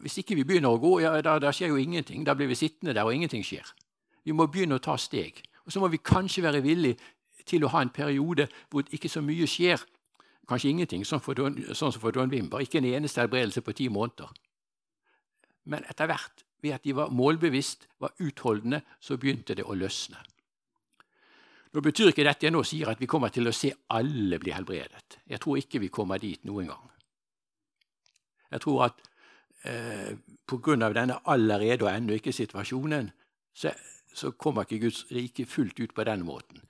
Hvis 0.00 0.22
ikke 0.22 0.38
vi 0.38 0.46
begynner 0.48 0.72
å 0.72 0.80
gå, 0.80 0.94
ja, 1.04 1.10
da, 1.20 1.34
da 1.42 1.50
skjer 1.52 1.74
jo 1.74 1.82
ingenting. 1.82 2.24
Da 2.24 2.32
blir 2.32 2.48
vi 2.48 2.56
sittende 2.56 2.94
der, 2.96 3.04
og 3.04 3.12
ingenting 3.12 3.44
skjer. 3.44 3.68
Vi 4.26 4.34
må 4.34 4.48
begynne 4.50 4.80
å 4.80 4.82
ta 4.82 4.96
steg. 4.98 5.38
Og 5.66 5.72
så 5.72 5.82
må 5.82 5.90
vi 5.92 6.02
kanskje 6.02 6.42
være 6.46 6.64
villige 6.64 6.98
til 7.46 7.64
å 7.64 7.70
ha 7.70 7.82
en 7.84 7.94
periode 7.94 8.48
hvor 8.70 8.86
ikke 8.90 9.10
så 9.10 9.22
mye 9.22 9.46
skjer. 9.50 9.82
Kanskje 10.46 10.70
ingenting, 10.70 11.04
sånn, 11.06 11.22
sånn 11.22 11.94
som 11.94 12.02
for 12.02 12.14
Don 12.14 12.30
Wimber. 12.30 12.62
Ikke 12.62 12.78
en 12.82 12.90
eneste 12.90 13.22
helbredelse 13.22 13.62
på 13.66 13.74
ti 13.74 13.88
måneder. 13.90 14.30
Men 15.70 15.86
etter 15.90 16.10
hvert, 16.10 16.44
ved 16.62 16.76
at 16.76 16.86
de 16.86 16.94
var 16.94 17.10
målbevisst, 17.14 17.88
var 18.02 18.14
utholdende, 18.22 18.82
så 19.00 19.18
begynte 19.18 19.54
det 19.58 19.66
å 19.66 19.74
løsne. 19.78 20.22
Nå 21.74 21.82
betyr 21.84 22.12
ikke 22.12 22.24
dette 22.24 22.46
jeg 22.46 22.54
nå 22.54 22.62
sier 22.64 22.88
at 22.88 23.00
vi 23.02 23.08
kommer 23.10 23.32
til 23.34 23.50
å 23.50 23.54
se 23.54 23.72
alle 23.92 24.38
bli 24.40 24.54
helbredet. 24.54 25.18
Jeg 25.28 25.42
tror 25.42 25.58
ikke 25.60 25.82
vi 25.82 25.90
kommer 25.92 26.22
dit 26.22 26.46
noen 26.48 26.70
gang. 26.70 26.86
Jeg 28.54 28.62
tror 28.62 28.86
at 28.86 29.02
eh, 29.66 30.14
pga. 30.46 30.76
denne 30.94 31.18
allerede 31.26 31.84
og 31.84 31.90
ennå 31.90 32.16
ikke 32.16 32.32
situasjonen, 32.32 33.10
så, 33.52 33.74
så, 34.16 34.32
kommer 34.32 34.64
ikke 34.64 34.86
Guds 34.86 35.04
rike 35.12 35.46
fullt 35.46 35.80
ut 35.80 35.94
på 35.94 36.04
den 36.04 36.24
måten. 36.24 36.62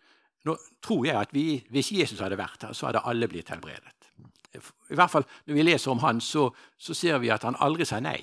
Nå 0.46 0.56
tror 0.82 1.06
jeg 1.06 1.18
at 1.18 1.34
vi, 1.34 1.64
Hvis 1.70 1.92
Jesus 1.92 2.20
hadde 2.20 2.38
vært 2.38 2.62
her, 2.62 2.72
så 2.72 2.86
hadde 2.86 3.04
alle 3.04 3.28
blitt 3.28 3.50
helbredet. 3.50 3.92
I 4.90 4.94
hvert 4.94 5.10
fall 5.10 5.24
Når 5.46 5.54
vi 5.54 5.62
leser 5.62 5.90
om 5.90 5.98
han, 5.98 6.20
så, 6.20 6.50
så 6.78 6.94
ser 6.94 7.18
vi 7.18 7.30
at 7.30 7.42
han 7.42 7.58
aldri 7.60 7.84
sa 7.84 8.00
nei. 8.00 8.20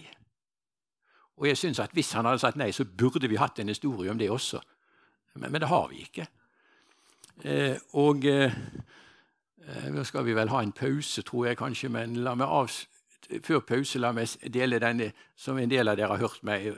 Og 1.38 1.48
jeg 1.48 1.58
synes 1.58 1.80
at 1.80 1.92
Hvis 1.94 2.14
han 2.14 2.26
hadde 2.26 2.40
sagt 2.40 2.58
nei, 2.58 2.72
så 2.72 2.86
burde 2.86 3.28
vi 3.28 3.42
hatt 3.42 3.60
en 3.60 3.68
historie 3.68 4.12
om 4.12 4.18
det 4.18 4.32
også. 4.32 4.62
Men, 5.36 5.52
men 5.52 5.62
det 5.62 5.70
har 5.70 5.88
vi 5.90 6.04
ikke. 6.04 6.28
Eh, 7.44 7.78
og 7.94 8.26
eh, 8.26 8.54
nå 9.92 10.04
skal 10.04 10.26
vi 10.26 10.36
vel 10.38 10.52
ha 10.54 10.62
en 10.62 10.72
pause, 10.72 11.22
tror 11.22 11.48
jeg 11.48 11.58
kanskje, 11.58 11.90
men 11.90 12.20
la 12.24 12.36
meg 12.36 12.48
av, 12.48 12.70
før 13.44 13.64
pause 13.66 14.00
la 14.00 14.12
meg 14.14 14.36
dele 14.54 14.80
denne 14.80 15.12
som 15.36 15.58
en 15.58 15.72
del 15.72 15.90
av 15.90 15.98
dere 15.98 16.14
har 16.14 16.22
hørt 16.22 16.44
meg 16.46 16.74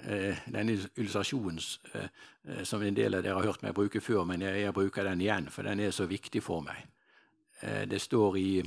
denne 0.00 0.76
illustrasjonen 0.96 1.58
som 2.64 2.82
en 2.82 2.96
del 2.96 3.14
av 3.14 3.24
dere 3.24 3.36
har 3.36 3.50
hørt 3.50 3.62
meg 3.62 3.74
bruke 3.76 4.00
før, 4.00 4.24
men 4.24 4.42
jeg, 4.42 4.62
jeg 4.64 4.74
bruker 4.74 5.04
den 5.04 5.20
igjen, 5.20 5.50
for 5.52 5.66
den 5.68 5.80
er 5.80 5.92
så 5.92 6.06
viktig 6.08 6.42
for 6.42 6.64
meg. 6.64 6.86
Det 7.90 8.00
står 8.00 8.38
i 8.40 8.62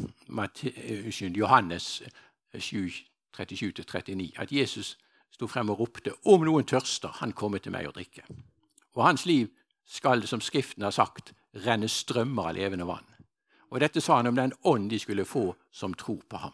Johannes 1.34 2.03
7, 2.53 2.91
37-39 3.34 4.31
at 4.38 4.51
Jesus 4.51 4.97
sto 5.34 5.47
frem 5.49 5.71
og 5.73 5.79
ropte 5.81 6.13
om 6.29 6.45
noen 6.45 6.65
tørster, 6.69 7.09
han 7.19 7.34
kommer 7.34 7.57
til 7.63 7.73
meg 7.73 7.89
å 7.89 7.95
drikke. 7.95 8.25
Og 8.93 9.05
hans 9.07 9.25
liv 9.25 9.49
skal 9.89 10.27
som 10.29 10.41
Skriften 10.41 10.86
har 10.86 10.93
sagt, 10.93 11.34
renne 11.65 11.89
strømmer 11.89 12.51
av 12.51 12.57
levende 12.57 12.88
vann. 12.88 13.07
Og 13.73 13.81
Dette 13.81 14.01
sa 14.01 14.19
han 14.19 14.29
om 14.29 14.38
den 14.38 14.53
ånd 14.69 14.91
de 14.91 14.99
skulle 15.01 15.25
få 15.25 15.55
som 15.73 15.95
tror 15.97 16.21
på 16.29 16.38
ham. 16.38 16.53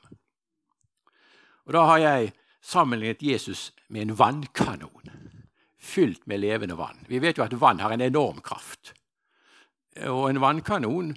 Og 1.67 1.73
Da 1.73 1.83
har 1.85 1.97
jeg 1.99 2.33
sammenlignet 2.61 3.23
Jesus 3.23 3.73
med 3.89 4.01
en 4.01 4.17
vannkanon 4.19 5.11
fylt 5.79 6.27
med 6.27 6.39
levende 6.39 6.77
vann. 6.77 7.05
Vi 7.07 7.19
vet 7.19 7.37
jo 7.37 7.43
at 7.45 7.55
vann 7.59 7.79
har 7.79 7.93
en 7.95 8.01
enorm 8.01 8.41
kraft. 8.43 8.93
Og 10.07 10.29
en 10.29 10.41
vannkanon, 10.41 11.13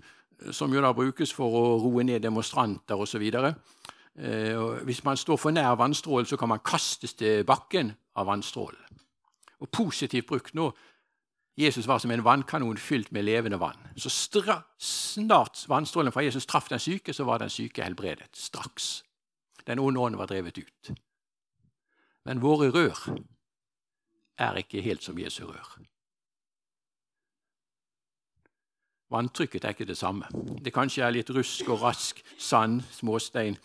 som 0.50 0.72
jo 0.74 0.82
da 0.82 0.92
brukes 0.96 1.32
for 1.34 1.58
å 1.58 1.64
roe 1.82 2.04
ned 2.06 2.22
demonstranter 2.22 2.98
osv. 2.98 3.22
Eh, 3.32 4.62
hvis 4.86 5.04
man 5.04 5.16
står 5.16 5.38
for 5.38 5.54
nær 5.54 5.76
vannstrålen, 5.78 6.26
så 6.26 6.36
kan 6.36 6.50
man 6.50 6.64
kastes 6.64 7.14
til 7.14 7.44
bakken 7.44 7.92
av 8.16 8.26
vannstrålen. 8.26 8.80
Og 9.62 9.70
Positivt 9.70 10.26
brukt 10.26 10.54
nå 10.58 10.72
Jesus 11.56 11.86
var 11.86 11.98
som 12.00 12.10
en 12.10 12.24
vannkanon 12.24 12.78
fylt 12.80 13.10
med 13.12 13.26
levende 13.26 13.58
vann. 13.60 13.76
Så 13.96 14.08
snart 14.08 15.66
vannstrålen 15.68 16.12
fra 16.12 16.24
Jesus 16.24 16.46
traff 16.46 16.70
den 16.72 16.80
syke, 16.80 17.12
så 17.12 17.24
var 17.28 17.38
den 17.38 17.50
syke 17.52 17.84
helbredet. 17.84 18.30
Straks. 18.32 19.04
Den 19.66 19.78
onde 19.78 20.00
ånden 20.00 20.18
var 20.18 20.26
drevet 20.26 20.58
ut. 20.58 20.92
Men 22.24 22.42
våre 22.42 22.70
rør 22.70 22.98
er 24.38 24.60
ikke 24.62 24.82
helt 24.82 25.02
som 25.02 25.18
Jesu 25.18 25.44
rør. 25.46 25.78
Vanntrykket 29.12 29.64
er 29.64 29.74
ikke 29.74 29.88
det 29.88 29.98
samme. 29.98 30.28
Det 30.64 30.72
kanskje 30.72 31.04
er 31.04 31.12
litt 31.12 31.30
rusk 31.34 31.68
og 31.68 31.82
rask, 31.82 32.22
sand, 32.38 32.80
småstein, 32.94 33.58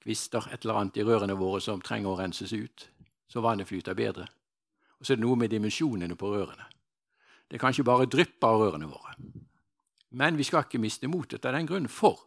kvister, 0.00 0.46
et 0.48 0.64
eller 0.64 0.80
annet 0.80 0.96
i 0.96 1.04
rørene 1.04 1.36
våre 1.36 1.60
som 1.60 1.82
trenger 1.84 2.14
å 2.14 2.16
renses 2.16 2.54
ut, 2.56 2.86
så 3.28 3.44
vannet 3.44 3.68
flyter 3.68 3.98
bedre. 3.98 4.24
Og 4.98 5.04
så 5.04 5.12
er 5.12 5.20
det 5.20 5.26
noe 5.26 5.36
med 5.36 5.52
dimensjonene 5.52 6.16
på 6.16 6.30
rørene. 6.32 6.64
Det 7.48 7.60
kan 7.60 7.74
ikke 7.74 7.84
bare 7.84 8.08
dryppe 8.08 8.48
av 8.48 8.62
rørene 8.62 8.88
våre. 8.88 9.12
Men 10.16 10.38
vi 10.40 10.46
skal 10.48 10.64
ikke 10.64 10.80
miste 10.80 11.08
motet 11.08 11.44
av 11.44 11.52
den 11.52 11.68
grunn, 11.68 11.88
for 11.88 12.24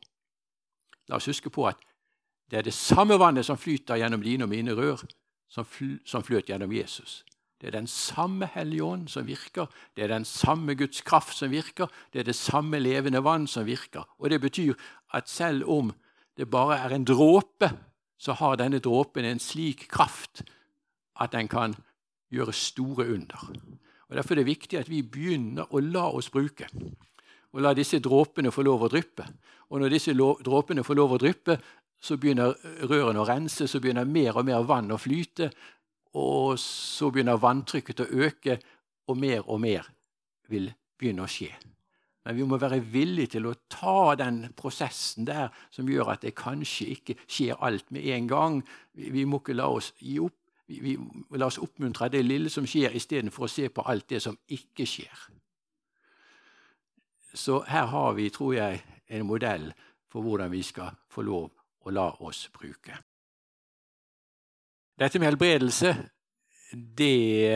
la 1.10 1.18
oss 1.18 1.30
huske 1.32 1.50
på 1.50 1.66
at 1.70 1.82
det 2.52 2.60
er 2.60 2.68
det 2.68 2.76
samme 2.76 3.18
vannet 3.18 3.48
som 3.48 3.58
flyter 3.58 3.98
gjennom 3.98 4.22
dine 4.22 4.46
og 4.46 4.52
mine 4.52 4.76
rør, 4.78 5.02
som, 5.52 5.68
fl 5.68 5.98
som 6.08 6.24
fløt 6.24 6.50
gjennom 6.50 6.72
Jesus. 6.74 7.22
Det 7.62 7.70
er 7.70 7.76
den 7.76 7.88
samme 7.88 8.48
Hellige 8.50 8.84
Ånd 8.84 9.10
som 9.12 9.28
virker, 9.28 9.68
det 9.96 10.08
er 10.08 10.10
den 10.10 10.26
samme 10.26 10.74
Guds 10.76 11.04
kraft 11.06 11.36
som 11.38 11.52
virker, 11.52 11.92
det 12.14 12.24
er 12.24 12.30
det 12.32 12.36
samme 12.36 12.80
levende 12.82 13.22
vann 13.22 13.46
som 13.48 13.68
virker. 13.68 14.08
Og 14.18 14.30
Det 14.30 14.42
betyr 14.42 14.74
at 15.14 15.30
selv 15.30 15.70
om 15.70 15.94
det 16.38 16.50
bare 16.50 16.80
er 16.80 16.96
en 16.96 17.06
dråpe, 17.06 17.70
så 18.18 18.34
har 18.34 18.58
denne 18.58 18.80
dråpen 18.80 19.26
en 19.26 19.40
slik 19.40 19.88
kraft 19.90 20.42
at 21.22 21.32
den 21.32 21.48
kan 21.48 21.76
gjøre 22.32 22.54
store 22.54 23.06
under. 23.14 23.54
Og 24.10 24.16
Derfor 24.16 24.34
er 24.34 24.42
det 24.42 24.46
viktig 24.46 24.80
at 24.80 24.90
vi 24.90 25.04
begynner 25.04 25.70
å 25.70 25.80
la 25.80 26.08
oss 26.10 26.30
bruke, 26.30 26.66
og 27.52 27.62
la 27.62 27.74
disse 27.76 28.00
dråpene 28.00 28.52
få 28.52 28.64
lov 28.64 28.88
å 28.88 28.90
dryppe. 28.90 29.28
Og 29.70 29.80
når 29.80 29.94
disse 29.94 30.14
dråpene 30.16 30.84
får 30.84 30.98
lov 30.98 31.14
å 31.16 31.20
dryppe, 31.20 31.58
så 32.02 32.18
begynner 32.18 32.56
rørene 32.90 33.22
å 33.22 33.28
rense, 33.28 33.68
så 33.70 33.80
begynner 33.80 34.10
mer 34.10 34.40
og 34.40 34.48
mer 34.48 34.64
vann 34.66 34.92
å 34.92 35.00
flyte, 35.00 35.52
og 36.18 36.58
så 36.60 37.12
begynner 37.14 37.40
vanntrykket 37.40 38.04
å 38.04 38.10
øke, 38.26 38.58
og 39.08 39.20
mer 39.20 39.46
og 39.46 39.62
mer 39.62 39.88
vil 40.50 40.72
begynne 40.98 41.26
å 41.26 41.30
skje. 41.30 41.52
Men 42.26 42.38
vi 42.38 42.46
må 42.46 42.58
være 42.62 42.82
villige 42.94 43.36
til 43.36 43.48
å 43.50 43.56
ta 43.72 44.14
den 44.18 44.44
prosessen 44.58 45.26
der 45.26 45.50
som 45.74 45.90
gjør 45.90 46.14
at 46.14 46.26
det 46.26 46.36
kanskje 46.38 46.92
ikke 46.96 47.16
skjer 47.26 47.58
alt 47.66 47.90
med 47.92 48.06
en 48.14 48.28
gang. 48.30 48.60
Vi 48.94 49.26
må 49.26 49.40
ikke 49.42 49.58
la 49.58 49.70
oss 49.74 49.92
gi 49.98 50.20
opp. 50.22 50.38
Vi, 50.72 50.94
må 50.96 51.40
la 51.42 51.50
oss 51.50 51.60
oppmuntre 51.60 52.12
det 52.14 52.22
lille 52.24 52.50
som 52.54 52.68
skjer, 52.70 52.94
istedenfor 52.96 53.48
å 53.48 53.52
se 53.52 53.68
på 53.74 53.84
alt 53.92 54.08
det 54.14 54.22
som 54.24 54.38
ikke 54.54 54.86
skjer. 54.88 55.26
Så 57.34 57.62
her 57.68 57.90
har 57.92 58.14
vi, 58.16 58.30
tror 58.32 58.54
jeg, 58.56 58.84
en 59.12 59.28
modell 59.28 59.72
for 60.12 60.24
hvordan 60.24 60.52
vi 60.52 60.62
skal 60.64 60.94
få 61.12 61.26
lov 61.26 61.50
å 61.86 61.94
la 61.94 62.10
oss 62.22 62.48
bruke. 62.54 62.98
Dette 65.02 65.20
med 65.20 65.32
helbredelse 65.32 65.96
det 66.72 67.54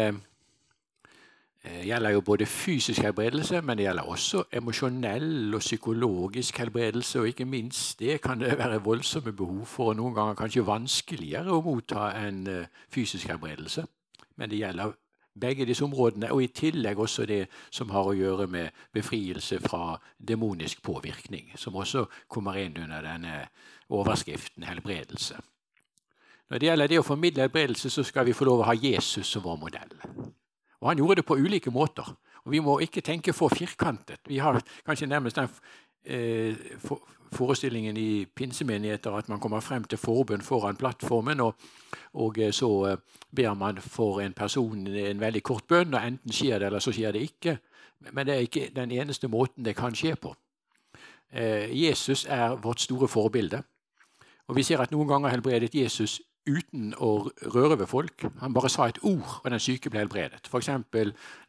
eh, 1.63 1.82
gjelder 1.88 2.09
jo 2.09 2.21
både 2.21 2.45
fysisk 2.45 3.01
helbredelse, 3.01 3.61
men 3.61 3.78
det 3.78 3.88
gjelder 3.88 4.09
også 4.11 4.43
emosjonell 4.51 5.55
og 5.55 5.63
psykologisk 5.63 6.57
helbredelse. 6.57 7.19
Og 7.19 7.28
ikke 7.28 7.45
minst 7.45 7.99
det 7.99 8.21
kan 8.21 8.39
det 8.39 8.57
være 8.57 8.84
voldsomme 8.84 9.34
behov 9.34 9.65
for, 9.65 9.93
og 9.93 9.99
noen 10.01 10.15
ganger 10.15 10.39
kanskje 10.39 10.67
vanskeligere 10.67 11.53
å 11.53 11.63
motta 11.65 12.11
enn 12.26 12.45
eh, 12.51 12.67
fysisk 12.91 13.32
helbredelse. 13.32 13.86
Men 14.36 14.51
det 14.51 14.59
gjelder 14.59 14.95
begge 15.42 15.66
disse 15.66 15.84
områdene, 15.86 16.32
og 16.32 16.44
i 16.44 16.48
tillegg 16.48 17.00
også 17.00 17.26
det 17.26 17.42
som 17.70 17.90
har 17.92 18.08
å 18.08 18.16
gjøre 18.16 18.48
med 18.48 18.86
befrielse 18.94 19.60
fra 19.64 19.98
demonisk 20.18 20.82
påvirkning, 20.84 21.52
som 21.60 21.76
også 21.76 22.06
kommer 22.32 22.58
inn 22.62 22.78
under 22.84 23.04
denne 23.04 23.42
overskriften 23.90 24.64
helbredelse. 24.64 25.40
Når 26.50 26.62
det 26.62 26.68
gjelder 26.70 26.88
det 26.88 27.00
å 27.02 27.06
formidle 27.06 27.46
helbredelse, 27.48 27.90
så 27.90 28.04
skal 28.06 28.28
vi 28.28 28.36
få 28.38 28.46
lov 28.46 28.62
å 28.62 28.70
ha 28.70 28.76
Jesus 28.78 29.28
som 29.28 29.44
vår 29.44 29.58
modell. 29.60 29.96
Og 30.82 30.90
Han 30.90 30.98
gjorde 30.98 31.22
det 31.22 31.26
på 31.26 31.38
ulike 31.38 31.72
måter. 31.72 32.06
Og 32.46 32.52
Vi 32.52 32.60
må 32.60 32.80
ikke 32.80 33.02
tenke 33.02 33.34
for 33.34 33.50
firkantet. 33.50 34.20
Vi 34.28 34.38
har 34.38 34.62
kanskje 34.86 35.08
nærmest 35.10 35.36
den 35.36 35.50
eh, 36.06 36.56
forestillingen 37.34 37.97
i 37.97 38.26
pinsemenigheter 38.26 39.11
at 39.17 39.30
man 39.30 39.39
kommer 39.39 39.59
frem 39.59 39.84
til 39.84 39.97
forbønn 39.97 40.41
foran 40.41 40.76
plattformen, 40.76 41.39
og, 41.39 41.55
og, 42.13 42.38
eh, 42.38 42.51
så 42.53 42.71
eh, 42.89 42.97
ber 43.36 43.53
man 43.53 43.82
for 43.82 44.21
en 44.21 44.34
person 44.34 44.88
en 44.88 45.19
veldig 45.19 45.43
kort 45.43 45.67
bønn, 45.67 45.93
og 45.93 46.07
enten 46.07 46.32
skjer 46.32 46.59
det, 46.59 46.67
eller 46.67 46.80
så 46.80 46.91
skjer 46.91 47.11
det 47.11 47.21
ikke. 47.21 47.57
Men 48.11 48.26
det 48.26 48.36
er 48.36 48.45
ikke 48.45 48.69
den 48.76 48.91
eneste 48.91 49.28
måten 49.28 49.65
det 49.65 49.76
kan 49.76 49.95
skje 49.95 50.15
på. 50.15 50.36
Eh, 51.34 51.71
Jesus 51.84 52.26
er 52.30 52.55
vårt 52.55 52.80
store 52.80 53.07
forbilde. 53.07 53.63
Og 54.47 54.55
Vi 54.55 54.63
ser 54.63 54.82
at 54.82 54.91
noen 54.91 55.07
ganger 55.07 55.30
helbredet 55.30 55.76
Jesus 55.76 56.21
uten 56.45 56.93
å 57.01 57.30
røre 57.55 57.80
ved 57.80 57.88
folk. 57.89 58.28
Han 58.39 58.53
bare 58.53 58.69
sa 58.69 58.88
et 58.88 58.99
ord, 59.03 59.39
og 59.43 59.51
den 59.51 59.59
syke 59.59 59.89
ble 59.89 60.03
helbredet. 60.03 60.45
F.eks. 60.45 60.69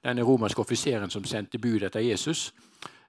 denne 0.04 0.24
romerske 0.24 0.60
offiseren 0.60 1.10
som 1.10 1.24
sendte 1.24 1.60
bud 1.60 1.84
etter 1.84 2.00
Jesus. 2.00 2.52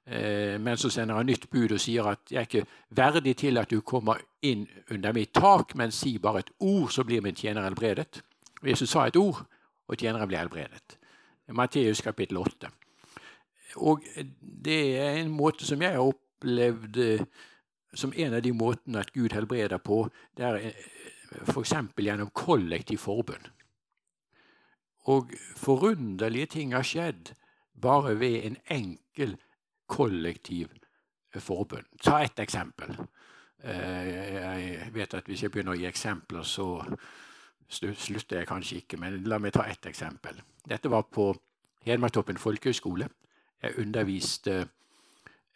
Eh, 0.07 0.59
men 0.59 0.77
så 0.77 0.89
sender 0.89 1.15
han 1.15 1.27
nytt 1.27 1.49
bud 1.51 1.71
og 1.71 1.79
sier 1.79 2.05
at 2.07 2.19
'jeg 2.31 2.37
er 2.37 2.45
ikke 2.45 2.67
verdig 2.89 3.37
til 3.37 3.57
at 3.57 3.69
du 3.69 3.81
kommer 3.81 4.17
inn 4.41 4.67
under 4.91 5.11
mitt 5.13 5.33
tak', 5.33 5.75
men 5.75 5.91
si 5.91 6.17
bare 6.17 6.39
et 6.39 6.51
ord, 6.59 6.89
så 6.89 7.03
blir 7.03 7.21
min 7.21 7.35
tjener 7.35 7.63
helbredet. 7.63 8.21
Og 8.61 8.69
Jesus 8.69 8.89
sa 8.89 9.05
et 9.05 9.15
ord, 9.15 9.45
og 9.87 9.97
tjeneren 9.97 10.27
ble 10.27 10.37
helbredet. 10.37 10.97
Matteus 11.47 12.01
kapittel 12.01 12.37
8. 12.37 12.69
Og 13.75 14.01
det 14.63 14.97
er 14.97 15.17
en 15.17 15.31
måte 15.31 15.65
som 15.65 15.81
jeg 15.81 15.91
har 15.91 15.99
opplevd 15.99 16.97
eh, 16.97 17.25
som 17.93 18.13
en 18.15 18.33
av 18.33 18.41
de 18.41 18.51
måtene 18.51 18.99
at 18.99 19.13
Gud 19.13 19.33
helbreder 19.33 19.77
på. 19.77 20.09
Det 20.37 20.45
er 20.45 20.55
eh, 20.55 20.73
f.eks. 21.51 21.73
gjennom 21.97 22.29
kollektiv 22.33 22.97
forbund. 22.97 23.51
Og 25.07 25.31
forunderlige 25.55 26.45
ting 26.45 26.73
har 26.73 26.83
skjedd 26.83 27.33
bare 27.81 28.19
ved 28.19 28.45
en 28.45 28.57
enkel 28.69 29.37
kollektiv 29.87 30.73
forbund. 31.39 31.85
Ta 32.03 32.21
ett 32.23 32.39
eksempel. 32.39 32.95
Eh, 33.63 34.07
jeg 34.07 34.93
vet 34.93 35.13
at 35.13 35.25
hvis 35.25 35.43
jeg 35.43 35.51
begynner 35.51 35.75
å 35.75 35.79
gi 35.79 35.87
eksempler, 35.89 36.45
så 36.45 36.81
slutter 37.69 38.41
jeg 38.41 38.47
kanskje 38.47 38.81
ikke, 38.81 38.99
men 39.01 39.23
la 39.27 39.39
meg 39.43 39.55
ta 39.55 39.65
ett 39.67 39.85
eksempel. 39.89 40.39
Dette 40.67 40.91
var 40.91 41.07
på 41.11 41.33
Hedmarktoppen 41.87 42.37
folkehøgskole. 42.37 43.07
Jeg 43.63 43.79
underviste 43.79 44.67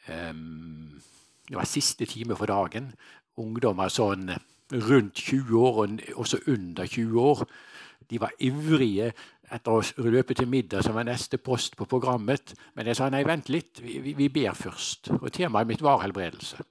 um, 0.08 1.02
Det 1.48 1.58
var 1.58 1.68
siste 1.68 2.06
time 2.06 2.36
for 2.36 2.48
dagen. 2.48 2.94
Ungdommer 3.38 3.92
sånn 3.92 4.32
rundt 4.72 5.20
20 5.20 5.58
år, 5.60 5.82
og 5.84 6.00
også 6.16 6.40
under 6.48 6.88
20 6.88 7.20
år. 7.20 7.44
De 8.10 8.20
var 8.22 8.34
ivrige 8.40 9.12
etter 9.52 9.72
å 9.72 10.10
løpe 10.10 10.36
til 10.38 10.48
middag, 10.48 10.84
som 10.86 10.96
var 10.96 11.08
neste 11.08 11.38
post 11.38 11.76
på 11.80 11.88
programmet. 11.90 12.54
Men 12.76 12.88
jeg 12.88 13.00
sa 13.00 13.10
nei, 13.12 13.24
vent 13.28 13.52
litt, 13.52 13.82
vi, 13.84 14.14
vi 14.16 14.30
ber 14.32 14.56
først. 14.58 15.12
Og 15.20 15.32
temaet 15.34 15.70
mitt 15.70 15.84
var 15.84 16.04
helbredelse. 16.06 16.64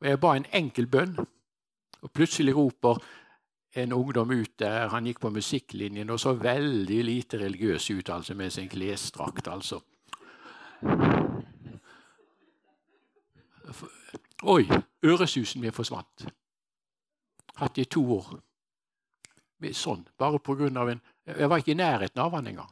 Og 0.00 0.08
jeg 0.08 0.20
ba 0.20 0.34
en 0.36 0.48
enkel 0.56 0.88
bønn, 0.88 1.16
og 2.00 2.12
plutselig 2.16 2.54
roper 2.56 3.00
en 3.80 3.92
ungdom 3.92 4.30
ut 4.30 4.58
der. 4.58 4.88
Han 4.88 5.06
gikk 5.06 5.20
på 5.20 5.32
musikklinjen 5.34 6.10
og 6.10 6.20
så 6.20 6.34
veldig 6.38 7.00
lite 7.04 7.40
religiøs 7.40 7.90
ut, 7.90 8.10
altså 8.10 8.34
med 8.34 8.52
sin 8.52 8.68
klesdrakt, 8.68 9.48
altså. 9.48 9.80
Oi, 14.42 14.64
øresusen 15.04 15.60
min 15.60 15.72
forsvant. 15.72 16.26
Hatt 17.60 17.78
i 17.78 17.84
to 17.84 18.02
år. 18.16 18.38
Sånn, 19.60 20.06
bare 20.18 20.38
på 20.40 20.56
grunn 20.56 20.76
av 20.80 20.88
en 20.88 21.00
Jeg 21.26 21.48
var 21.48 21.60
ikke 21.60 21.74
i 21.74 21.78
nærheten 21.78 22.20
av 22.20 22.32
han 22.32 22.46
engang. 22.48 22.70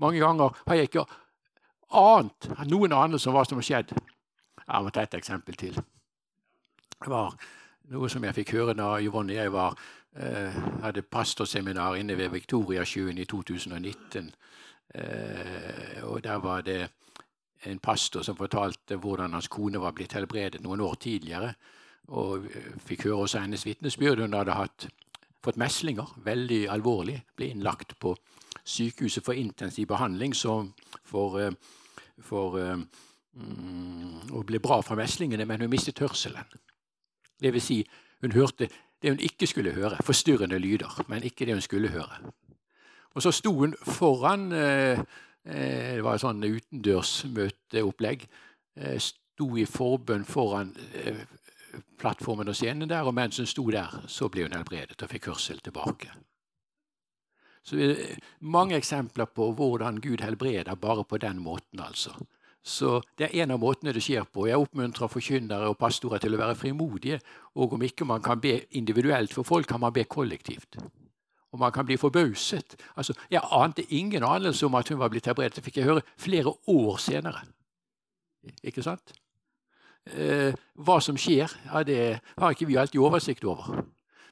Mange 0.00 0.18
ganger 0.18 0.56
har 0.66 0.78
jeg 0.78 0.88
ikke 0.88 1.04
ant 1.94 2.48
noen 2.66 2.92
anelse 2.96 3.28
om 3.28 3.36
hva 3.36 3.44
som 3.46 3.60
har 3.60 3.66
skjedd. 3.66 3.92
Jeg 4.64 4.84
må 4.84 4.90
ta 4.90 5.04
et 5.04 5.14
eksempel 5.14 5.54
til. 5.54 5.76
Det 6.98 7.12
var 7.12 7.36
noe 7.92 8.10
som 8.10 8.24
jeg 8.24 8.36
fikk 8.40 8.54
høre 8.56 8.74
da 8.76 8.96
Yvonne 9.00 9.32
og 9.36 9.38
jeg 9.38 9.52
var, 9.54 9.76
eh, 10.16 10.58
hadde 10.82 11.02
pastorseminar 11.02 11.96
inne 12.00 12.16
ved 12.18 12.32
Viktoriasjøen 12.34 13.18
i 13.18 13.24
2019. 13.24 14.32
Eh, 14.94 16.02
og 16.02 16.22
Der 16.22 16.38
var 16.38 16.62
det 16.62 16.90
en 17.64 17.78
pastor 17.78 18.22
som 18.22 18.36
fortalte 18.36 18.96
hvordan 18.96 19.32
hans 19.32 19.48
kone 19.48 19.80
var 19.80 19.92
blitt 19.92 20.12
helbredet 20.12 20.60
noen 20.62 20.80
år 20.80 20.94
tidligere. 20.94 21.54
Og 22.08 22.46
fikk 22.86 23.04
høre 23.04 23.24
også 23.24 23.40
hennes 23.40 23.66
vitnesbyrd. 23.66 24.20
Hun 24.20 24.32
hadde 24.32 24.52
hatt 24.56 24.88
fått 25.44 25.60
meslinger, 25.60 26.08
veldig 26.24 26.66
alvorlig. 26.72 27.20
Ble 27.36 27.52
innlagt 27.52 27.96
på 28.00 28.14
sykehuset 28.68 29.24
for 29.24 29.38
intensiv 29.38 29.86
behandling 29.88 30.34
for, 30.34 31.40
eh, 31.40 31.52
for 32.20 32.58
mm, 32.58 34.34
å 34.34 34.42
bli 34.44 34.58
bra 34.58 34.80
fra 34.82 34.96
meslingene, 34.98 35.46
men 35.46 35.60
hun 35.60 35.70
mistet 35.70 35.98
hørselen. 35.98 36.44
Det 37.38 37.52
vil 37.54 37.62
si, 37.62 37.86
hun 38.20 38.34
hørte 38.34 38.68
det 39.02 39.12
hun 39.12 39.22
ikke 39.22 39.46
skulle 39.46 39.72
høre, 39.72 39.98
forstyrrende 40.02 40.58
lyder, 40.58 41.04
men 41.08 41.22
ikke 41.22 41.46
det 41.46 41.54
hun 41.54 41.62
skulle 41.62 41.88
høre. 41.88 42.18
Og 43.14 43.22
så 43.22 43.30
sto 43.32 43.52
hun 43.54 43.74
foran 43.82 44.52
eh, 44.52 44.98
eh 45.44 45.94
Det 45.96 46.04
var 46.04 46.14
et 46.14 46.20
sånn 46.20 46.44
utendørsmøteopplegg. 46.44 48.26
Eh, 48.76 48.98
sto 48.98 49.56
i 49.56 49.64
forbønn 49.64 50.24
foran 50.24 50.74
eh, 50.94 51.24
plattformen 51.98 52.48
og 52.48 52.56
scenen 52.56 52.88
der, 52.88 53.06
og 53.06 53.14
mens 53.14 53.38
hun 53.38 53.46
sto 53.46 53.66
der, 53.70 54.02
så 54.06 54.28
ble 54.28 54.46
hun 54.46 54.56
helbredet 54.56 55.02
og 55.02 55.10
fikk 55.10 55.30
hørsel 55.32 55.60
tilbake. 55.60 56.10
Så 57.62 57.76
det 57.76 57.90
er 57.90 58.18
Mange 58.40 58.76
eksempler 58.76 59.24
på 59.24 59.52
hvordan 59.52 60.00
Gud 60.00 60.22
helbreder 60.24 60.74
bare 60.74 61.04
på 61.04 61.18
den 61.18 61.38
måten. 61.38 61.80
altså. 61.80 62.14
Så 62.62 63.00
Det 63.18 63.26
er 63.26 63.42
en 63.42 63.50
av 63.50 63.60
måtene 63.60 63.92
det 63.92 64.02
skjer 64.02 64.24
på. 64.24 64.46
Jeg 64.46 64.56
oppmuntrer 64.56 65.08
forkynnere 65.08 65.68
og 65.68 65.78
pastorer 65.78 66.18
til 66.18 66.34
å 66.34 66.38
være 66.38 66.54
frimodige. 66.54 67.20
Og 67.54 67.72
om 67.72 67.82
ikke 67.82 68.04
man 68.04 68.22
kan 68.22 68.40
be 68.40 68.60
individuelt 68.70 69.34
for 69.34 69.42
folk, 69.42 69.66
kan 69.66 69.80
man 69.80 69.92
be 69.92 70.04
kollektivt. 70.04 70.76
Og 71.52 71.58
man 71.58 71.72
kan 71.72 71.86
bli 71.86 71.96
forbauset. 71.96 72.76
Altså, 72.96 73.14
jeg 73.30 73.40
ante 73.50 73.82
ingen 73.92 74.22
anelse 74.22 74.66
om 74.66 74.74
at 74.74 74.88
hun 74.88 74.98
var 74.98 75.08
blitt 75.08 75.26
helbredet. 75.26 75.56
Det 75.56 75.64
fikk 75.64 75.76
jeg 75.76 75.84
høre 75.84 76.02
flere 76.16 76.52
år 76.68 76.96
senere. 76.96 77.40
Ikke 78.62 78.82
sant? 78.82 79.12
Eh, 80.16 80.54
hva 80.78 80.98
som 81.04 81.16
skjer, 81.20 81.52
ja, 81.66 81.82
det 81.84 82.20
har 82.38 82.54
ikke 82.54 82.68
vi 82.68 82.76
alltid 82.80 83.00
oversikt 83.00 83.44
over. 83.44 83.82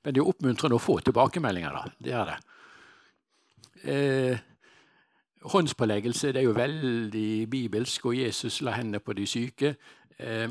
Men 0.04 0.14
det 0.14 0.22
er 0.22 0.28
oppmuntrende 0.30 0.78
å 0.78 0.82
få 0.82 1.00
tilbakemeldinger. 1.04 1.72
da. 1.74 1.84
Det 1.98 2.12
er 2.12 2.30
det. 2.30 2.36
Eh, 3.86 4.38
håndspåleggelse 5.42 6.32
det 6.32 6.40
er 6.40 6.46
jo 6.46 6.52
veldig 6.56 7.50
bibelsk, 7.50 8.06
og 8.06 8.16
Jesus 8.16 8.60
la 8.62 8.76
hendene 8.78 9.00
på 9.00 9.12
de 9.12 9.26
syke. 9.26 9.76
Eh, 10.18 10.48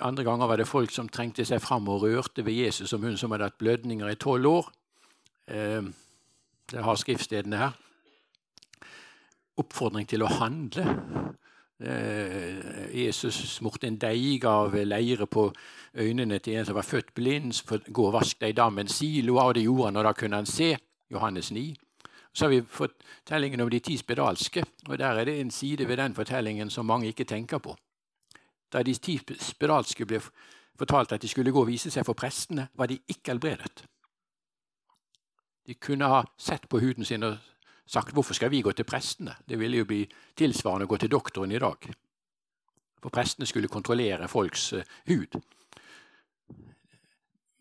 andre 0.00 0.24
ganger 0.24 0.46
var 0.46 0.56
det 0.56 0.68
folk 0.68 0.90
som 0.90 1.08
trengte 1.08 1.44
seg 1.44 1.62
fram 1.62 1.88
og 1.88 2.02
rørte 2.02 2.44
ved 2.44 2.52
Jesus 2.52 2.90
som 2.90 3.02
hun 3.02 3.16
som 3.16 3.30
hadde 3.30 3.44
hatt 3.44 3.58
blødninger 3.58 4.08
i 4.08 4.18
tolv 4.18 4.46
år. 4.46 4.72
Eh, 5.48 5.82
jeg 6.72 6.82
har 6.82 6.96
skriftstedene 6.96 7.56
her. 7.56 7.72
Oppfordring 9.56 10.08
til 10.08 10.24
å 10.24 10.32
handle. 10.40 10.84
Eh, 11.80 12.96
Jesus 13.04 13.34
smurte 13.34 13.86
en 13.86 13.98
deig 13.98 14.44
av 14.46 14.74
leire 14.86 15.26
på 15.26 15.48
øynene 15.94 16.38
til 16.38 16.58
en 16.58 16.66
som 16.66 16.74
var 16.74 16.82
født 16.82 17.14
blind. 17.14 17.52
'Gå 17.52 18.06
og 18.06 18.12
vask 18.12 18.40
deg 18.40 18.48
i 18.48 18.52
dammen 18.52 18.88
siloa', 18.88 19.48
og 19.48 19.54
det 19.54 19.62
gjorde 19.62 19.84
han, 19.84 19.96
og 19.96 20.04
da 20.04 20.12
kunne 20.12 20.36
han 20.36 20.46
se. 20.46 20.76
Johannes 21.10 21.50
9. 21.50 21.76
Så 22.32 22.44
har 22.44 22.50
vi 22.50 22.62
fortellingen 22.62 23.60
om 23.60 23.70
de 23.70 23.78
ti 23.78 23.96
spedalske. 23.96 24.64
og 24.88 24.98
Der 24.98 25.06
er 25.06 25.24
det 25.24 25.40
en 25.40 25.50
side 25.50 25.88
ved 25.88 25.96
den 25.96 26.14
fortellingen 26.14 26.70
som 26.70 26.86
mange 26.86 27.06
ikke 27.06 27.24
tenker 27.24 27.58
på. 27.58 27.76
Da 28.72 28.82
de 28.82 28.94
ti 28.94 29.20
spedalske 29.40 30.06
ble 30.06 30.20
fortalt 30.78 31.12
at 31.12 31.22
de 31.22 31.28
skulle 31.28 31.52
gå 31.52 31.60
og 31.60 31.66
vise 31.66 31.90
seg 31.90 32.04
for 32.06 32.12
prestene, 32.12 32.68
var 32.74 32.86
de 32.86 32.98
ikke 33.08 33.30
helbredet. 33.30 33.84
De 35.66 35.74
kunne 35.74 36.04
ha 36.04 36.24
sett 36.38 36.68
på 36.68 36.78
huden 36.78 37.04
sin 37.04 37.22
og 37.22 37.36
sagt 37.86 38.14
'hvorfor 38.14 38.34
skal 38.34 38.50
vi 38.50 38.62
gå 38.62 38.72
til 38.72 38.84
prestene'? 38.84 39.34
Det 39.48 39.58
ville 39.58 39.76
jo 39.76 39.84
bli 39.84 40.08
tilsvarende 40.36 40.84
å 40.84 40.88
gå 40.88 40.96
til 40.96 41.10
doktoren 41.10 41.52
i 41.52 41.58
dag. 41.58 41.94
For 43.02 43.10
prestene 43.10 43.46
skulle 43.46 43.68
kontrollere 43.68 44.28
folks 44.28 44.72
uh, 44.72 44.82
hud. 45.06 45.40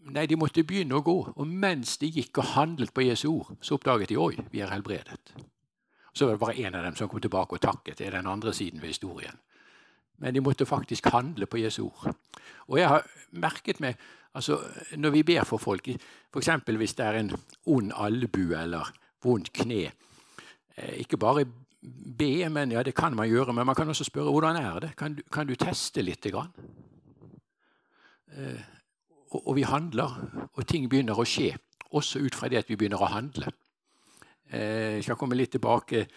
Nei, 0.04 0.26
de 0.26 0.36
måtte 0.36 0.64
begynne 0.64 0.96
å 0.96 1.04
gå. 1.04 1.34
Og 1.36 1.48
mens 1.48 1.98
de 1.98 2.08
gikk 2.08 2.38
og 2.38 2.56
handlet 2.56 2.94
på 2.94 3.02
Jesu 3.02 3.28
ord, 3.30 3.56
så 3.62 3.76
oppdaget 3.76 4.10
de 4.10 4.18
oi, 4.18 4.36
vi 4.52 4.60
er 4.60 4.72
helbredet. 4.72 5.34
Så 6.14 6.26
var 6.26 6.34
det 6.34 6.40
bare 6.40 6.68
en 6.68 6.76
av 6.76 6.84
dem 6.84 6.96
som 6.96 7.10
kom 7.10 7.22
tilbake 7.22 7.56
og 7.56 7.62
takket. 7.62 7.98
Det 7.98 8.08
er 8.08 8.12
den 8.12 8.28
andre 8.28 8.54
siden 8.54 8.82
ved 8.82 8.88
historien. 8.88 9.40
Men 10.18 10.34
de 10.34 10.42
måtte 10.42 10.66
faktisk 10.66 11.08
handle 11.12 11.46
på 11.46 11.58
Jesu 11.58 11.84
ord. 11.84 12.16
Og 12.68 12.80
jeg 12.80 12.88
har 12.88 13.08
merket 13.32 13.80
meg 13.80 13.98
altså, 14.34 14.60
Når 14.96 15.10
vi 15.10 15.24
ber 15.24 15.44
for 15.44 15.58
folk, 15.58 15.88
f.eks. 15.88 16.50
hvis 16.66 16.94
det 16.94 17.06
er 17.06 17.14
en 17.14 17.32
ond 17.66 17.92
albue 17.96 18.62
eller 18.62 18.92
vondt 19.24 19.54
kne 19.54 19.90
Eh, 19.90 20.13
ikke 20.78 21.18
bare 21.18 21.46
be, 22.18 22.50
men 22.50 22.72
ja, 22.72 22.84
det 22.84 22.96
kan 22.96 23.16
man 23.16 23.30
gjøre. 23.30 23.54
Men 23.54 23.66
man 23.66 23.76
kan 23.76 23.90
også 23.90 24.04
spørre 24.04 24.32
hvordan 24.32 24.56
er 24.56 24.80
det 24.80 24.96
Kan 24.98 25.16
du, 25.16 25.22
kan 25.32 25.48
du 25.48 25.56
teste 25.56 26.02
litt? 26.02 26.24
Grann? 26.32 26.54
Eh, 28.38 28.62
og, 29.32 29.48
og, 29.48 29.56
vi 29.56 29.62
handler, 29.62 30.16
og 30.54 30.68
ting 30.68 30.90
begynner 30.90 31.20
å 31.20 31.26
skje. 31.26 31.54
Også 31.94 32.20
ut 32.20 32.36
fra 32.36 32.50
det 32.50 32.64
at 32.64 32.70
vi 32.70 32.76
begynner 32.76 33.02
å 33.02 33.12
handle. 33.12 33.52
Eh, 34.50 34.98
jeg 34.98 35.04
skal 35.04 35.20
komme 35.20 35.36
litt 35.36 35.52
tilbake 35.52 36.08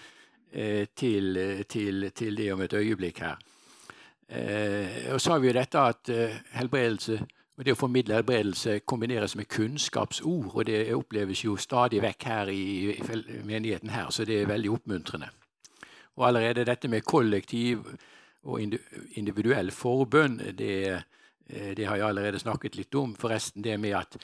til, 0.96 1.36
til, 1.68 2.06
til 2.16 2.36
det 2.38 2.46
om 2.54 2.60
et 2.64 2.72
øyeblikk 2.72 3.18
her. 3.20 3.40
Og 5.12 5.20
så 5.20 5.34
har 5.34 5.40
vi 5.42 5.50
jo 5.50 5.56
dette 5.56 5.82
at 5.90 6.10
helbredelse 6.54 7.18
og 7.56 7.64
Det 7.64 7.72
å 7.72 7.78
formidle 7.78 8.18
helbredelse 8.18 8.80
kombineres 8.84 9.36
med 9.36 9.48
kunnskapsord, 9.48 10.50
og 10.54 10.66
det 10.68 10.94
oppleves 10.94 11.44
jo 11.44 11.56
stadig 11.56 12.02
vekk 12.04 12.24
her 12.28 12.50
i 12.52 12.98
menigheten 13.44 13.90
her, 13.90 14.10
så 14.10 14.24
det 14.24 14.42
er 14.42 14.50
veldig 14.50 14.70
oppmuntrende. 14.70 15.30
Og 16.16 16.26
allerede 16.28 16.66
dette 16.68 16.88
med 16.88 17.04
kollektiv 17.04 17.84
og 18.42 18.60
individuell 19.16 19.70
forbønn, 19.72 20.38
det, 20.58 21.02
det, 21.48 21.86
har 21.86 21.96
jeg 21.96 22.08
allerede 22.08 22.38
snakket 22.38 22.76
litt 22.76 22.94
om. 22.94 23.14
Forresten 23.16 23.64
det 23.64 23.78
med 23.80 23.96
at 23.96 24.18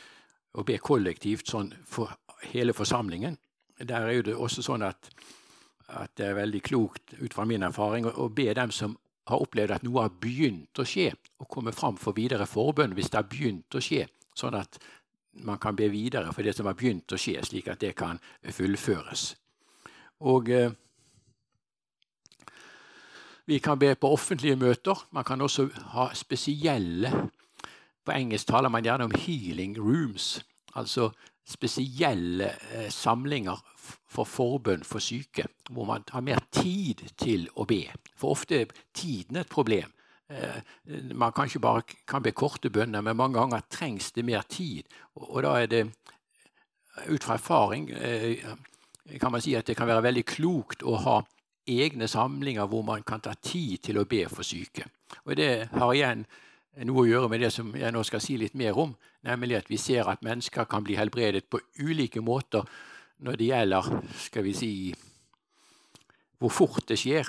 å 0.52 0.64
be 0.68 0.76
kollektivt 0.78 1.48
sånn 1.48 1.72
for 1.88 2.12
hele 2.52 2.76
forsamlingen, 2.76 3.38
der 3.80 4.08
er 4.08 4.22
det 4.22 4.36
også 4.36 4.62
sånn 4.62 4.84
at, 4.86 5.08
at 5.88 6.12
det 6.20 6.28
er 6.28 6.38
veldig 6.38 6.60
klokt 6.62 7.16
ut 7.18 7.34
fra 7.34 7.46
min 7.48 7.64
erfaring 7.64 8.06
å 8.06 8.28
be 8.28 8.52
dem 8.54 8.70
som 8.70 8.96
har 9.30 9.42
opplevd 9.44 9.76
at 9.76 9.84
noe 9.86 10.06
har 10.06 10.16
begynt 10.22 10.78
å 10.78 10.86
skje, 10.88 11.12
og 11.38 11.50
kommer 11.50 11.74
fram 11.76 11.98
for 12.00 12.16
videre 12.16 12.48
forbønn 12.48 12.96
hvis 12.96 13.12
det 13.12 13.20
har 13.20 13.30
begynt 13.30 13.78
å 13.78 13.82
skje, 13.82 14.06
sånn 14.34 14.56
at 14.58 14.78
man 15.46 15.60
kan 15.62 15.76
be 15.76 15.88
videre 15.88 16.32
for 16.34 16.44
det 16.44 16.54
som 16.56 16.68
har 16.68 16.76
begynt 16.76 17.12
å 17.14 17.20
skje, 17.20 17.38
slik 17.46 17.70
at 17.72 17.80
det 17.80 17.94
kan 17.96 18.20
fullføres. 18.44 19.32
Og 20.28 20.50
eh, 20.52 20.72
Vi 23.46 23.58
kan 23.58 23.78
be 23.78 23.94
på 23.94 24.06
offentlige 24.12 24.56
møter. 24.56 24.94
Man 25.10 25.24
kan 25.24 25.40
også 25.40 25.68
ha 25.96 26.12
spesielle 26.14 27.10
På 28.04 28.12
engelsk 28.14 28.46
taler 28.46 28.68
man 28.68 28.84
gjerne 28.84 29.04
om 29.04 29.12
'healing 29.14 29.76
rooms', 29.78 30.42
altså 30.74 31.10
spesielle 31.48 32.52
eh, 32.72 32.90
samlinger 32.90 33.58
for 34.12 34.28
forbønn 34.28 34.84
for 34.86 35.02
syke, 35.02 35.48
hvor 35.70 35.88
man 35.88 36.04
har 36.12 36.24
mer 36.24 36.44
tid 36.54 37.02
til 37.18 37.48
å 37.56 37.66
be. 37.68 37.84
For 38.16 38.36
ofte 38.36 38.62
er 38.62 38.74
tiden 38.94 39.40
et 39.40 39.50
problem. 39.50 39.92
Eh, 40.30 40.62
man 41.14 41.32
kan 41.32 41.50
ikke 41.50 41.64
bare 41.64 41.82
kan 42.08 42.22
be 42.22 42.32
korte 42.32 42.70
bønner, 42.70 43.02
men 43.02 43.18
mange 43.18 43.40
ganger 43.40 43.66
trengs 43.70 44.12
det 44.12 44.24
mer 44.24 44.46
tid. 44.48 44.86
Og 45.14 45.42
da 45.42 45.56
er 45.60 45.66
det, 45.66 45.84
ut 47.08 47.24
fra 47.24 47.34
erfaring, 47.34 47.90
eh, 47.90 48.44
kan 49.20 49.32
man 49.32 49.42
si 49.42 49.56
at 49.56 49.66
det 49.66 49.76
kan 49.76 49.88
være 49.88 50.04
veldig 50.04 50.24
klokt 50.24 50.82
å 50.82 50.96
ha 51.04 51.22
egne 51.66 52.08
samlinger 52.08 52.66
hvor 52.66 52.82
man 52.86 53.02
kan 53.06 53.20
ta 53.22 53.34
tid 53.34 53.82
til 53.82 53.98
å 53.98 54.06
be 54.08 54.24
for 54.30 54.46
syke. 54.46 54.86
Og 55.24 55.36
det 55.36 55.68
har 55.72 55.94
igjen 55.94 56.24
noe 56.80 57.04
å 57.04 57.08
gjøre 57.08 57.28
med 57.28 57.42
det 57.44 57.50
som 57.52 57.72
jeg 57.76 57.92
nå 57.92 58.02
skal 58.06 58.22
si 58.24 58.38
litt 58.40 58.54
mer 58.58 58.78
om, 58.80 58.94
nemlig 59.28 59.58
at 59.58 59.68
vi 59.70 59.78
ser 59.80 60.08
at 60.08 60.24
mennesker 60.24 60.68
kan 60.70 60.84
bli 60.84 60.96
helbredet 60.96 61.44
på 61.50 61.60
ulike 61.84 62.22
måter 62.24 62.64
når 63.22 63.38
det 63.38 63.48
gjelder 63.50 63.90
skal 64.18 64.46
vi 64.46 64.54
si, 64.56 64.72
hvor 66.40 66.50
fort 66.50 66.88
det 66.88 66.98
skjer, 66.98 67.28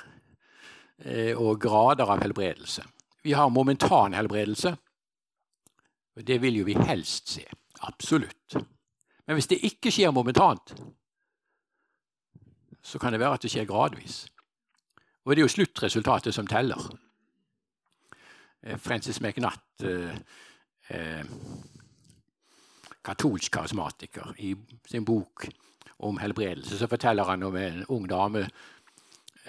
eh, 1.04 1.36
og 1.36 1.60
grader 1.62 2.08
av 2.10 2.24
helbredelse. 2.24 2.82
Vi 3.24 3.32
har 3.32 3.52
momentan 3.52 4.16
helbredelse. 4.16 4.76
og 6.16 6.24
Det 6.24 6.40
vil 6.42 6.56
jo 6.56 6.64
vi 6.64 6.74
helst 6.74 7.28
se. 7.28 7.44
Absolutt. 7.80 8.56
Men 9.26 9.36
hvis 9.36 9.48
det 9.48 9.64
ikke 9.64 9.92
skjer 9.92 10.12
momentant, 10.12 10.74
så 12.82 12.98
kan 12.98 13.12
det 13.12 13.20
være 13.20 13.38
at 13.38 13.42
det 13.42 13.50
skjer 13.50 13.64
gradvis. 13.64 14.26
Og 15.24 15.32
det 15.32 15.40
er 15.40 15.46
jo 15.46 15.54
sluttresultatet 15.54 16.34
som 16.34 16.46
teller. 16.46 16.80
Eh, 18.64 18.76
Francis 18.78 19.20
McNutt, 19.20 19.82
eh, 19.82 20.16
eh, 20.88 21.24
katolsk 23.04 23.52
karismatiker, 23.52 24.34
i 24.38 24.56
sin 24.86 25.04
bok 25.04 25.48
om 25.98 26.18
helbredelse, 26.18 26.78
så 26.78 26.88
forteller 26.88 27.24
han 27.24 27.42
om 27.42 27.56
en 27.56 27.84
ung 27.88 28.08
dame 28.08 28.46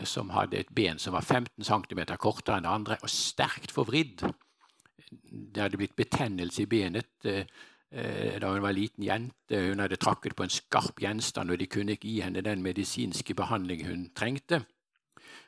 som 0.03 0.29
hadde 0.29 0.59
et 0.59 0.73
ben 0.75 0.99
som 0.99 1.13
var 1.15 1.23
15 1.23 1.63
cm 1.63 2.17
kortere 2.19 2.57
enn 2.57 2.67
det 2.67 2.73
andre, 2.73 2.97
og 3.01 3.09
sterkt 3.09 3.71
forvridd. 3.71 4.25
Det 5.31 5.63
hadde 5.63 5.79
blitt 5.79 5.95
betennelse 5.95 6.65
i 6.65 6.67
benet 6.67 7.29
eh, 7.29 7.45
da 8.41 8.51
hun 8.51 8.63
var 8.65 8.75
liten 8.75 9.05
jente. 9.07 9.61
Hun 9.69 9.79
hadde 9.79 9.95
trakket 9.95 10.35
på 10.35 10.43
en 10.43 10.51
skarp 10.51 10.99
gjenstand, 10.99 11.51
og 11.51 11.59
de 11.59 11.69
kunne 11.71 11.95
ikke 11.95 12.09
gi 12.09 12.19
henne 12.25 12.43
den 12.43 12.63
medisinske 12.65 13.33
behandling 13.33 13.85
hun 13.87 14.09
trengte. 14.11 14.65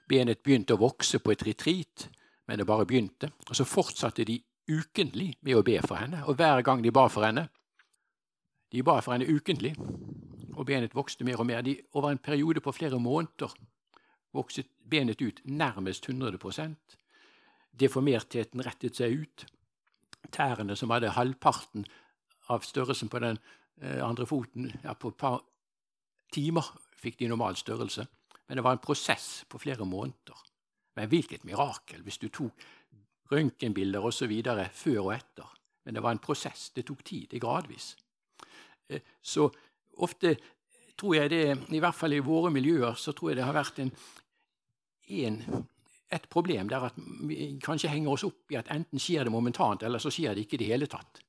Benet 0.07 0.39
begynte 0.43 0.78
å 0.78 0.80
vokse 0.80 1.20
på 1.20 1.34
et 1.34 1.43
retreat, 1.43 2.07
men 2.48 2.60
det 2.60 2.68
bare 2.68 2.86
begynte. 2.86 3.32
Og 3.50 3.56
så 3.56 3.64
fortsatte 3.68 4.26
de 4.26 4.39
ukentlig 4.68 5.34
med 5.41 5.56
å 5.56 5.64
be 5.64 5.80
for 5.86 6.00
henne, 6.00 6.24
og 6.28 6.36
hver 6.39 6.62
gang 6.62 6.84
de 6.84 6.91
ba 6.91 7.08
for 7.08 7.28
henne 7.28 7.48
De 8.68 8.82
ba 8.84 8.98
for 9.00 9.14
henne 9.16 9.24
ukentlig, 9.32 9.78
og 10.58 10.66
benet 10.68 10.95
vokste 10.95 11.24
mer 11.24 11.39
og 11.39 11.45
mer. 11.48 11.62
De, 11.64 11.78
over 11.93 12.12
en 12.12 12.18
periode 12.18 12.60
på 12.60 12.74
flere 12.76 13.00
måneder 13.00 13.54
vokset 14.36 14.68
benet 14.89 15.22
ut 15.22 15.39
nærmest 15.45 16.10
100% 16.10 16.76
Deformertheten 17.80 18.64
rettet 18.66 18.98
seg 18.98 19.22
ut. 19.22 19.45
Tærne, 20.34 20.76
som 20.76 20.91
hadde 20.91 21.14
halvparten 21.14 21.86
av 22.50 22.66
størrelsen 22.66 23.10
på 23.12 23.22
den 23.22 23.38
eh, 23.82 24.02
andre 24.04 24.26
foten, 24.26 24.72
ja, 24.84 24.95
på 24.98 25.14
et 25.14 25.20
par 25.20 25.43
timer 26.34 26.66
fikk 26.98 27.20
de 27.20 27.30
normal 27.30 27.56
størrelse. 27.56 28.08
Men 28.48 28.58
det 28.58 28.66
var 28.66 28.78
en 28.78 28.84
prosess 28.84 29.45
på 29.50 29.62
flere 29.62 29.86
måneder. 29.86 30.47
Men 30.98 31.12
hvilket 31.12 31.45
mirakel 31.45 32.02
hvis 32.06 32.20
du 32.22 32.28
tok 32.34 32.66
røntgenbilder 33.32 34.04
osv. 34.04 34.34
før 34.74 35.00
og 35.06 35.14
etter. 35.14 35.48
Men 35.86 35.95
det 35.95 36.04
var 36.04 36.12
en 36.16 36.24
prosess. 36.24 36.70
Det 36.76 36.86
tok 36.88 37.04
tid. 37.04 37.28
Det 37.32 37.41
gradvis. 37.41 37.95
Eh, 38.89 39.02
så 39.22 39.50
ofte 39.98 40.38
tror 40.98 41.16
jeg 41.16 41.30
det, 41.30 41.58
i 41.70 41.80
hvert 41.80 41.95
fall 41.95 42.14
i 42.14 42.24
våre 42.24 42.52
miljøer, 42.52 42.93
så 42.98 43.14
tror 43.14 43.32
jeg 43.32 43.38
det 43.39 43.45
har 43.45 43.56
vært 43.56 43.80
en, 43.84 43.91
en, 45.22 45.38
et 46.12 46.28
problem 46.30 46.70
der 46.72 46.89
at 46.89 46.98
vi 47.30 47.52
kanskje 47.64 47.91
henger 47.93 48.16
oss 48.16 48.26
opp 48.26 48.52
i 48.52 48.58
at 48.58 48.72
enten 48.74 49.00
skjer 49.00 49.28
det 49.28 49.34
momentant, 49.34 49.84
eller 49.84 50.02
så 50.02 50.12
skjer 50.14 50.34
det 50.34 50.48
ikke 50.48 50.58
i 50.58 50.64
det 50.64 50.72
hele 50.72 50.89
tatt. 50.89 51.22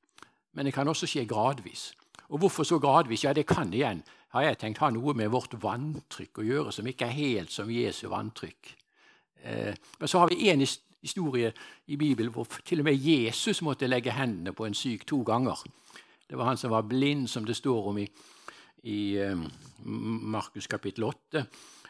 Men 0.57 0.65
det 0.65 0.73
kan 0.73 0.89
også 0.89 1.07
skje 1.07 1.27
gradvis. 1.29 1.91
Og 2.29 2.41
hvorfor 2.41 2.65
så 2.65 2.79
gradvis? 2.81 3.23
Ja, 3.23 3.33
det 3.33 3.45
kan 3.49 3.73
igjen, 3.73 4.01
har 4.33 4.45
jeg 4.45 4.59
tenkt, 4.61 4.81
ha 4.81 4.89
noe 4.93 5.13
med 5.17 5.31
vårt 5.33 5.53
vanntrykk 5.61 6.41
å 6.41 6.45
gjøre, 6.45 6.73
som 6.73 6.89
ikke 6.89 7.07
er 7.07 7.17
helt 7.17 7.53
som 7.53 7.69
Jesu 7.73 8.07
vanntrykk. 8.09 8.73
Eh, 9.43 9.75
men 9.99 10.07
så 10.07 10.19
har 10.19 10.29
vi 10.29 10.49
en 10.49 10.65
historie 11.01 11.53
i 11.87 11.95
Bibelen 11.95 12.31
hvor 12.31 12.47
til 12.65 12.79
og 12.79 12.89
med 12.89 12.99
Jesus 12.99 13.61
måtte 13.61 13.87
legge 13.87 14.11
hendene 14.11 14.53
på 14.53 14.65
en 14.65 14.73
syk 14.77 15.05
to 15.07 15.21
ganger. 15.23 15.63
Det 16.29 16.37
var 16.37 16.51
han 16.51 16.57
som 16.57 16.71
var 16.71 16.81
blind, 16.81 17.27
som 17.27 17.45
det 17.45 17.55
står 17.55 17.87
om 17.89 17.97
i, 17.97 18.07
i 18.83 19.17
um, 19.19 19.47
Markus 20.31 20.67
kapittel 20.67 21.03
8. 21.03 21.45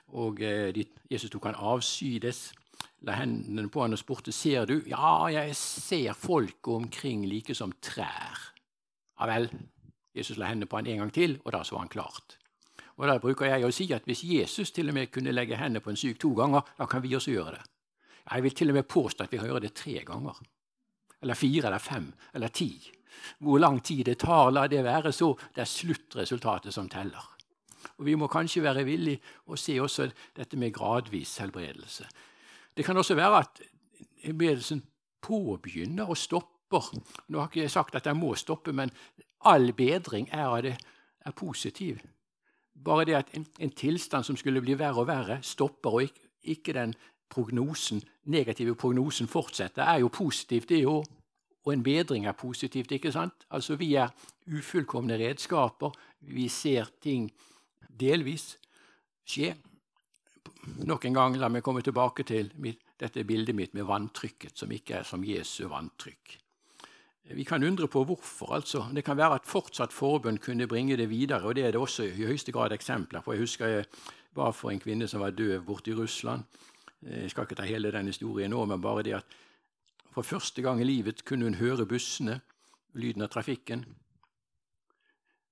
Og 0.08 0.40
uh, 0.40 0.70
de, 0.76 0.86
Jesus 1.12 1.30
tok 1.30 1.50
han 1.50 1.60
avsydes, 1.60 2.54
la 3.02 3.18
hendene 3.20 3.70
på 3.70 3.84
han 3.84 3.94
og 3.94 4.00
spurte 4.00 4.32
ser 4.32 4.66
du. 4.66 4.78
Ja, 4.88 5.28
jeg 5.28 5.56
ser 5.56 6.14
folk 6.14 6.68
omkring 6.68 7.28
like 7.28 7.56
som 7.56 7.74
trær. 7.82 8.40
Ja 9.20 9.28
vel. 9.28 9.50
Jesus 10.16 10.38
la 10.38 10.48
hendene 10.50 10.70
på 10.70 10.80
han 10.80 10.88
en 10.88 11.04
gang 11.04 11.14
til, 11.14 11.40
og 11.44 11.54
da 11.54 11.64
så 11.64 11.78
han 11.78 11.92
klart. 11.92 12.39
Og 13.00 13.08
Da 13.08 13.16
bruker 13.18 13.48
jeg 13.48 13.64
å 13.64 13.72
si 13.72 13.88
at 13.96 14.04
hvis 14.06 14.26
Jesus 14.28 14.74
til 14.76 14.92
og 14.92 14.98
med 14.98 15.12
kunne 15.12 15.32
legge 15.32 15.56
hendene 15.56 15.80
på 15.80 15.94
en 15.94 16.00
syk 16.00 16.20
to 16.20 16.34
ganger, 16.36 16.62
da 16.78 16.86
kan 16.86 17.04
vi 17.04 17.16
også 17.16 17.32
gjøre 17.32 17.56
det. 17.56 17.64
Jeg 18.30 18.44
vil 18.44 18.56
til 18.56 18.70
og 18.70 18.76
med 18.76 18.88
påstå 18.88 19.24
at 19.24 19.32
vi 19.32 19.40
kan 19.40 19.48
gjøre 19.48 19.64
det 19.64 19.74
tre 19.74 20.04
ganger. 20.06 20.36
Eller 21.22 21.34
fire, 21.40 21.68
eller 21.68 21.80
fem, 21.80 22.12
eller 22.34 22.48
ti. 22.48 22.70
Hvor 23.40 23.60
lang 23.60 23.80
tid 23.84 24.04
det 24.06 24.20
tar, 24.20 24.52
la 24.52 24.68
det 24.68 24.84
være 24.84 25.12
så. 25.16 25.32
Det 25.56 25.64
er 25.64 25.72
sluttresultatet 25.72 26.74
som 26.76 26.90
teller. 26.90 27.24
Og 27.98 28.06
Vi 28.06 28.16
må 28.16 28.28
kanskje 28.28 28.64
være 28.64 28.84
villige 28.84 29.20
å 29.48 29.56
se 29.56 29.80
også 29.80 30.10
dette 30.36 30.58
med 30.58 30.74
gradvis 30.74 31.38
helbredelse. 31.40 32.06
Det 32.76 32.86
kan 32.86 32.98
også 32.98 33.16
være 33.16 33.40
at 33.40 33.62
helbredelsen 34.24 34.84
påbegynner 35.22 36.10
og 36.10 36.18
stopper. 36.18 36.92
Nå 37.28 37.40
har 37.40 37.48
ikke 37.48 37.64
jeg 37.64 37.72
sagt 37.72 37.96
at 37.96 38.06
jeg 38.06 38.16
må 38.16 38.36
stoppe, 38.36 38.72
men 38.72 38.92
all 39.48 39.72
bedring 39.74 40.30
er, 40.32 40.62
det, 40.62 40.76
er 41.26 41.32
positiv. 41.32 42.00
Bare 42.86 43.06
det 43.06 43.16
at 43.18 43.32
en, 43.36 43.46
en, 43.60 43.72
tilstand 43.72 44.24
som 44.24 44.38
skulle 44.38 44.62
bli 44.62 44.78
verre 44.80 45.04
og 45.04 45.08
verre, 45.08 45.40
stopper, 45.44 45.90
og 45.90 46.04
ikke, 46.04 46.30
ikke 46.44 46.74
den 46.74 46.94
prognosen, 47.30 48.02
negative 48.24 48.76
prognosen 48.76 49.28
fortsetter, 49.28 49.84
er 49.84 50.00
jo 50.00 50.08
positivt, 50.08 50.70
det 50.70 50.86
òg. 50.88 51.06
Og 51.68 51.74
en 51.74 51.84
bedring 51.84 52.26
er 52.26 52.32
positivt. 52.32 52.92
ikke 52.92 53.12
sant? 53.12 53.46
Altså, 53.52 53.76
Vi 53.76 53.94
er 53.96 54.10
ufullkomne 54.48 55.18
redskaper. 55.20 55.92
Vi 56.20 56.48
ser 56.48 56.90
ting 57.02 57.32
delvis 58.00 58.58
skje. 59.28 59.56
Nok 60.86 61.06
en 61.06 61.14
gang, 61.14 61.38
la 61.38 61.50
meg 61.50 61.64
komme 61.64 61.82
tilbake 61.82 62.24
til 62.24 62.52
mitt, 62.56 62.82
dette 63.00 63.24
bildet 63.24 63.56
mitt 63.56 63.74
med 63.74 63.84
vanntrykket, 63.84 64.58
som 64.58 64.72
ikke 64.72 65.00
er 65.00 65.04
som 65.04 65.24
Jesu 65.24 65.68
vanntrykk. 65.68 66.38
Vi 67.30 67.44
kan 67.44 67.64
undre 67.64 67.88
på 67.88 68.04
hvorfor. 68.04 68.54
altså. 68.56 68.86
Det 68.96 69.04
kan 69.06 69.18
være 69.18 69.36
at 69.36 69.46
fortsatt 69.46 69.94
forbund 69.94 70.40
kunne 70.40 70.68
bringe 70.68 70.98
det 70.98 71.10
videre. 71.10 71.44
og 71.44 71.56
Det 71.56 71.66
er 71.66 71.72
det 71.72 71.82
også 71.82 72.04
i 72.04 72.26
høyeste 72.26 72.52
grad 72.52 72.72
eksempler 72.72 73.22
på. 73.22 73.34
Jeg 73.34 73.40
husker 73.40 73.68
jeg 73.68 73.86
var 74.36 74.52
for 74.52 74.72
en 74.72 74.80
kvinne 74.80 75.08
som 75.08 75.22
var 75.22 75.30
døv 75.30 75.62
borte 75.66 75.92
i 75.92 75.94
Russland. 75.94 76.44
Jeg 77.02 77.30
skal 77.30 77.44
ikke 77.44 77.56
ta 77.56 77.64
hele 77.64 77.92
den 77.92 78.08
historien 78.08 78.52
nå, 78.52 78.66
men 78.66 78.82
bare 78.82 79.04
det 79.04 79.14
at 79.14 79.26
for 80.12 80.22
første 80.22 80.62
gang 80.62 80.82
i 80.82 80.84
livet 80.84 81.24
kunne 81.26 81.46
hun 81.46 81.60
høre 81.62 81.86
bussene, 81.86 82.42
lyden 82.94 83.22
av 83.22 83.30
trafikken. 83.30 83.86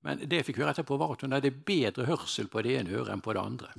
Men 0.02 0.20
det 0.20 0.42
jeg 0.42 0.46
fikk 0.46 0.58
høre 0.58 0.74
etterpå, 0.74 0.98
var 0.98 1.14
at 1.14 1.22
hun 1.22 1.32
hadde 1.32 1.52
bedre 1.52 2.06
hørsel 2.06 2.48
på 2.48 2.62
det 2.62 2.78
ene 2.80 2.92
øret 2.92 3.14
enn 3.14 3.22
på 3.22 3.34
det 3.34 3.42
andre. 3.42 3.72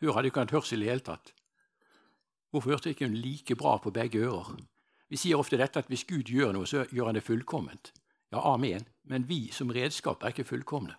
Hun 0.00 0.14
hadde 0.14 0.32
ikke 0.32 0.40
hatt 0.40 0.56
hørsel 0.56 0.82
i 0.82 0.86
det 0.86 0.90
hele 0.90 1.06
tatt. 1.06 1.32
Hvorfor 2.50 2.74
hørte 2.74 2.90
ikke 2.90 3.06
hun 3.06 3.16
like 3.16 3.56
bra 3.56 3.76
på 3.78 3.92
begge 3.94 4.24
ører? 4.26 4.56
Vi 5.12 5.18
sier 5.20 5.36
ofte 5.36 5.58
dette 5.60 5.82
at 5.82 5.90
hvis 5.92 6.06
Gud 6.08 6.30
gjør 6.32 6.54
noe, 6.56 6.68
så 6.68 6.86
gjør 6.88 7.10
han 7.10 7.18
det 7.18 7.26
fullkomment. 7.26 7.90
Ja, 8.32 8.40
amen. 8.54 8.86
Men 9.12 9.26
vi 9.28 9.50
som 9.52 9.72
redskap 9.74 10.22
er 10.24 10.32
ikke 10.32 10.48
fullkomne. 10.48 10.94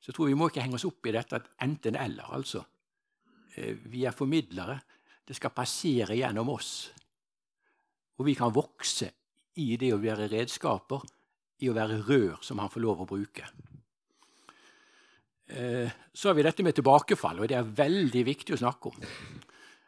Så 0.00 0.08
jeg 0.08 0.16
tror 0.16 0.30
vi 0.30 0.36
må 0.40 0.48
ikke 0.48 0.64
henge 0.64 0.78
oss 0.78 0.86
opp 0.88 1.04
i 1.08 1.12
dette 1.12 1.36
at 1.36 1.50
enten-eller. 1.64 2.32
altså. 2.32 2.62
Eh, 3.56 3.76
vi 3.92 4.06
er 4.08 4.16
formidlere. 4.16 4.78
Det 5.24 5.36
skal 5.36 5.52
passere 5.52 6.16
gjennom 6.16 6.48
oss. 6.54 6.70
Og 8.16 8.24
vi 8.28 8.34
kan 8.38 8.54
vokse 8.54 9.10
i 9.60 9.74
det 9.80 9.92
å 9.92 10.00
være 10.00 10.30
redskaper, 10.32 11.04
i 11.60 11.68
å 11.68 11.76
være 11.76 12.00
rør 12.08 12.40
som 12.44 12.60
han 12.62 12.72
får 12.72 12.84
lov 12.84 13.04
å 13.04 13.08
bruke. 13.08 13.46
Eh, 15.52 15.92
så 16.12 16.30
har 16.30 16.38
vi 16.38 16.46
dette 16.46 16.64
med 16.64 16.76
tilbakefall, 16.76 17.44
og 17.44 17.52
det 17.52 17.60
er 17.60 17.74
veldig 17.84 18.24
viktig 18.32 18.56
å 18.56 18.62
snakke 18.64 18.94
om. 18.94 19.04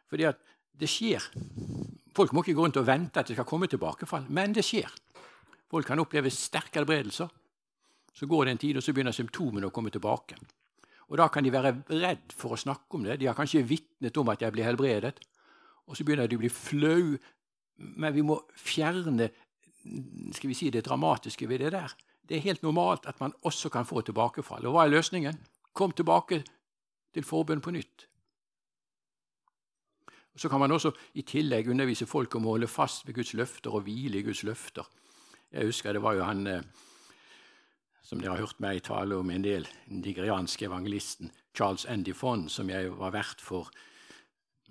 Fordi 0.09 0.29
at 0.29 0.45
det 0.79 0.89
skjer. 0.89 1.23
Folk 2.17 2.33
må 2.33 2.43
ikke 2.43 2.55
gå 2.57 2.65
rundt 2.65 2.79
og 2.81 2.87
vente 2.87 3.21
at 3.21 3.29
det 3.29 3.37
skal 3.37 3.47
komme 3.47 3.69
tilbakefall, 3.69 4.25
men 4.33 4.55
det 4.55 4.65
skjer. 4.65 4.89
Folk 5.69 5.87
kan 5.89 5.99
oppleve 5.99 6.31
sterke 6.33 6.79
helbredelser. 6.79 7.29
Så 8.17 8.25
går 8.25 8.45
det 8.45 8.51
en 8.51 8.61
tid, 8.63 8.77
og 8.77 8.83
så 8.83 8.93
begynner 8.95 9.13
symptomene 9.13 9.69
å 9.69 9.73
komme 9.73 9.91
tilbake. 9.93 10.37
Og 11.07 11.17
Da 11.17 11.27
kan 11.31 11.43
de 11.43 11.51
være 11.53 11.83
redd 11.87 12.33
for 12.35 12.55
å 12.55 12.59
snakke 12.59 12.97
om 12.97 13.03
det. 13.03 13.19
De 13.19 13.27
har 13.27 13.35
kanskje 13.35 13.63
vitnet 13.63 14.17
om 14.17 14.29
at 14.29 14.41
jeg 14.41 14.51
blir 14.51 14.65
helbredet. 14.65 15.19
Og 15.87 15.95
så 15.95 16.03
begynner 16.03 16.27
de 16.27 16.35
å 16.35 16.41
bli 16.41 16.49
flau. 16.51 17.15
Men 17.77 18.13
vi 18.13 18.25
må 18.25 18.41
fjerne 18.57 19.29
skal 20.33 20.49
vi 20.49 20.57
si, 20.57 20.69
det 20.69 20.83
dramatiske 20.85 21.47
ved 21.47 21.61
det 21.63 21.71
der. 21.71 21.93
Det 22.27 22.37
er 22.37 22.47
helt 22.49 22.63
normalt 22.63 23.05
at 23.07 23.19
man 23.19 23.33
også 23.47 23.69
kan 23.71 23.85
få 23.87 24.01
tilbakefall. 24.01 24.65
Og 24.67 24.75
hva 24.75 24.85
er 24.85 24.95
løsningen? 24.97 25.37
Kom 25.73 25.93
tilbake 25.95 26.41
til 27.13 27.23
forbund 27.23 27.63
på 27.63 27.71
nytt. 27.71 28.07
Så 30.37 30.49
kan 30.49 30.61
man 30.61 30.71
også 30.71 30.91
i 31.17 31.23
tillegg 31.25 31.69
undervise 31.69 32.05
folk 32.05 32.35
om 32.37 32.45
å 32.45 32.53
holde 32.55 32.69
fast 32.69 33.07
ved 33.07 33.17
Guds 33.17 33.33
løfter 33.33 33.73
og 33.73 33.87
hvile 33.87 34.19
i 34.19 34.25
Guds 34.27 34.43
løfter. 34.45 34.85
Jeg 35.51 35.65
husker 35.65 35.95
det 35.95 36.03
var 36.03 36.17
jo 36.17 36.27
han 36.27 36.47
eh, 36.47 36.61
som 38.05 38.21
dere 38.21 38.35
har 38.35 38.45
hørt 38.45 38.61
meg 38.63 38.83
tale 38.85 39.17
om 39.17 39.29
en 39.33 39.43
del, 39.43 39.67
den 39.89 40.03
nigerianske 40.05 40.67
evangelisten 40.69 41.31
Charles 41.57 41.87
Andy 41.89 42.13
Fond, 42.13 42.51
som 42.53 42.69
jeg 42.69 42.93
var 42.95 43.15
vert 43.15 43.41
for 43.43 43.71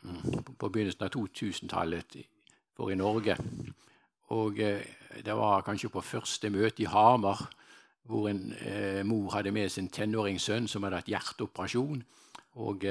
mm, 0.02 0.54
på 0.56 0.70
begynnelsen 0.70 1.04
av 1.04 1.12
2000-tallet 1.16 2.16
for 2.76 2.92
i 2.92 2.96
Norge. 2.96 3.36
Og 4.36 4.60
eh, 4.60 4.86
Det 5.24 5.34
var 5.34 5.64
kanskje 5.64 5.88
på 5.88 6.04
første 6.04 6.50
møte 6.50 6.82
i 6.84 6.90
Hamar, 6.92 7.48
hvor 8.06 8.28
en 8.30 8.52
eh, 8.60 9.02
mor 9.04 9.32
hadde 9.34 9.50
med 9.50 9.72
sin 9.72 9.88
tenåringssønn 9.88 10.68
som 10.68 10.84
hadde 10.84 11.00
hatt 11.00 11.10
hjerteoperasjon. 11.10 12.04
og 12.56 12.84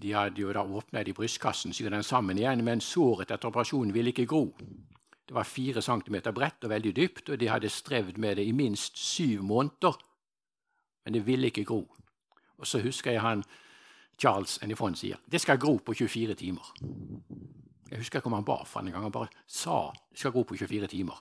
de 0.00 0.12
hadde 0.16 0.40
jo 0.40 0.52
da 0.52 0.62
åpnet 0.64 1.08
i 1.08 1.14
brystkassen, 1.16 1.74
sydd 1.76 1.92
den 1.92 2.06
sammen 2.06 2.38
igjen, 2.38 2.64
men 2.64 2.80
såret 2.80 3.30
etter 3.30 3.50
operasjonen 3.50 3.92
ville 3.94 4.14
ikke 4.14 4.28
gro. 4.30 4.46
Det 5.28 5.36
var 5.36 5.46
fire 5.46 5.82
centimeter 5.82 6.34
bredt 6.34 6.64
og 6.66 6.72
veldig 6.72 6.94
dypt, 6.96 7.28
og 7.30 7.38
de 7.38 7.48
hadde 7.50 7.70
strevd 7.70 8.18
med 8.18 8.40
det 8.40 8.46
i 8.48 8.54
minst 8.56 8.98
syv 8.98 9.44
måneder. 9.46 9.98
Men 11.04 11.14
det 11.14 11.26
ville 11.26 11.50
ikke 11.50 11.64
gro. 11.68 11.84
Og 12.58 12.66
så 12.66 12.80
husker 12.82 13.12
jeg 13.14 13.22
han 13.24 13.44
Charles 14.20 14.58
Enifon 14.62 14.96
sier 14.98 15.20
det 15.30 15.40
skal 15.40 15.60
gro 15.60 15.78
på 15.78 15.94
24 15.96 16.34
timer. 16.36 16.72
Jeg 17.90 18.02
husker 18.02 18.20
ikke 18.20 18.28
om 18.30 18.36
han 18.36 18.46
ba 18.46 18.58
for 18.68 18.82
en 18.82 18.92
gang. 18.92 19.06
Han 19.06 19.14
bare 19.14 19.30
sa 19.46 19.88
det 19.94 20.18
skal 20.20 20.34
gro 20.34 20.44
på 20.44 20.58
24 20.60 20.90
timer. 20.92 21.16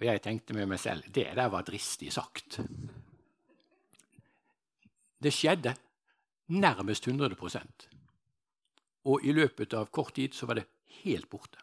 Og 0.00 0.06
jeg 0.06 0.22
tenkte 0.24 0.56
med 0.56 0.70
meg 0.70 0.80
selv 0.80 1.04
det 1.12 1.28
der 1.36 1.50
var 1.52 1.66
dristig 1.66 2.12
sagt. 2.12 2.60
Det 5.20 5.32
skjedde 5.34 5.74
nærmest 6.50 7.06
100% 7.06 7.88
Og 9.04 9.24
i 9.24 9.32
løpet 9.32 9.74
av 9.74 9.88
kort 9.90 10.14
tid 10.14 10.34
så 10.34 10.46
var 10.46 10.58
det 10.58 10.66
helt 11.04 11.30
borte. 11.30 11.58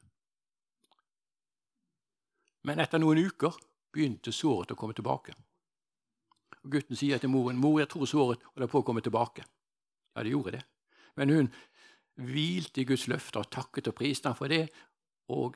Men 2.65 2.79
etter 2.79 2.99
noen 2.99 3.19
uker 3.21 3.53
begynte 3.93 4.33
såret 4.33 4.73
å 4.73 4.77
komme 4.79 4.95
tilbake. 4.97 5.35
Og 6.63 6.71
Gutten 6.71 6.97
sier 6.97 7.17
til 7.17 7.29
moren 7.29 7.57
'Mor, 7.57 7.79
jeg 7.79 7.89
tror 7.89 8.05
såret 8.05 8.41
holder 8.55 8.67
på 8.67 8.79
å 8.79 8.85
komme 8.85 9.01
tilbake.' 9.01 9.45
Ja, 10.15 10.23
det 10.23 10.31
gjorde 10.31 10.51
det. 10.51 10.63
Men 11.15 11.29
hun 11.29 11.53
hvilte 12.15 12.81
i 12.81 12.85
Guds 12.85 13.07
løfter 13.07 13.39
og 13.39 13.51
takket 13.51 13.87
og 13.87 13.95
priste 13.95 14.29
ham 14.29 14.35
for 14.35 14.47
det, 14.47 14.69
og 15.29 15.55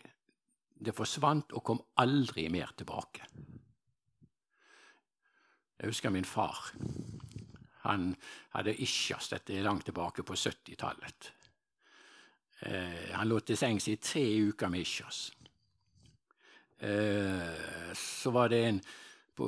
det 0.85 0.95
forsvant 0.95 1.53
og 1.53 1.63
kom 1.63 1.81
aldri 1.97 2.47
mer 2.49 2.71
tilbake. 2.77 3.25
Jeg 5.79 5.89
husker 5.89 6.09
min 6.09 6.25
far. 6.25 6.71
Han 7.81 8.15
hadde 8.55 8.75
ischias, 8.81 9.29
dette 9.29 9.61
langt 9.65 9.85
tilbake 9.85 10.23
på 10.23 10.37
70-tallet. 10.37 11.31
Eh, 12.61 13.13
han 13.13 13.29
lå 13.29 13.39
til 13.41 13.57
sengs 13.57 13.87
i 13.89 13.97
tre 13.97 14.25
uker 14.51 14.69
med 14.69 14.85
ischias. 14.85 15.31
Eh, 16.81 17.93
så 17.97 18.33
var 18.33 18.49
det 18.49 18.63
en 18.65 18.81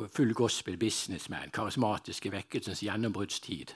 full 0.09 0.33
gospel 0.33 0.77
businessman, 0.77 1.51
karismatiske 1.53 2.31
vekkelsens 2.33 2.81
gjennombruddstid. 2.83 3.73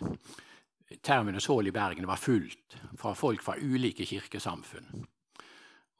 Terminus 1.01 1.47
Hall 1.47 1.67
i 1.67 1.71
Bergen 1.75 2.07
var 2.07 2.15
fullt 2.15 2.77
fra 2.97 3.13
folk 3.15 3.43
fra 3.43 3.57
ulike 3.59 4.05
kirkesamfunn. 4.05 5.05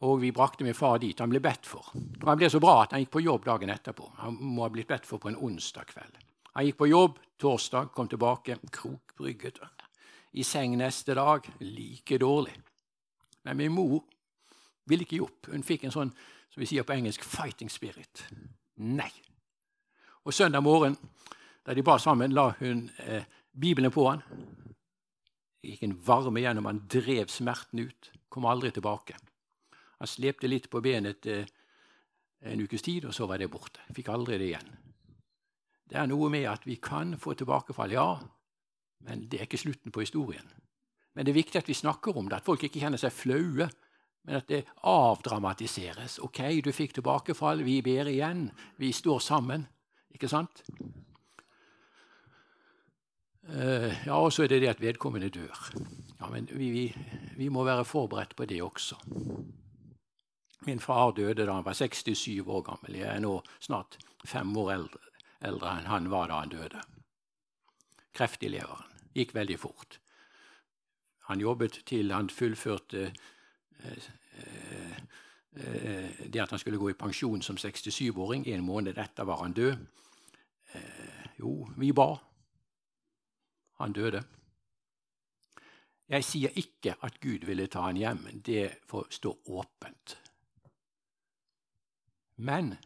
Og 0.08 0.22
vi 0.22 0.32
brakte 0.32 0.64
min 0.64 0.78
far 0.78 1.00
dit. 1.02 1.20
Han 1.20 1.32
ble 1.34 1.42
bedt 1.42 1.66
for. 1.66 1.90
Og 1.94 2.28
han 2.30 2.38
ble 2.38 2.50
så 2.54 2.62
bra 2.62 2.84
at 2.84 2.94
han 2.94 3.02
gikk 3.02 3.16
på 3.18 3.24
jobb 3.26 3.48
dagen 3.48 3.74
etterpå. 3.74 4.12
Han 4.22 4.38
må 4.38 4.68
ha 4.68 4.70
blitt 4.74 4.90
bedt 4.90 5.10
for 5.10 5.22
på 5.22 5.32
en 5.32 5.40
onsdag 5.42 5.90
kveld. 5.90 6.20
Han 6.54 6.68
gikk 6.68 6.78
på 6.78 6.92
jobb 6.92 7.18
torsdag, 7.40 7.92
kom 7.94 8.08
tilbake 8.08 8.58
krokbrygget. 8.72 9.60
I 10.34 10.44
seng 10.44 10.78
neste 10.78 11.16
dag 11.16 11.46
like 11.60 12.18
dårlig. 12.18 12.56
Men 13.44 13.58
min 13.58 13.72
mor 13.72 14.04
ville 14.86 15.06
ikke 15.06 15.18
gi 15.18 15.24
opp. 15.24 15.48
Hun 15.52 15.64
fikk 15.64 15.88
en 15.88 15.96
sånn 15.96 16.12
som 16.50 16.62
vi 16.62 16.70
sier 16.70 16.84
på 16.84 16.94
engelsk 16.94 17.24
'fighting 17.24 17.70
spirit'. 17.70 18.26
Nei. 18.78 19.12
Og 20.26 20.34
søndag 20.34 20.64
morgen, 20.64 20.98
da 21.66 21.74
de 21.74 21.84
ba 21.84 21.98
sammen, 21.98 22.34
la 22.34 22.50
hun 22.60 22.90
eh, 23.00 23.24
Bibelen 23.60 23.92
på 23.92 24.10
han. 24.10 24.22
Det 25.62 25.72
gikk 25.72 25.84
en 25.84 26.00
varme 26.06 26.42
gjennom 26.42 26.66
han, 26.66 26.84
drev 26.88 27.28
smerten 27.28 27.80
ut. 27.80 28.12
Kom 28.30 28.46
aldri 28.46 28.72
tilbake. 28.72 29.16
Han 30.00 30.08
slepte 30.08 30.48
litt 30.48 30.70
på 30.70 30.82
benet 30.82 31.26
eh, 31.26 31.46
en 32.42 32.62
ukes 32.62 32.82
tid, 32.82 33.06
og 33.06 33.14
så 33.14 33.26
var 33.26 33.38
det 33.38 33.50
borte. 33.52 33.82
Fikk 33.96 34.10
aldri 34.14 34.38
det 34.38 34.52
igjen. 34.52 34.76
Det 35.88 35.98
er 36.00 36.08
noe 36.10 36.30
med 36.30 36.48
at 36.52 36.66
vi 36.68 36.76
kan 36.84 37.16
få 37.20 37.34
tilbakefall, 37.40 37.94
ja, 37.96 38.10
men 39.08 39.28
det 39.30 39.40
er 39.40 39.48
ikke 39.48 39.62
slutten 39.62 39.94
på 39.94 40.04
historien. 40.04 40.48
Men 41.16 41.26
det 41.26 41.32
er 41.32 41.40
viktig 41.40 41.62
at 41.62 41.70
vi 41.70 41.78
snakker 41.78 42.18
om 42.18 42.28
det, 42.30 42.42
at 42.42 42.46
folk 42.46 42.64
ikke 42.68 42.82
kjenner 42.84 43.02
seg 43.02 43.16
flaue, 43.16 43.70
men 44.28 44.40
at 44.42 44.50
det 44.52 44.66
avdramatiseres. 44.84 46.20
Ok, 46.26 46.44
du 46.64 46.74
fikk 46.76 46.98
tilbakefall, 46.98 47.64
vi 47.64 47.80
ber 47.82 48.10
igjen, 48.12 48.50
vi 48.78 48.92
står 48.94 49.24
sammen. 49.24 49.64
Ikke 50.14 50.30
sant? 50.30 50.62
Uh, 53.48 53.88
ja, 54.04 54.18
og 54.18 54.34
så 54.36 54.44
er 54.44 54.52
det 54.52 54.60
det 54.66 54.74
at 54.74 54.84
vedkommende 54.84 55.30
dør. 55.32 55.56
Ja, 56.20 56.28
Men 56.30 56.50
vi, 56.52 56.70
vi, 56.70 56.86
vi 57.38 57.48
må 57.50 57.64
være 57.64 57.86
forberedt 57.88 58.36
på 58.36 58.46
det 58.46 58.60
også. 58.62 59.00
Min 60.68 60.80
far 60.84 61.14
døde 61.16 61.46
da 61.46 61.54
han 61.54 61.64
var 61.64 61.74
67 61.74 62.44
år 62.44 62.62
gammel. 62.68 63.00
Jeg 63.00 63.08
er 63.08 63.24
nå 63.24 63.40
snart 63.64 63.96
fem 64.28 64.52
år 64.58 64.74
eldre, 64.74 65.00
eldre 65.42 65.78
enn 65.78 65.90
han 65.92 66.10
var 66.10 66.30
da 66.32 66.42
han 66.42 66.54
døde. 66.54 66.82
Kreft 68.18 68.44
i 68.44 68.52
leveren. 68.52 68.94
Gikk 69.18 69.34
veldig 69.36 69.58
fort. 69.60 70.00
Han 71.28 71.42
jobbet 71.42 71.82
til 71.90 72.14
han 72.14 72.30
fullførte 72.30 73.10
eh, 73.10 74.08
eh, 74.40 74.98
eh 75.58 76.28
det 76.30 76.42
at 76.42 76.50
han 76.50 76.60
skulle 76.60 76.78
gå 76.78 76.90
i 76.90 77.00
pensjon 77.00 77.42
som 77.42 77.58
67-åring. 77.58 78.48
En 78.48 78.64
måned 78.64 78.98
etter 78.98 79.26
var 79.26 79.42
han 79.44 79.54
død. 79.54 79.86
Eh, 80.74 81.26
jo, 81.40 81.68
vi 81.78 81.92
ba. 81.92 82.16
Han 83.80 83.94
døde. 83.94 84.24
Jeg 86.08 86.24
sier 86.24 86.56
ikke 86.56 86.96
at 87.04 87.20
Gud 87.20 87.44
ville 87.46 87.68
ta 87.68 87.82
han 87.90 87.98
hjem. 87.98 88.28
Det 88.46 88.80
får 88.88 89.10
stå 89.12 89.34
åpent. 89.46 90.18
Men 92.38 92.78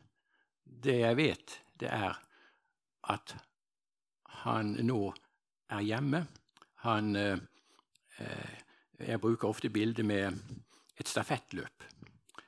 det 0.64 1.00
jeg 1.00 1.18
vet, 1.18 1.58
det 1.80 1.92
er 1.92 2.18
at 3.10 3.36
han 4.44 4.76
nå 4.86 5.14
er 5.70 5.82
hjemme. 5.82 6.26
Han 6.88 7.16
eh, 7.16 7.38
eh 8.20 8.58
Jeg 9.02 9.22
bruker 9.22 9.48
ofte 9.48 9.70
bildet 9.70 10.06
med 10.06 10.38
et 11.00 11.08
stafettløp. 11.08 11.84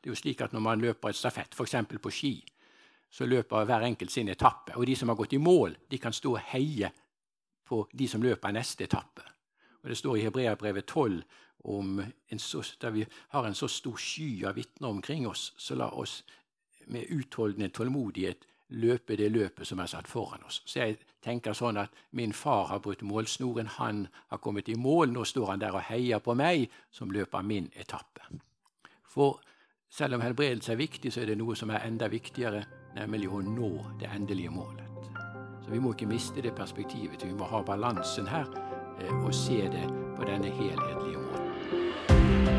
Det 0.04 0.10
er 0.10 0.12
jo 0.12 0.16
slik 0.16 0.42
at 0.42 0.54
Når 0.54 0.60
man 0.60 0.82
løper 0.82 1.10
et 1.10 1.16
stafett, 1.16 1.56
f.eks. 1.56 1.76
på 2.02 2.10
ski, 2.10 2.46
så 3.10 3.26
løper 3.26 3.66
hver 3.66 3.82
enkelt 3.82 4.12
sin 4.12 4.30
etappe. 4.30 4.76
Og 4.76 4.86
de 4.86 4.96
som 4.96 5.10
har 5.10 5.16
gått 5.16 5.34
i 5.34 5.38
mål, 5.38 5.76
de 5.92 5.98
kan 5.98 6.14
stå 6.14 6.32
og 6.32 6.40
heie 6.40 6.92
på 7.66 7.88
de 7.94 8.08
som 8.08 8.22
løper 8.22 8.52
neste 8.52 8.84
etappe. 8.84 9.22
Og 9.84 9.90
Det 9.90 9.98
står 9.98 10.18
i 10.18 10.22
Hebreabrevet 10.22 10.86
12 10.86 11.24
om 11.64 12.02
så, 12.38 12.76
der 12.82 12.90
vi 12.90 13.06
har 13.30 13.46
en 13.46 13.56
så 13.56 13.68
stor 13.68 13.98
sky 13.98 14.46
av 14.46 14.56
vitner 14.56 14.88
omkring 14.88 15.28
oss, 15.28 15.54
så 15.58 15.76
la 15.76 15.90
oss 15.90 16.24
med 16.88 17.06
utholdende 17.10 17.70
tålmodighet 17.70 18.46
løpe 18.74 19.18
det 19.18 19.32
løpet 19.32 19.68
som 19.68 19.80
er 19.80 19.90
satt 19.92 20.08
foran 20.10 20.44
oss. 20.48 20.62
Så 20.66 20.80
jeg 20.80 20.98
tenker 21.24 21.56
sånn 21.58 21.78
at 21.82 21.94
min 22.18 22.34
far 22.34 22.68
har 22.72 22.82
brutt 22.84 23.04
målsnoren, 23.06 23.70
han 23.78 24.08
har 24.32 24.42
kommet 24.44 24.70
i 24.70 24.76
mål, 24.76 25.14
nå 25.14 25.26
står 25.26 25.54
han 25.54 25.64
der 25.64 25.78
og 25.78 25.86
heier 25.90 26.24
på 26.24 26.36
meg 26.38 26.68
som 26.92 27.12
løper 27.14 27.46
min 27.46 27.70
etappe. 27.80 28.26
For 29.14 29.40
selv 29.94 30.18
om 30.18 30.26
helbredelse 30.26 30.74
er 30.74 30.82
viktig, 30.82 31.14
så 31.14 31.22
er 31.22 31.32
det 31.32 31.38
noe 31.38 31.56
som 31.56 31.70
er 31.70 31.86
enda 31.86 32.10
viktigere, 32.10 32.64
nemlig 32.98 33.30
å 33.30 33.44
nå 33.46 33.72
det 34.02 34.10
endelige 34.10 34.54
målet. 34.54 34.90
Så 35.64 35.72
vi 35.72 35.80
må 35.80 35.94
ikke 35.94 36.10
miste 36.10 36.42
det 36.42 36.56
perspektivet. 36.58 37.24
Vi 37.24 37.34
må 37.38 37.48
ha 37.48 37.62
balansen 37.64 38.28
her 38.28 38.50
eh, 39.00 39.14
og 39.24 39.32
se 39.36 39.62
det 39.72 39.86
på 40.18 40.26
denne 40.28 40.52
helhetlige 40.52 41.22
måten. 41.22 41.24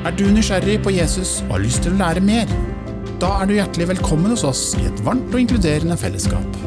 Er 0.05 0.17
du 0.17 0.25
nysgjerrig 0.31 0.79
på 0.85 0.95
Jesus 0.95 1.43
og 1.49 1.59
har 1.59 1.67
lyst 1.67 1.85
til 1.85 1.97
å 1.97 2.01
lære 2.01 2.25
mer? 2.25 2.94
Da 3.23 3.31
er 3.41 3.49
du 3.49 3.55
hjertelig 3.55 3.87
velkommen 3.93 4.33
hos 4.35 4.43
oss 4.49 4.63
i 4.81 4.87
et 4.89 5.03
varmt 5.07 5.31
og 5.35 5.43
inkluderende 5.45 5.97
fellesskap. 6.01 6.59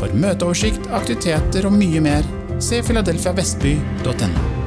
For 0.00 0.12
møteoversikt, 0.16 0.88
aktiviteter 0.96 1.68
og 1.68 1.76
mye 1.76 2.00
mer, 2.04 2.26
se 2.62 2.80
filadelfiavestby.no. 2.86 4.59